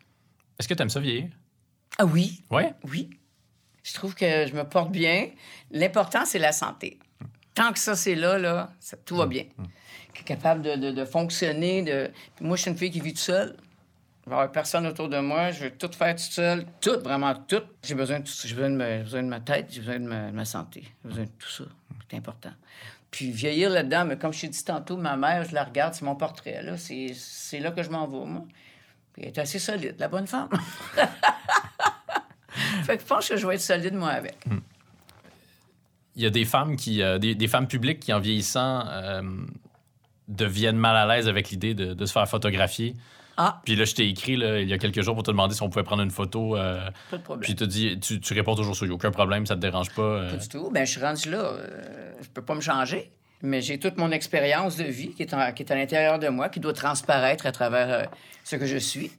[0.58, 1.28] Est-ce que tu aimes ça vieillir?
[1.98, 2.74] Ah oui, Ouais?
[2.84, 3.10] oui.
[3.82, 5.30] Je trouve que je me porte bien.
[5.70, 6.98] L'important, c'est la santé.
[7.54, 9.44] Tant que ça, c'est là, là, ça- tout va bien.
[10.14, 11.82] Que capable de, de- de fonctionner.
[11.82, 12.10] De...
[12.36, 13.56] Puis Moi, je suis une fille qui vit toute seule.
[14.26, 15.50] Il va y avoir personne autour de moi.
[15.50, 16.66] Je veux tout faire toute seule.
[16.80, 17.62] Tout, vraiment tout.
[17.82, 19.66] J'ai besoin de tout besoin de, me- j'ai besoin de ma tête.
[19.70, 20.84] J'ai besoin de ma, de ma santé.
[21.04, 21.64] J'ai besoin de tout ça.
[22.10, 22.52] C'est important.
[23.10, 26.04] Puis vieillir là-dedans, mais comme je t'ai dit tantôt, ma mère, je la regarde, c'est
[26.04, 26.62] mon portrait.
[26.62, 26.76] Là.
[26.76, 28.44] C'est, c'est là que je m'en vais, moi.
[29.18, 30.48] Elle est assez solide, la bonne femme.
[32.84, 34.36] fait que je pense que je vais être solide, moi, avec.
[36.16, 39.22] Il y a des femmes qui euh, des, femmes publiques qui en vieillissant euh,
[40.28, 42.94] deviennent mal à l'aise avec l'idée de se faire photographier.
[43.42, 45.54] Ah, Puis là, je t'ai écrit là, il y a quelques jours pour te demander
[45.54, 46.56] si on pouvie prendre une photo.
[46.58, 47.42] euh, pas de problème.
[47.44, 50.02] puis tu dit, tu, tu réponds toujours sur il aucun problème, ça te dérange pas.
[50.02, 50.30] euh.
[50.30, 50.70] Pas du tout.
[50.70, 51.38] Ben, je suis rendu là.
[51.38, 53.10] euh, je peux pas me changer.
[53.42, 56.28] Mais j'ai toute mon expérience de vie qui est, en- qui est à l'intérieur de
[56.28, 58.04] moi, qui doit transparaître à travers euh,
[58.44, 59.10] ce que je suis.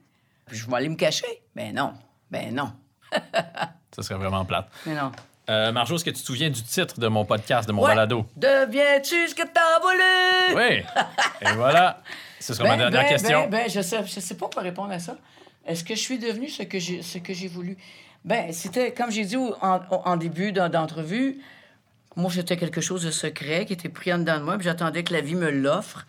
[0.46, 1.26] Puis je vais aller me cacher.
[1.56, 1.94] Ben non.
[2.30, 2.72] Ben non.
[3.96, 4.70] Ça serait vraiment plate.
[4.86, 5.12] Mais non.
[5.50, 7.90] Euh, Marjo, est-ce que tu te souviens du titre de mon podcast, de mon Ouais.
[7.90, 8.26] balado?
[8.38, 10.56] Deviens-tu ce que t'as voulu?
[10.56, 10.84] Oui.
[11.50, 12.02] Et voilà.
[12.42, 13.44] Ce sera ma dernière question.
[13.44, 15.18] Ben, ben, je sais, je sais pas quoi répondre à ça.
[15.66, 17.78] Est-ce que je suis devenu ce que j'ai, ce que j'ai voulu?
[18.26, 19.52] Ben, c'était, comme j'ai dit en,
[19.90, 21.40] en début d'en- d'entrevue,
[22.16, 25.04] moi, c'était quelque chose de secret qui était pris en dedans de moi, puis j'attendais
[25.04, 26.06] que la vie me l'offre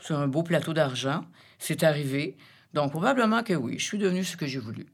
[0.00, 1.24] sur un beau plateau d'argent.
[1.58, 2.36] C'est arrivé.
[2.74, 4.86] Donc, probablement que oui, je suis devenu ce que j'ai voulu.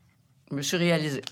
[0.50, 1.22] Je me suis réalisé.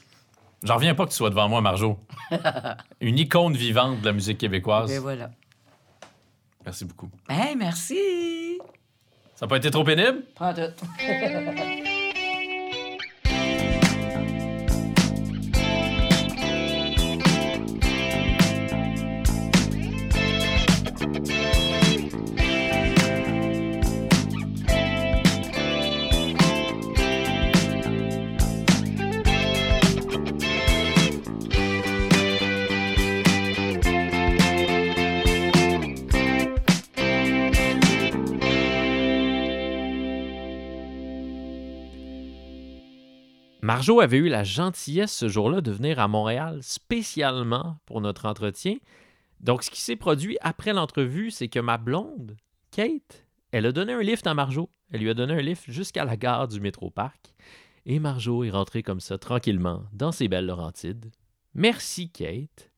[0.62, 1.98] J'en reviens pas que tu sois devant moi, Marjo.
[3.00, 4.90] Une icône vivante de la musique québécoise.
[4.92, 5.30] Et voilà.
[6.64, 7.08] Merci beaucoup.
[7.28, 8.58] Hey, merci!
[9.40, 10.18] Ça n'a pas été trop pénible?
[10.34, 10.60] Prends tout.
[43.70, 48.78] Marjo avait eu la gentillesse ce jour-là de venir à Montréal spécialement pour notre entretien.
[49.38, 52.36] Donc, ce qui s'est produit après l'entrevue, c'est que ma blonde,
[52.72, 54.70] Kate, elle a donné un lift à Marjo.
[54.90, 57.32] Elle lui a donné un lift jusqu'à la gare du métro parc.
[57.86, 61.12] Et Marjo est rentrée comme ça, tranquillement, dans ses belles Laurentides.
[61.54, 62.72] Merci, Kate.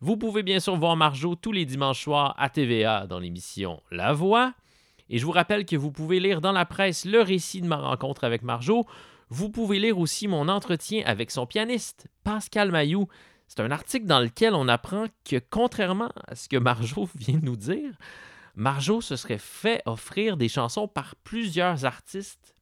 [0.00, 4.12] Vous pouvez bien sûr voir Marjo tous les dimanches soirs à TVA dans l'émission La
[4.12, 4.52] Voix.
[5.08, 7.76] Et je vous rappelle que vous pouvez lire dans la presse le récit de ma
[7.76, 8.84] rencontre avec Marjo.
[9.36, 13.08] Vous pouvez lire aussi mon entretien avec son pianiste, Pascal Mayou.
[13.48, 17.44] C'est un article dans lequel on apprend que, contrairement à ce que Marjo vient de
[17.44, 17.98] nous dire,
[18.54, 22.54] Marjo se serait fait offrir des chansons par plusieurs artistes.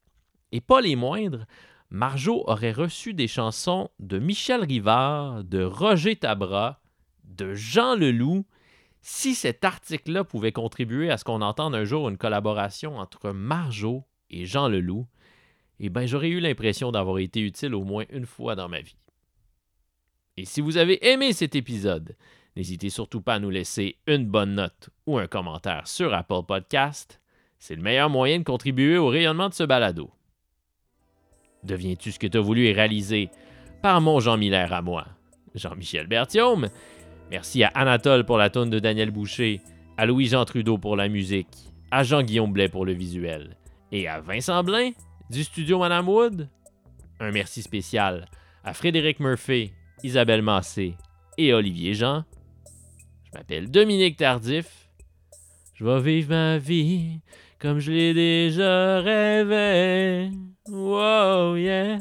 [0.51, 1.45] Et pas les moindres,
[1.91, 6.81] Marjo aurait reçu des chansons de Michel Rivard, de Roger Tabra,
[7.25, 8.47] de Jean Leloup.
[9.03, 14.05] Si cet article-là pouvait contribuer à ce qu'on entende un jour une collaboration entre Marjo
[14.31, 15.07] et Jean Leloup,
[15.85, 18.97] eh bien, j'aurais eu l'impression d'avoir été utile au moins une fois dans ma vie.
[20.37, 22.17] Et si vous avez aimé cet épisode,
[22.57, 27.21] n'hésitez surtout pas à nous laisser une bonne note ou un commentaire sur Apple Podcast.
[27.59, 30.11] C'est le meilleur moyen de contribuer au rayonnement de ce balado.
[31.65, 33.29] Deviens-tu ce que tu as voulu et réalisé
[33.83, 35.07] par mon Jean Miller à moi,
[35.57, 36.69] Jean-Michel Berthiaume.
[37.31, 39.61] Merci à Anatole pour la tonne de Daniel Boucher,
[39.97, 43.57] à Louis-Jean Trudeau pour la musique, à Jean-Guillaume Blais pour le visuel
[43.91, 44.93] et à Vincent Blain
[45.33, 46.49] du studio Madame Wood?
[47.19, 48.29] Un merci spécial
[48.65, 49.73] à Frédéric Murphy,
[50.03, 50.95] Isabelle Massé
[51.39, 52.25] et Olivier Jean.
[53.25, 54.91] Je m'appelle Dominique Tardif.
[55.73, 57.21] Je vais vivre ma vie
[57.59, 60.31] comme je l'ai déjà rêvé.
[60.69, 61.99] Wow, yeah.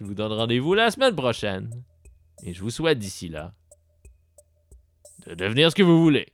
[0.00, 1.70] Je vous donne rendez-vous la semaine prochaine.
[2.42, 3.52] Et je vous souhaite d'ici là
[5.26, 6.26] de devenir ce que vous voulez.